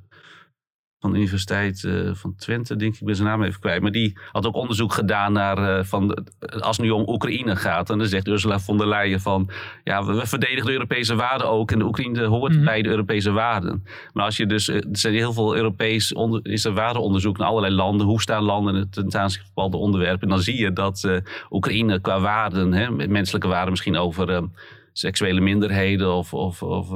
van 0.99 1.11
de 1.11 1.17
Universiteit 1.17 1.83
uh, 1.83 2.13
van 2.13 2.35
Twente, 2.35 2.75
denk 2.75 2.93
ik, 2.93 2.99
ik 2.99 3.05
ben 3.05 3.15
zijn 3.15 3.27
naam 3.27 3.43
even 3.43 3.59
kwijt. 3.59 3.81
Maar 3.81 3.91
die 3.91 4.17
had 4.31 4.45
ook 4.45 4.55
onderzoek 4.55 4.93
gedaan 4.93 5.33
naar, 5.33 5.57
uh, 5.57 5.83
van, 5.83 6.23
als 6.39 6.77
het 6.77 6.85
nu 6.85 6.91
om 6.91 7.07
Oekraïne 7.07 7.55
gaat. 7.55 7.89
En 7.89 7.97
dan 7.97 8.07
zegt 8.07 8.27
Ursula 8.27 8.59
von 8.59 8.77
der 8.77 8.87
Leyen 8.87 9.19
van, 9.19 9.49
ja, 9.83 10.05
we, 10.05 10.13
we 10.13 10.25
verdedigen 10.27 10.65
de 10.65 10.71
Europese 10.71 11.15
waarden 11.15 11.49
ook. 11.49 11.71
En 11.71 11.79
de 11.79 11.85
Oekraïne 11.85 12.25
hoort 12.25 12.55
mm 12.55 12.65
bij 12.67 12.81
de 12.81 12.89
Europese 12.89 13.31
waarden. 13.31 13.83
Maar 14.13 14.25
als 14.25 14.37
je 14.37 14.45
dus, 14.45 14.67
eh, 14.67 14.75
er 14.75 14.85
zijn 14.91 15.13
heel 15.13 15.33
veel 15.33 15.55
Europees, 15.55 16.13
onder, 16.13 16.39
is 16.45 16.65
er 16.65 16.73
waardeonderzoek 16.73 17.37
naar 17.37 17.47
allerlei 17.47 17.73
landen. 17.73 18.07
Hoe 18.07 18.21
staan 18.21 18.43
landen 18.43 18.89
ten 18.89 19.19
aanzien 19.19 19.41
van 19.41 19.51
bepaalde 19.53 19.77
onderwerpen? 19.77 20.21
En 20.21 20.29
dan 20.29 20.39
zie 20.41 20.57
je 20.59 20.73
dat 20.73 21.03
uh, 21.05 21.17
Oekraïne 21.49 22.01
qua 22.01 22.19
waarden, 22.19 22.73
hè, 22.73 23.07
menselijke 23.07 23.47
waarden 23.47 23.69
misschien 23.69 23.97
over 23.97 24.49
seksuele 24.93 25.41
minderheden 25.41 26.13
of... 26.13 26.33
of, 26.33 26.63
of 26.63 26.89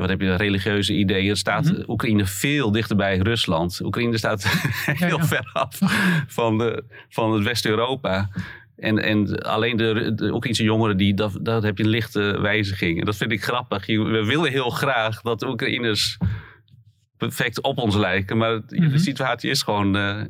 wat 0.00 0.08
heb 0.08 0.20
je, 0.20 0.34
religieuze 0.34 0.94
ideeën. 0.94 1.36
staat 1.36 1.72
mhm. 1.72 1.82
Oekraïne 1.86 2.26
veel 2.26 2.72
dichter 2.72 2.96
bij 2.96 3.18
Rusland. 3.18 3.80
Oekraïne 3.82 4.18
staat 4.18 4.48
heel 5.04 5.20
ver 5.20 5.50
af 5.52 5.78
van, 6.26 6.58
de, 6.58 6.84
van 7.08 7.32
het 7.32 7.44
West-Europa. 7.44 8.28
En, 8.76 8.98
en 8.98 9.42
alleen 9.42 9.76
de, 9.76 10.12
de 10.14 10.32
Oekraïnse 10.32 10.62
jongeren, 10.62 10.96
die, 10.96 11.14
dat, 11.14 11.38
dat 11.42 11.62
heb 11.62 11.78
je 11.78 11.84
een 11.84 11.90
lichte 11.90 12.40
wijziging. 12.40 12.98
En 12.98 13.04
dat 13.04 13.16
vind 13.16 13.32
ik 13.32 13.42
grappig. 13.42 13.86
We 13.86 14.24
willen 14.24 14.50
heel 14.50 14.70
graag 14.70 15.20
dat 15.20 15.40
de 15.40 15.48
Oekraïners 15.48 16.18
perfect 17.16 17.62
op 17.62 17.78
ons 17.78 17.96
lijken. 17.96 18.36
Maar 18.36 18.66
de 18.66 18.80
mhm. 18.80 18.98
situatie 18.98 19.50
is 19.50 19.62
gewoon 19.62 19.96
uh, 19.96 20.20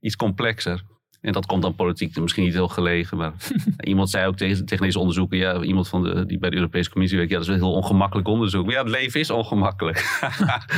iets 0.00 0.16
complexer. 0.16 0.82
En 1.26 1.32
dat 1.32 1.46
komt 1.46 1.62
dan 1.62 1.74
politiek 1.74 2.18
misschien 2.18 2.44
niet 2.44 2.52
heel 2.52 2.68
gelegen. 2.68 3.16
Maar 3.16 3.32
iemand 3.80 4.10
zei 4.10 4.26
ook 4.26 4.36
tegen, 4.36 4.66
tegen, 4.66 4.84
deze 4.84 4.98
onderzoeken, 4.98 5.38
ja, 5.38 5.60
iemand 5.62 5.88
van 5.88 6.02
de, 6.02 6.26
die 6.26 6.38
bij 6.38 6.50
de 6.50 6.56
Europese 6.56 6.90
Commissie 6.90 7.18
werkt, 7.18 7.32
ja, 7.32 7.38
dat 7.38 7.48
is 7.48 7.58
wel 7.58 7.68
heel 7.68 7.76
ongemakkelijk 7.78 8.28
onderzoek. 8.28 8.64
Maar 8.64 8.74
ja, 8.74 8.80
het 8.80 8.90
leven 8.90 9.20
is 9.20 9.30
ongemakkelijk. 9.30 10.18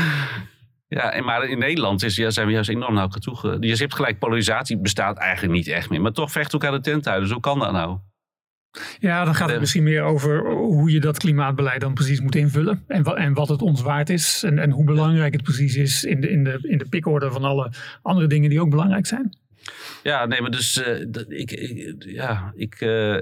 ja, 0.99 1.13
en 1.13 1.25
maar 1.25 1.45
in 1.45 1.59
Nederland 1.59 2.03
is, 2.03 2.17
ja, 2.17 2.31
zijn 2.31 2.47
we 2.47 2.53
juist 2.53 2.69
enorm 2.69 2.95
naar 2.95 3.03
elkaar 3.03 3.21
toe. 3.21 3.57
Je 3.61 3.75
hebt 3.75 3.95
gelijk, 3.95 4.19
polarisatie 4.19 4.79
bestaat 4.79 5.17
eigenlijk 5.17 5.55
niet 5.55 5.69
echt 5.69 5.91
meer. 5.91 6.01
Maar 6.01 6.13
toch 6.13 6.33
vecht 6.33 6.53
elkaar 6.53 6.73
de 6.73 6.81
tent 6.81 7.09
uit. 7.09 7.21
Dus 7.21 7.31
hoe 7.31 7.41
kan 7.41 7.59
dat 7.59 7.73
nou? 7.73 7.99
Ja, 8.99 9.25
dan 9.25 9.35
gaat 9.35 9.51
het 9.51 9.61
misschien 9.61 9.83
meer 9.83 10.03
over 10.03 10.51
hoe 10.51 10.91
je 10.91 11.01
dat 11.01 11.19
klimaatbeleid 11.19 11.81
dan 11.81 11.95
precies 11.95 12.21
moet 12.21 12.35
invullen. 12.35 12.85
En, 12.87 13.03
wat, 13.03 13.17
en 13.17 13.35
wat 13.35 13.49
het 13.49 13.63
ons 13.63 13.83
waard 13.83 14.11
is. 14.11 14.43
En, 14.43 14.59
en 14.59 14.71
hoe 14.71 14.85
belangrijk 14.85 15.33
het 15.33 15.43
precies 15.43 15.77
is 15.77 16.05
in 16.05 16.21
de, 16.21 16.31
in, 16.31 16.45
de, 16.45 16.59
in 16.63 16.79
de 16.79 16.89
pikorde 16.89 17.31
van 17.31 17.45
alle 17.45 17.73
andere 18.03 18.27
dingen 18.27 18.51
die 18.51 18.61
ook 18.61 18.71
belangrijk 18.71 19.07
zijn. 19.07 19.33
Ja, 20.03 20.27
nee, 20.27 20.41
maar 20.41 20.51
dus 20.51 20.77
uh, 20.77 21.01
ik, 21.29 21.51
ik, 21.51 22.05
ja, 22.05 22.53
ik, 22.55 22.81
uh, 22.81 23.14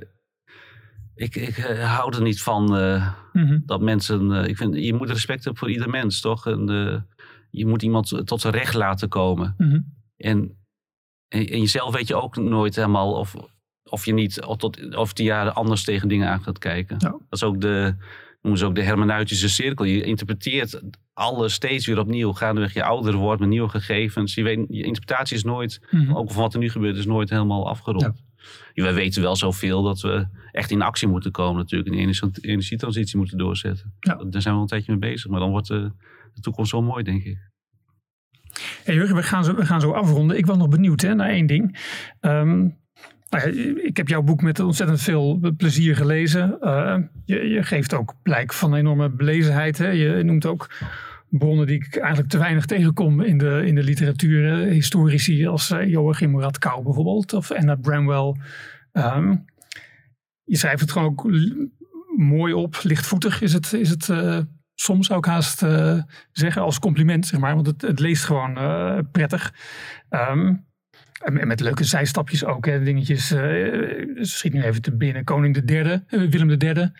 ik, 1.14 1.36
ik 1.36 1.58
uh, 1.58 1.94
hou 1.94 2.14
er 2.14 2.22
niet 2.22 2.42
van 2.42 2.64
mm-hmm. 3.32 3.62
dat 3.66 3.80
mensen. 3.80 4.30
ik 4.30 4.56
vind, 4.56 4.76
je 4.76 4.94
moet 4.94 5.10
respect 5.10 5.44
hebben 5.44 5.60
voor 5.60 5.70
ieder 5.70 5.90
mens, 5.90 6.20
toch? 6.20 6.46
En 6.46 6.66
je 7.50 7.66
moet 7.66 7.82
iemand 7.82 8.26
tot 8.26 8.40
zijn 8.40 8.54
recht 8.54 8.74
laten 8.74 9.08
komen. 9.08 9.54
Mm-hmm. 9.58 9.94
En, 10.16 10.56
en, 11.28 11.44
jezelf 11.44 11.94
weet 11.94 12.08
je 12.08 12.22
ook 12.22 12.36
nooit 12.36 12.76
helemaal 12.76 13.12
of, 13.12 13.34
of 13.84 14.04
je 14.04 14.12
niet 14.12 14.34
tot, 14.58 14.94
of 14.96 15.12
die 15.12 15.26
jaren 15.26 15.54
anders 15.54 15.84
tegen 15.84 16.08
dingen 16.08 16.28
aan 16.28 16.42
gaat 16.42 16.58
kijken. 16.58 16.98
Dat 16.98 17.20
is 17.30 17.42
ook 17.42 17.60
de, 17.60 17.94
noemen 18.46 18.58
ze 18.58 18.66
ook 18.66 18.74
de 18.74 18.82
hermeneutische 18.82 19.48
cirkel. 19.48 19.84
Je 19.84 20.02
interpreteert 20.02 20.82
alles 21.12 21.52
steeds 21.52 21.86
weer 21.86 21.98
opnieuw. 21.98 22.32
Gaandeweg 22.32 22.74
je 22.74 22.84
ouder 22.84 23.14
wordt 23.14 23.40
met 23.40 23.48
nieuwe 23.48 23.68
gegevens. 23.68 24.34
Je, 24.34 24.42
weet, 24.42 24.66
je 24.68 24.82
interpretatie 24.82 25.36
is 25.36 25.44
nooit, 25.44 25.80
mm 25.90 26.16
ook 26.16 26.30
van 26.30 26.42
wat 26.42 26.54
er 26.54 26.60
nu 26.60 26.70
gebeurt, 26.70 26.96
is 26.96 27.06
nooit 27.06 27.30
helemaal 27.30 27.68
afgerond. 27.68 28.24
Ja. 28.72 28.84
We 28.84 28.92
weten 28.92 29.22
wel 29.22 29.36
zoveel 29.36 29.82
dat 29.82 30.00
we 30.00 30.26
echt 30.52 30.70
in 30.70 30.82
actie 30.82 31.08
moeten 31.08 31.30
komen 31.30 31.56
natuurlijk. 31.56 31.96
En 31.96 32.30
de 32.32 32.40
energietransitie 32.40 33.18
moeten 33.18 33.38
doorzetten. 33.38 33.94
Ja. 34.00 34.14
Daar 34.14 34.42
zijn 34.42 34.54
we 34.54 34.60
al 34.60 34.60
een 34.60 34.66
tijdje 34.66 34.96
mee 34.96 35.10
bezig. 35.10 35.30
Maar 35.30 35.40
dan 35.40 35.50
wordt 35.50 35.66
de, 35.66 35.92
de 36.34 36.40
toekomst 36.40 36.70
zo 36.70 36.82
mooi, 36.82 37.02
denk 37.02 37.24
ik. 37.24 37.38
Hey 38.84 38.94
Jurgen, 38.94 39.16
we 39.16 39.22
gaan, 39.22 39.44
zo, 39.44 39.54
we 39.54 39.66
gaan 39.66 39.80
zo 39.80 39.92
afronden. 39.92 40.38
Ik 40.38 40.46
was 40.46 40.56
nog 40.56 40.68
benieuwd 40.68 41.00
hè, 41.00 41.14
naar 41.14 41.28
één 41.28 41.46
ding. 41.46 41.78
Um, 42.20 42.78
ik 43.82 43.96
heb 43.96 44.08
jouw 44.08 44.22
boek 44.22 44.42
met 44.42 44.60
ontzettend 44.60 45.00
veel 45.00 45.40
plezier 45.56 45.96
gelezen. 45.96 46.58
Uh, 46.60 46.98
je, 47.24 47.48
je, 47.48 47.62
geeft 47.62 47.94
ook 47.94 48.14
blijk 48.22 48.52
van 48.52 48.74
enorme 48.74 49.10
belezenheid. 49.10 49.78
Hè? 49.78 49.88
Je 49.88 50.22
noemt 50.22 50.46
ook 50.46 50.70
bronnen 51.28 51.66
die 51.66 51.76
ik 51.76 51.96
eigenlijk 51.96 52.30
te 52.30 52.38
weinig 52.38 52.66
tegenkom 52.66 53.20
in 53.20 53.38
de, 53.38 53.62
in 53.66 53.74
de 53.74 53.82
literatuur. 53.82 54.56
Historici 54.56 55.46
als 55.46 55.70
uh, 55.70 55.88
Joachim 55.88 56.30
Murat 56.30 56.58
bijvoorbeeld, 56.58 57.32
of 57.32 57.50
Anna 57.50 57.74
Bramwell. 57.74 58.34
Um, 58.92 59.44
je 60.44 60.56
schrijft 60.56 60.80
het 60.80 60.92
gewoon 60.92 61.08
ook 61.08 61.30
mooi 62.16 62.52
op, 62.52 62.78
lichtvoetig 62.82 63.40
is 63.40 63.52
het, 63.52 63.72
is 63.72 63.90
het 63.90 64.08
uh, 64.08 64.38
soms 64.74 65.06
zou 65.06 65.18
ik 65.18 65.24
haast 65.24 65.58
zeggen 66.32 66.62
als 66.62 66.78
compliment, 66.78 67.26
zeg 67.26 67.40
maar, 67.40 67.54
want 67.54 67.66
het, 67.66 67.82
het 67.82 68.00
leest 68.00 68.24
gewoon 68.24 68.54
prettig. 69.12 69.54
Um, 70.10 70.65
en 71.18 71.46
met 71.46 71.60
leuke 71.60 71.84
zijstapjes 71.84 72.44
ook, 72.44 72.66
hè, 72.66 72.82
dingetjes. 72.82 73.32
Uh, 73.32 74.04
schiet 74.20 74.52
nu 74.52 74.62
even 74.62 74.82
te 74.82 74.96
binnen. 74.96 75.24
Koning 75.24 75.54
de 75.54 75.64
derde, 75.64 76.04
uh, 76.10 76.30
Willem 76.30 76.50
III, 76.50 76.90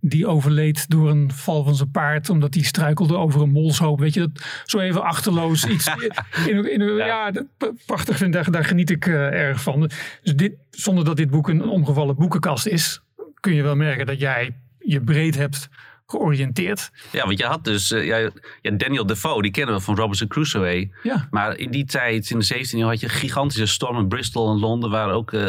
die 0.00 0.26
overleed 0.26 0.90
door 0.90 1.10
een 1.10 1.30
val 1.32 1.64
van 1.64 1.74
zijn 1.74 1.90
paard, 1.90 2.30
omdat 2.30 2.54
hij 2.54 2.62
struikelde 2.62 3.16
over 3.16 3.42
een 3.42 3.52
molshoop. 3.52 3.98
Weet 3.98 4.14
je, 4.14 4.20
dat, 4.20 4.44
zo 4.64 4.78
even 4.78 5.02
achterloos 5.02 5.64
iets. 5.64 5.86
in, 6.48 6.72
in, 6.72 6.96
ja. 6.96 7.06
ja 7.06 7.46
prachtig 7.86 8.16
vind 8.16 8.32
daar, 8.32 8.50
daar 8.50 8.64
geniet 8.64 8.90
ik 8.90 9.06
uh, 9.06 9.14
erg 9.14 9.62
van. 9.62 9.90
Dus 10.22 10.36
dit, 10.36 10.52
zonder 10.70 11.04
dat 11.04 11.16
dit 11.16 11.30
boek 11.30 11.48
een 11.48 11.68
omgevallen 11.68 12.16
boekenkast 12.16 12.66
is, 12.66 13.02
kun 13.40 13.54
je 13.54 13.62
wel 13.62 13.76
merken 13.76 14.06
dat 14.06 14.20
jij 14.20 14.54
je 14.78 15.00
breed 15.00 15.36
hebt 15.36 15.68
georiënteerd. 16.12 16.90
Ja, 17.12 17.24
want 17.24 17.38
je 17.38 17.44
had 17.44 17.64
dus 17.64 17.90
uh, 17.90 18.06
ja, 18.06 18.30
ja, 18.62 18.70
Daniel 18.70 19.06
Defoe, 19.06 19.42
die 19.42 19.50
kennen 19.50 19.74
we 19.74 19.80
van 19.80 19.96
Robinson 19.96 20.28
Crusoe. 20.28 20.90
Ja. 21.02 21.28
Maar 21.30 21.56
in 21.56 21.70
die 21.70 21.84
tijd, 21.84 22.30
in 22.30 22.38
de 22.38 22.54
17e 22.54 22.78
eeuw, 22.78 22.86
had 22.86 23.00
je 23.00 23.08
gigantische 23.08 23.66
stormen 23.66 24.02
in 24.02 24.08
Bristol 24.08 24.50
en 24.50 24.58
Londen, 24.58 24.90
waar 24.90 25.10
ook 25.10 25.32
uh, 25.32 25.42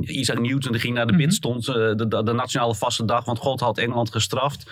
Isaac 0.00 0.38
Newton 0.38 0.72
die 0.72 0.80
ging 0.80 0.94
naar 0.94 1.06
de 1.06 1.12
mm 1.12 1.18
bid 1.18 1.34
stond, 1.34 1.68
uh, 1.68 1.74
de, 1.74 2.22
de, 2.24 2.32
nationale 2.32 2.74
vaste 2.74 3.04
dag, 3.04 3.24
want 3.24 3.38
God 3.38 3.60
had 3.60 3.78
Engeland 3.78 4.12
gestraft. 4.12 4.70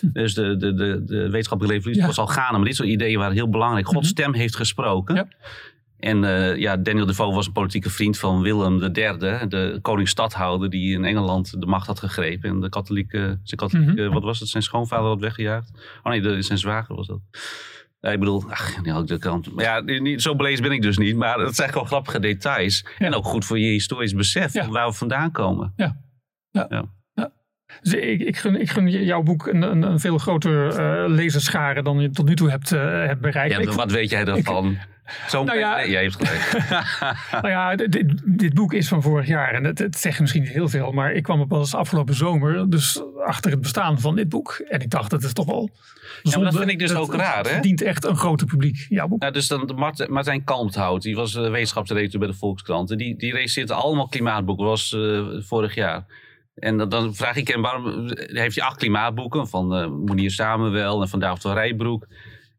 Hm. 0.00 0.08
Dus 0.12 0.34
de, 0.34 0.56
de, 0.56 0.74
de, 0.74 1.04
de 1.04 1.30
wetenschappelijke 1.30 1.76
revolutie 1.76 2.06
was 2.06 2.18
al 2.18 2.26
gaande, 2.26 2.56
maar 2.56 2.66
dit 2.66 2.76
soort 2.76 2.88
ideeën 2.88 3.18
waren 3.18 3.34
heel 3.34 3.48
belangrijk. 3.48 3.86
Gods 3.86 3.98
mhm. 3.98 4.06
stem 4.06 4.34
heeft 4.34 4.56
gesproken. 4.56 5.14
Ja. 5.14 5.26
En 6.04 6.22
uh, 6.22 6.56
ja, 6.56 6.76
Daniel 6.76 7.06
Defoe 7.06 7.34
was 7.34 7.46
een 7.46 7.52
politieke 7.52 7.90
vriend 7.90 8.18
van 8.18 8.42
Willem 8.42 8.82
III, 8.82 9.16
de 9.48 9.78
koning-stadhouder 9.82 10.70
die 10.70 10.94
in 10.94 11.04
Engeland 11.04 11.60
de 11.60 11.66
macht 11.66 11.86
had 11.86 11.98
gegrepen. 11.98 12.50
En 12.50 12.60
de 12.60 12.68
katholieke, 12.68 13.18
zijn 13.18 13.60
katholieke 13.60 13.92
mm 13.92 13.98
-hmm. 13.98 14.12
wat 14.12 14.22
was 14.22 14.40
het, 14.40 14.48
zijn 14.48 14.62
schoonvader 14.62 15.06
had 15.06 15.20
weggejaagd. 15.20 15.70
Oh 16.02 16.12
nee, 16.12 16.20
de, 16.20 16.42
zijn 16.42 16.58
zwager 16.58 16.94
was 16.94 17.06
dat. 17.06 17.20
Ja, 18.00 18.10
ik 18.10 18.18
bedoel, 18.18 18.50
ach, 18.50 18.82
niet 18.82 18.94
ook 18.94 19.06
de 19.06 19.18
kant. 19.18 19.54
Maar 19.54 19.64
ja, 19.64 19.80
niet, 19.80 20.22
zo 20.22 20.36
belezen 20.36 20.62
ben 20.62 20.72
ik 20.72 20.82
dus 20.82 20.98
niet. 20.98 21.16
Maar 21.16 21.38
dat 21.38 21.54
zijn 21.54 21.72
gewoon 21.72 21.86
grappige 21.86 22.20
details. 22.20 22.84
Ja. 22.98 23.06
En 23.06 23.14
ook 23.14 23.24
goed 23.24 23.44
voor 23.44 23.58
je 23.58 23.70
historisch 23.70 24.14
besef 24.14 24.52
ja. 24.52 24.68
waar 24.68 24.86
we 24.86 24.92
vandaan 24.92 25.30
komen. 25.30 25.72
Ja. 25.76 26.00
ja. 26.50 26.66
ja. 26.68 26.84
Dus 27.82 27.92
ik, 27.92 28.20
ik, 28.20 28.36
gun, 28.36 28.60
ik 28.60 28.70
gun 28.70 28.90
jouw 28.90 29.22
boek 29.22 29.46
een, 29.46 29.62
een, 29.62 29.82
een 29.82 30.00
veel 30.00 30.18
groter 30.18 30.66
uh, 30.66 31.14
lezerschare 31.14 31.82
dan 31.82 32.00
je 32.00 32.10
tot 32.10 32.26
nu 32.26 32.34
toe 32.34 32.50
hebt, 32.50 32.72
uh, 32.72 32.80
hebt 32.80 33.20
bereikt. 33.20 33.64
Ja, 33.64 33.72
wat 33.72 33.90
weet 33.90 34.10
jij 34.10 34.24
daarvan? 34.24 34.76
Zo 35.28 35.44
nou 35.44 35.58
ja, 35.58 35.76
nee, 35.76 35.90
jij 35.90 36.02
hebt 36.02 36.16
gelijk. 36.16 36.68
nou 37.42 37.48
ja, 37.48 37.76
dit, 37.76 38.22
dit, 38.24 38.54
boek 38.54 38.72
is 38.72 38.88
van 38.88 39.02
vorig 39.02 39.26
jaar 39.26 39.54
en 39.54 39.64
het, 39.64 39.78
het, 39.78 39.96
zegt 39.96 40.20
misschien 40.20 40.42
niet 40.42 40.52
heel 40.52 40.68
veel, 40.68 40.92
maar 40.92 41.12
ik 41.12 41.22
kwam 41.22 41.40
op 41.40 41.48
pas 41.48 41.74
afgelopen 41.74 42.14
zomer 42.14 42.70
dus 42.70 43.02
achter 43.24 43.50
het 43.50 43.60
bestaan 43.60 44.00
van 44.00 44.16
dit 44.16 44.28
boek. 44.28 44.64
En 44.68 44.80
ik 44.80 44.90
dacht, 44.90 45.10
dat 45.10 45.22
is 45.22 45.32
toch 45.32 45.46
wel. 45.46 45.70
Zonde, 46.22 46.38
ja, 46.38 46.52
dat 46.52 46.60
vind 46.60 46.70
ik 46.70 46.78
dus 46.78 46.94
ook 46.94 47.14
raar, 47.14 47.44
hè? 47.44 47.50
Het 47.50 47.62
dient 47.62 47.82
echt 47.82 48.04
een 48.04 48.16
groter 48.16 48.46
publiek, 48.46 48.86
jouw 48.88 49.08
boek. 49.08 49.22
Ja, 49.22 49.30
dus 49.30 49.48
dan 49.48 49.94
Martijn 50.08 50.44
Kalmthout, 50.44 51.02
die 51.02 51.16
was 51.16 51.34
uh, 51.34 51.50
wetenschapsredacteur 51.50 52.20
bij 52.20 52.28
de 52.28 52.34
Volkskrant. 52.34 52.90
En 52.90 52.96
die, 52.96 53.16
die 53.16 53.72
allemaal 53.72 54.08
klimaatboeken, 54.08 54.64
was 54.64 54.92
uh, 54.92 55.26
vorig 55.38 55.74
jaar. 55.74 56.06
En 56.54 56.76
dan, 56.76 56.88
dan, 56.88 57.14
vraag 57.14 57.36
ik 57.36 57.48
hem, 57.48 57.62
waarom 57.62 58.10
heeft 58.14 58.56
hij 58.56 58.64
acht 58.64 58.76
klimaatboeken 58.76 59.48
van 59.48 59.78
uh, 59.78 59.86
Monier 59.86 60.30
Samenwel 60.30 61.02
en 61.02 61.08
van 61.08 61.20
David 61.20 61.42
van 61.42 61.54
Rijbroek 61.54 62.06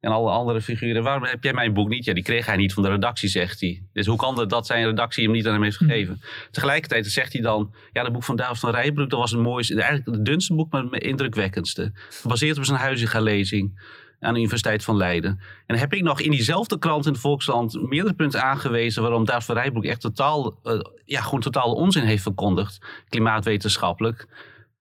en 0.05 0.11
alle 0.11 0.31
andere 0.31 0.61
figuren. 0.61 1.03
Waarom 1.03 1.23
heb 1.23 1.43
jij 1.43 1.53
mijn 1.53 1.73
boek 1.73 1.89
niet? 1.89 2.05
Ja, 2.05 2.13
die 2.13 2.23
kreeg 2.23 2.45
hij 2.45 2.55
niet 2.55 2.73
van 2.73 2.83
de 2.83 2.89
redactie, 2.89 3.29
zegt 3.29 3.59
hij. 3.59 3.83
Dus 3.93 4.05
hoe 4.05 4.17
kan 4.17 4.39
het 4.39 4.49
dat 4.49 4.65
zijn 4.65 4.85
redactie 4.85 5.23
hem 5.23 5.31
niet 5.31 5.47
aan 5.47 5.53
hem 5.53 5.63
heeft 5.63 5.77
hm. 5.77 5.85
gegeven? 5.85 6.21
Tegelijkertijd 6.51 7.07
zegt 7.07 7.33
hij 7.33 7.41
dan, 7.41 7.73
ja, 7.91 8.03
dat 8.03 8.13
boek 8.13 8.23
van 8.23 8.35
David 8.35 8.59
van 8.59 8.71
Rijbroek, 8.71 9.09
dat 9.09 9.19
was 9.19 9.31
het 9.31 9.39
mooiste, 9.39 9.81
eigenlijk 9.81 10.17
het 10.17 10.25
dunste 10.25 10.53
boek, 10.53 10.71
maar 10.71 10.83
het 10.83 11.03
indrukwekkendste. 11.03 11.91
Gebaseerd 12.09 12.57
op 12.57 12.65
zijn 12.65 12.79
huizige 12.79 13.21
lezing 13.21 13.93
aan 14.19 14.33
de 14.33 14.39
Universiteit 14.39 14.83
van 14.83 14.97
Leiden. 14.97 15.31
En 15.31 15.63
dan 15.67 15.77
heb 15.77 15.93
ik 15.93 16.01
nog 16.01 16.21
in 16.21 16.31
diezelfde 16.31 16.77
krant 16.77 17.05
in 17.05 17.13
de 17.13 17.19
Volksland 17.19 17.89
meerdere 17.89 18.15
punten 18.15 18.43
aangewezen 18.43 19.01
waarom 19.01 19.25
David 19.25 19.45
van 19.45 19.55
Rijbroek 19.55 19.85
echt 19.85 20.01
totaal, 20.01 20.59
uh, 20.63 20.79
ja, 21.05 21.21
gewoon 21.21 21.39
totaal 21.39 21.73
onzin 21.73 22.03
heeft 22.03 22.23
verkondigd, 22.23 22.85
klimaatwetenschappelijk. 23.09 24.27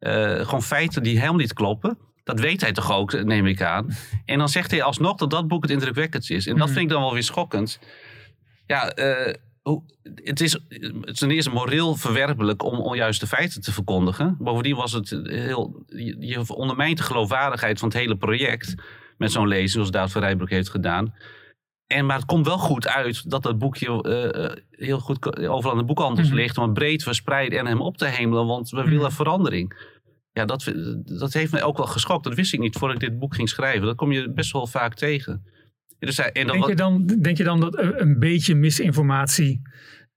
Uh, 0.01 0.41
gewoon 0.41 0.63
feiten 0.63 1.03
die 1.03 1.19
helemaal 1.19 1.39
niet 1.39 1.53
kloppen. 1.53 1.99
Dat 2.25 2.41
weet 2.41 2.61
hij 2.61 2.73
toch 2.73 2.93
ook, 2.93 3.25
neem 3.25 3.47
ik 3.47 3.63
aan. 3.63 3.97
En 4.25 4.39
dan 4.39 4.49
zegt 4.49 4.71
hij 4.71 4.83
alsnog 4.83 5.17
dat 5.17 5.31
dat 5.31 5.49
boek 5.49 5.63
het 5.63 5.71
indrukwekkendste 5.71 6.35
is. 6.35 6.47
En 6.47 6.57
dat 6.57 6.65
hmm. 6.65 6.73
vind 6.73 6.85
ik 6.87 6.93
dan 6.93 7.03
wel 7.03 7.13
weer 7.13 7.23
schokkend. 7.23 7.79
Ja, 8.67 8.99
uh, 8.99 9.35
het 10.15 10.41
is 10.41 10.59
ten 11.13 11.31
eerste 11.31 11.51
moreel 11.51 11.97
verwerpelijk 11.97 12.63
om 12.63 12.79
onjuiste 12.79 13.27
feiten 13.27 13.61
te 13.61 13.73
verkondigen. 13.73 14.37
Bovendien 14.39 14.77
was 14.77 14.93
het 14.93 15.11
heel. 15.23 15.85
Je 16.19 16.55
ondermijnt 16.55 16.97
de 16.97 17.03
geloofwaardigheid 17.03 17.79
van 17.79 17.89
het 17.89 17.97
hele 17.97 18.17
project. 18.17 18.75
Met 19.19 19.33
zo'n 19.33 19.49
lezing, 19.49 19.71
zoals 19.71 19.91
Daad 19.91 20.13
van 20.13 20.23
Rijbroek 20.23 20.51
heeft 20.51 20.69
gedaan. 20.69 21.15
En, 21.87 22.07
maar 22.07 22.17
het 22.17 22.27
komt 22.27 22.47
wel 22.47 22.59
goed 22.59 22.89
uit 22.89 23.31
dat 23.31 23.43
dat 23.43 23.59
boekje 23.59 23.87
uh, 23.89 24.63
heel 24.71 24.99
goed 24.99 25.39
overal 25.49 25.73
in 25.73 25.79
de 25.79 25.85
boekhandels 25.85 26.29
mm 26.29 26.35
ligt. 26.35 26.59
Om 26.59 26.65
het 26.65 26.73
breed 26.73 27.03
verspreiden 27.03 27.59
en 27.59 27.67
hem 27.67 27.81
op 27.81 27.97
te 27.97 28.07
hemelen. 28.07 28.47
Want 28.47 28.71
we 28.71 28.83
willen 28.85 28.99
mhm. 28.99 29.11
verandering 29.11 29.93
ja, 30.35 30.45
dat, 30.45 30.73
dat 31.05 31.33
heeft 31.33 31.53
mij 31.53 31.63
ook 31.63 31.77
wel 31.77 31.87
geschokt. 31.87 32.25
Dat 32.25 32.35
wist 32.35 32.53
ik 32.53 32.61
niet 32.61 32.77
voordat 32.77 33.03
ik 33.03 33.09
dit 33.09 33.19
boek 33.19 33.35
ging 33.35 33.49
schrijven. 33.49 33.87
Dat 33.87 33.97
kom 33.97 34.13
je 34.13 34.33
best 34.33 34.53
wel 34.53 34.67
vaak 34.67 34.95
tegen. 34.95 35.45
Dus, 35.99 36.19
en 36.19 36.47
dan, 36.47 36.57
denk, 36.57 36.69
je 36.69 36.75
dan, 36.75 37.07
denk 37.07 37.37
je 37.37 37.45
dan 37.45 37.61
dat 37.61 37.79
een 37.79 38.19
beetje 38.19 38.55
misinformatie, 38.55 39.63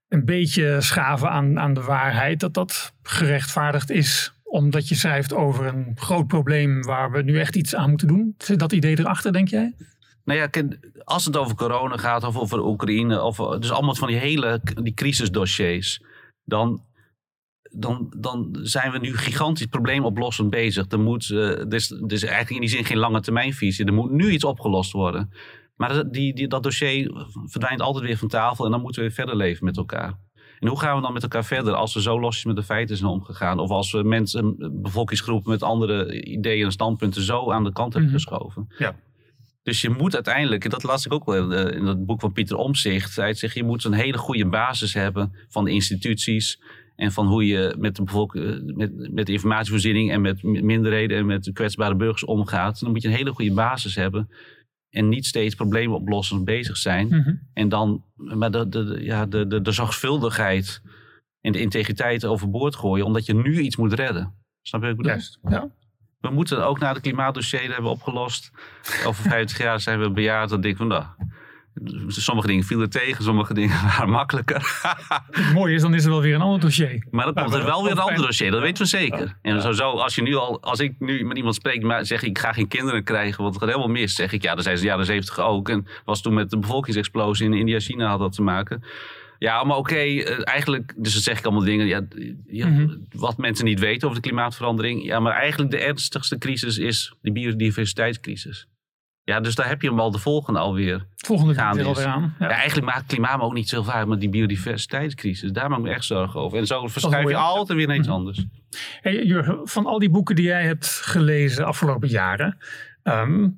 een 0.08 0.24
beetje 0.24 0.80
schaven 0.80 1.30
aan, 1.30 1.58
aan 1.58 1.74
de 1.74 1.82
waarheid, 1.82 2.40
dat 2.40 2.54
dat 2.54 2.94
gerechtvaardigd 3.02 3.90
is 3.90 4.32
omdat 4.48 4.88
je 4.88 4.94
schrijft 4.94 5.34
over 5.34 5.66
een 5.66 5.92
groot 5.94 6.26
probleem 6.26 6.82
waar 6.82 7.10
we 7.10 7.22
nu 7.22 7.40
echt 7.40 7.56
iets 7.56 7.74
aan 7.74 7.90
moeten 7.90 8.08
doen? 8.08 8.34
Zit 8.38 8.58
dat 8.58 8.72
idee 8.72 8.98
erachter, 8.98 9.32
denk 9.32 9.48
jij? 9.48 9.74
Nou 10.24 10.38
ja, 10.38 10.48
als 11.04 11.24
het 11.24 11.36
over 11.36 11.56
corona 11.56 11.96
gaat 11.96 12.24
of 12.24 12.36
over 12.36 12.64
Oekraïne, 12.64 13.22
of 13.22 13.36
dus 13.36 13.70
allemaal 13.70 13.94
van 13.94 14.08
die 14.08 14.16
hele 14.16 14.60
die 14.82 14.94
crisisdossiers, 14.94 16.02
dan 16.44 16.82
dan, 17.70 18.12
dan 18.16 18.58
zijn 18.62 18.92
we 18.92 18.98
nu 18.98 19.16
gigantisch 19.16 19.66
probleemoplossend 19.66 20.50
bezig. 20.50 20.84
Er 20.88 21.00
moet, 21.00 21.28
uh, 21.28 21.62
dus, 21.68 21.88
dus 21.88 22.22
eigenlijk 22.22 22.50
in 22.50 22.60
die 22.60 22.68
zin 22.68 22.84
geen 22.84 22.98
lange 22.98 23.20
termijnvisie. 23.20 23.84
Er 23.84 23.92
moet 23.92 24.10
nu 24.10 24.30
iets 24.30 24.44
opgelost 24.44 24.92
worden. 24.92 25.32
Maar 25.76 26.10
die, 26.10 26.34
die, 26.34 26.48
dat 26.48 26.62
dossier 26.62 27.26
verdwijnt 27.44 27.80
altijd 27.80 28.04
weer 28.04 28.16
van 28.16 28.28
tafel 28.28 28.64
en 28.64 28.70
dan 28.70 28.80
moeten 28.80 29.02
we 29.02 29.06
weer 29.06 29.16
verder 29.16 29.36
leven 29.36 29.64
met 29.64 29.76
elkaar. 29.76 30.18
En 30.58 30.68
hoe 30.68 30.80
gaan 30.80 30.96
we 30.96 31.02
dan 31.02 31.12
met 31.12 31.22
elkaar 31.22 31.44
verder 31.44 31.74
als 31.74 31.94
we 31.94 32.02
zo 32.02 32.20
losjes 32.20 32.44
met 32.44 32.56
de 32.56 32.62
feiten 32.62 32.96
zijn 32.96 33.10
omgegaan? 33.10 33.58
Of 33.58 33.70
als 33.70 33.92
we 33.92 34.02
mensen, 34.02 34.56
bevolkingsgroepen 34.82 35.50
met 35.50 35.62
andere 35.62 36.22
ideeën 36.22 36.64
en 36.64 36.72
standpunten 36.72 37.22
zo 37.22 37.52
aan 37.52 37.64
de 37.64 37.72
kant 37.72 37.92
hebben 37.92 38.10
mhm. 38.10 38.20
geschoven? 38.20 38.66
Ja. 38.78 38.96
Dus 39.62 39.80
je 39.80 39.90
moet 39.90 40.14
uiteindelijk, 40.14 40.64
en 40.64 40.70
dat 40.70 40.82
las 40.82 41.06
ik 41.06 41.12
ook 41.12 41.24
wel 41.24 41.52
in 41.52 41.86
het 41.86 42.06
boek 42.06 42.20
van 42.20 42.32
Pieter 42.32 42.56
Omzicht, 42.56 43.16
hij 43.16 43.34
zegt 43.34 43.54
je 43.54 43.64
moet 43.64 43.84
een 43.84 43.92
hele 43.92 44.18
goede 44.18 44.46
basis 44.46 44.94
hebben 44.94 45.32
van 45.48 45.64
de 45.64 45.70
instituties 45.70 46.62
en 46.98 47.12
van 47.12 47.26
hoe 47.26 47.46
je 47.46 47.74
met 47.78 47.96
de, 47.96 48.02
bevolking, 48.02 48.44
eh, 48.44 48.74
met, 48.76 49.12
met 49.12 49.26
de 49.26 49.32
informatievoorziening 49.32 50.12
en 50.12 50.20
met 50.20 50.42
minderheden 50.42 51.18
en 51.18 51.26
met 51.26 51.50
kwetsbare 51.52 51.96
burgers 51.96 52.24
omgaat. 52.24 52.80
Dan 52.80 52.90
moet 52.90 53.02
je 53.02 53.08
een 53.08 53.14
hele 53.14 53.32
goede 53.32 53.52
basis 53.52 53.94
hebben. 53.94 54.30
En 54.90 55.08
niet 55.08 55.26
steeds 55.26 55.54
problemen 55.54 55.96
oplossen 55.96 56.44
bezig 56.44 56.76
zijn. 56.76 57.06
Mhm. 57.06 57.34
En 57.52 57.68
dan 57.68 58.04
maar 58.14 58.50
de, 58.50 58.68
de, 58.68 58.98
ja, 59.00 59.26
de, 59.26 59.46
de, 59.46 59.60
de 59.60 59.72
zorgvuldigheid 59.72 60.82
en 61.40 61.52
de 61.52 61.60
integriteit 61.60 62.24
overboord 62.24 62.76
gooien. 62.76 63.06
Omdat 63.06 63.26
je 63.26 63.34
nu 63.34 63.58
iets 63.58 63.76
moet 63.76 63.92
redden. 63.92 64.34
Snap 64.62 64.80
je 64.80 64.86
wat 64.86 64.96
ik 64.96 65.02
bedoel? 65.02 65.12
Juist, 65.12 65.38
ja. 65.48 65.70
We 66.20 66.30
moeten 66.30 66.66
ook 66.66 66.78
naar 66.78 66.94
de 66.94 67.00
klimaatdossier 67.00 67.72
hebben 67.72 67.90
opgelost. 67.90 68.50
Over 69.06 69.30
50 69.30 69.58
jaar 69.58 69.80
zijn 69.80 70.00
we 70.00 70.10
bejaard. 70.10 70.48
Dan 70.50 70.60
denk 70.60 70.72
ik 70.72 70.78
van 70.78 70.88
nou, 70.88 71.04
Sommige 72.06 72.46
dingen 72.46 72.64
vielen 72.64 72.90
tegen, 72.90 73.24
sommige 73.24 73.54
dingen 73.54 73.82
waren 73.88 74.10
makkelijker. 74.10 74.80
Het 75.30 75.52
mooie 75.52 75.74
is, 75.74 75.82
dan 75.82 75.94
is 75.94 76.04
er 76.04 76.10
wel 76.10 76.20
weer 76.20 76.34
een 76.34 76.40
ander 76.40 76.60
dossier. 76.60 77.06
Maar 77.10 77.24
dan 77.24 77.34
komt 77.34 77.54
er 77.54 77.64
wel 77.64 77.82
weer 77.82 77.92
een 77.92 77.98
ander 77.98 78.26
dossier, 78.26 78.50
dat 78.50 78.60
weten 78.60 78.82
we 78.82 78.88
zeker. 78.88 79.36
En 79.42 79.62
zo, 79.62 79.72
zo, 79.72 79.90
als, 79.90 80.14
je 80.14 80.22
nu 80.22 80.34
al, 80.34 80.62
als 80.62 80.80
ik 80.80 80.94
nu 80.98 81.24
met 81.24 81.36
iemand 81.36 81.54
spreek, 81.54 81.82
maar 81.82 82.06
zeg 82.06 82.22
ik, 82.22 82.28
ik 82.28 82.38
ga 82.38 82.52
geen 82.52 82.68
kinderen 82.68 83.04
krijgen, 83.04 83.42
want 83.42 83.54
het 83.54 83.62
gaat 83.62 83.72
helemaal 83.72 83.94
mis. 83.94 84.14
Zeg 84.14 84.32
ik, 84.32 84.42
ja, 84.42 84.54
dat 84.54 84.64
zijn 84.64 84.76
ze 84.76 84.82
de 84.82 84.88
jaren 84.88 85.04
zeventig 85.04 85.38
ook. 85.38 85.68
En 85.68 85.86
was 86.04 86.22
toen 86.22 86.34
met 86.34 86.50
de 86.50 86.58
bevolkingsexplosie 86.58 87.46
in 87.46 87.52
India-China 87.52 88.08
had 88.08 88.18
dat 88.18 88.32
te 88.32 88.42
maken. 88.42 88.82
Ja, 89.38 89.64
maar 89.64 89.76
oké, 89.76 89.94
eh, 89.94 90.40
eigenlijk, 90.44 90.94
dus 90.96 91.12
dan 91.12 91.22
zeg 91.22 91.38
ik 91.38 91.44
allemaal 91.44 91.64
dingen, 91.64 91.86
ja, 92.46 92.66
mhm. 92.66 92.96
wat 93.10 93.36
mensen 93.36 93.64
niet 93.64 93.80
weten 93.80 94.08
over 94.08 94.22
de 94.22 94.28
klimaatverandering. 94.28 95.04
Ja, 95.04 95.20
maar 95.20 95.32
eigenlijk 95.32 95.70
de 95.70 95.78
ernstigste 95.78 96.38
crisis 96.38 96.78
is 96.78 97.14
de 97.20 97.32
biodiversiteitscrisis. 97.32 98.68
Ja, 99.28 99.40
dus 99.40 99.54
daar 99.54 99.68
heb 99.68 99.82
je 99.82 99.88
hem 99.88 100.00
al 100.00 100.10
de 100.10 100.18
volgende 100.18 100.58
alweer. 100.58 101.06
Volgende 101.16 101.54
gaande 101.54 101.84
alweer 101.84 102.06
aan. 102.06 102.34
Ja. 102.38 102.48
eigenlijk 102.48 102.86
maakt 102.86 103.06
klimaat 103.06 103.38
me 103.38 103.44
ook 103.44 103.52
niet 103.52 103.68
zo 103.68 103.82
vaak 103.82 104.06
met 104.06 104.20
die 104.20 104.28
biodiversiteitscrisis. 104.28 105.52
Daar 105.52 105.68
maak 105.68 105.78
ik 105.78 105.84
me 105.84 105.90
echt 105.90 106.04
zorgen 106.04 106.40
over. 106.40 106.58
En 106.58 106.66
zo 106.66 106.86
verschuif 106.86 107.28
je 107.28 107.36
altijd 107.36 107.78
weer 107.78 107.86
naar 107.86 107.96
iets 107.96 108.06
mhm. 108.06 108.16
anders. 108.16 108.44
Hey, 109.00 109.24
Jurgen, 109.24 109.60
van 109.68 109.86
al 109.86 109.98
die 109.98 110.10
boeken 110.10 110.34
die 110.36 110.44
jij 110.44 110.64
hebt 110.64 110.86
gelezen 110.86 111.56
de 111.56 111.64
afgelopen 111.64 112.08
jaren. 112.08 112.58
Ehm, 113.02 113.48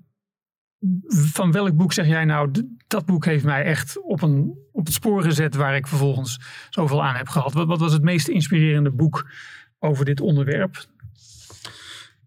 van 1.06 1.52
welk 1.52 1.76
boek 1.76 1.92
zeg 1.92 2.06
jij 2.06 2.24
nou, 2.24 2.50
dat 2.86 3.06
boek 3.06 3.24
heeft 3.24 3.44
mij 3.44 3.64
echt 3.64 4.02
op, 4.02 4.22
een, 4.22 4.54
op 4.72 4.84
het 4.84 4.94
spoor 4.94 5.22
gezet 5.22 5.54
waar 5.54 5.76
ik 5.76 5.86
vervolgens 5.86 6.40
zoveel 6.70 7.04
aan 7.04 7.16
heb 7.16 7.28
gehad. 7.28 7.52
Wat, 7.52 7.66
wat 7.66 7.80
was 7.80 7.92
het 7.92 8.02
meest 8.02 8.28
inspirerende 8.28 8.90
boek 8.90 9.30
over 9.78 10.04
dit 10.04 10.20
onderwerp? 10.20 10.84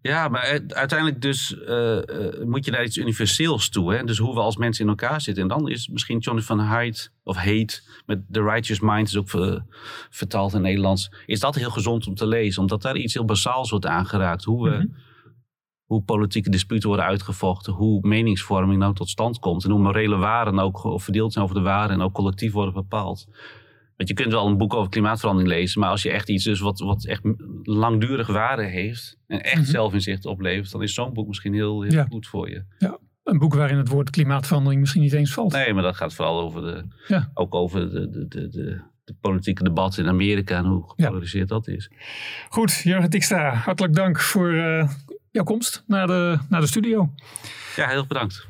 Ja, 0.06 0.28
maar 0.28 0.60
uiteindelijk 0.68 1.20
dus 1.20 1.56
uh, 1.68 1.98
moet 2.44 2.64
je 2.64 2.70
naar 2.70 2.84
iets 2.84 2.96
universeels 2.96 3.68
toe. 3.68 3.94
Hè? 3.94 4.04
Dus 4.04 4.18
hoe 4.18 4.34
we 4.34 4.40
als 4.40 4.56
mensen 4.56 4.84
in 4.84 4.90
elkaar 4.90 5.20
zitten. 5.20 5.42
En 5.42 5.48
dan 5.48 5.68
is 5.68 5.88
misschien 5.88 6.18
Johnny 6.18 6.42
van 6.42 6.58
Haidt 6.58 7.12
of 7.22 7.36
Hate 7.36 7.80
met 8.06 8.22
The 8.30 8.42
Righteous 8.42 8.80
Mind 8.80 9.08
is 9.08 9.16
ook 9.16 9.58
vertaald 10.10 10.54
in 10.54 10.60
Nederlands. 10.60 11.10
Is 11.26 11.40
dat 11.40 11.54
heel 11.54 11.70
gezond 11.70 12.06
om 12.06 12.14
te 12.14 12.26
lezen. 12.26 12.60
Omdat 12.60 12.82
daar 12.82 12.96
iets 12.96 13.14
heel 13.14 13.24
basaals 13.24 13.70
wordt 13.70 13.86
aangeraakt. 13.86 14.44
Hoe, 14.44 14.70
we, 14.70 14.76
mhm. 14.76 14.86
hoe 15.84 16.02
politieke 16.02 16.50
disputen 16.50 16.88
worden 16.88 17.06
uitgevochten. 17.06 17.72
Hoe 17.72 17.98
meningsvorming 18.08 18.78
nou 18.78 18.94
tot 18.94 19.08
stand 19.08 19.38
komt. 19.38 19.64
En 19.64 19.70
hoe 19.70 19.82
morele 19.82 20.16
waarden 20.16 20.58
ook 20.58 21.00
verdeeld 21.02 21.32
zijn 21.32 21.44
over 21.44 21.56
de 21.56 21.62
waarden. 21.62 21.96
En 21.96 22.02
ook 22.02 22.14
collectief 22.14 22.52
worden 22.52 22.74
bepaald. 22.74 23.26
Want 23.96 24.08
je 24.08 24.14
kunt 24.14 24.32
wel 24.32 24.46
een 24.46 24.56
boek 24.58 24.74
over 24.74 24.90
klimaatverandering 24.90 25.52
lezen, 25.52 25.80
maar 25.80 25.90
als 25.90 26.02
je 26.02 26.10
echt 26.10 26.28
iets 26.28 26.44
dus 26.44 26.60
wat, 26.60 26.78
wat 26.78 27.04
echt 27.04 27.22
langdurig 27.62 28.26
waarde 28.26 28.64
heeft 28.64 29.16
en 29.26 29.42
echt 29.42 29.54
Mhm. 29.62 29.64
zelfinzicht 29.70 30.26
oplevert, 30.26 30.70
dan 30.70 30.82
is 30.82 30.94
zo'n 30.94 31.12
boek 31.12 31.26
misschien 31.26 31.54
heel, 31.54 31.82
heel 31.82 31.92
Ja. 31.92 32.06
goed 32.10 32.26
voor 32.26 32.48
je. 32.50 32.64
Een 33.24 33.38
boek 33.38 33.54
waarin 33.54 33.76
het 33.76 33.88
woord 33.88 34.10
klimaatverandering 34.10 34.80
misschien 34.80 35.02
niet 35.02 35.12
eens 35.12 35.32
valt. 35.32 35.52
Nee, 35.52 35.74
maar 35.74 35.82
dat 35.82 35.96
gaat 35.96 36.14
vooral 36.14 36.40
over 36.40 36.60
de, 36.62 36.84
Ja. 37.08 37.30
ook 37.34 37.54
over 37.54 37.90
de, 37.90 38.10
de, 38.10 38.28
de, 38.28 38.48
de, 38.48 38.80
de 39.04 39.14
politieke 39.20 39.62
debat 39.64 39.98
in 39.98 40.08
Amerika 40.08 40.56
en 40.56 40.64
hoe 40.64 40.88
gepolariseerd 40.88 41.48
dat 41.48 41.68
is. 41.68 41.90
Goed, 42.48 42.72
Jurgen 42.82 43.10
Tikstra, 43.10 43.54
hartelijk 43.54 43.94
dank 43.94 44.20
voor 44.20 44.52
eh, 44.52 44.88
jouw 45.30 45.44
komst 45.44 45.84
naar 45.86 46.06
de, 46.06 46.38
naar 46.48 46.60
de 46.60 46.66
studio. 46.66 47.10
Ja, 47.76 47.88
heel 47.88 48.06
bedankt. 48.06 48.48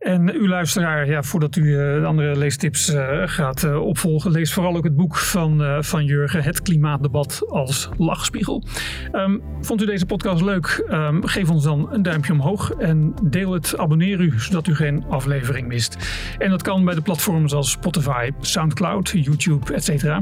En 0.00 0.28
u 0.28 0.48
luisteraar, 0.48 1.06
ja, 1.06 1.22
voordat 1.22 1.56
u 1.56 1.78
eh, 1.78 2.00
de 2.00 2.06
andere 2.06 2.36
leestips 2.36 2.88
eh, 2.88 3.22
gaat 3.24 3.62
eh, 3.62 3.80
opvolgen, 3.80 4.30
lees 4.30 4.52
vooral 4.52 4.76
ook 4.76 4.84
het 4.84 4.96
boek 4.96 5.16
van, 5.16 5.84
van 5.84 6.04
Jurgen, 6.04 6.42
Het 6.42 6.62
Klimaatdebat 6.62 7.42
als 7.48 7.88
lachspiegel. 7.96 8.64
Ehm, 9.12 9.38
vond 9.60 9.82
u 9.82 9.86
deze 9.86 10.06
podcast 10.06 10.42
leuk? 10.42 10.84
Ehm, 10.88 11.22
geef 11.22 11.50
ons 11.50 11.64
dan 11.64 11.88
een 11.92 12.02
duimpje 12.02 12.32
omhoog 12.32 12.72
en 12.72 13.14
deel 13.22 13.52
het, 13.52 13.78
abonneer 13.78 14.20
u, 14.20 14.32
zodat 14.36 14.66
u 14.66 14.74
geen 14.74 15.04
aflevering 15.08 15.68
mist. 15.68 15.96
En 16.38 16.50
dat 16.50 16.62
kan 16.62 16.84
bij 16.84 16.94
de 16.94 17.02
platforms 17.02 17.54
als 17.54 17.70
Spotify, 17.70 18.30
Soundcloud, 18.40 19.08
YouTube, 19.08 19.74
etc. 19.74 20.18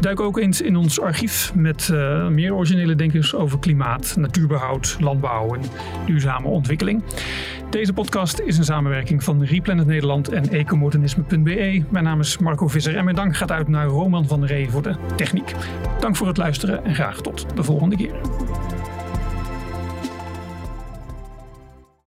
Duik 0.00 0.20
ook 0.20 0.38
eens 0.38 0.60
in 0.60 0.76
ons 0.76 1.00
archief 1.00 1.54
met 1.54 1.88
meer 2.30 2.54
originele 2.54 2.94
denkers 2.94 3.34
over 3.34 3.58
klimaat, 3.58 4.14
natuurbehoud, 4.18 4.96
landbouw 5.00 5.54
en 5.54 5.60
duurzame 6.06 6.48
ontwikkeling. 6.48 7.02
Deze 7.72 7.92
podcast 7.92 8.38
is 8.38 8.58
een 8.58 8.64
van 9.10 9.44
Replanet 9.44 9.86
Nederland 9.86 10.28
en 10.28 10.48
ecomodernisme.be. 10.50 11.82
Mijn 11.88 12.04
naam 12.04 12.20
is 12.20 12.38
Marco 12.38 12.68
Visser 12.68 12.96
en 12.96 13.04
mijn 13.04 13.16
dank 13.16 13.36
gaat 13.36 13.50
uit 13.50 13.68
naar 13.68 13.86
Roman 13.86 14.26
van 14.26 14.40
der 14.40 14.48
Ree 14.48 14.70
voor 14.70 14.82
de 14.82 14.94
techniek. 15.16 15.54
Dank 16.00 16.16
voor 16.16 16.26
het 16.26 16.36
luisteren 16.36 16.84
en 16.84 16.94
graag 16.94 17.20
tot 17.20 17.46
de 17.56 17.62
volgende 17.62 17.96
keer. 17.96 18.14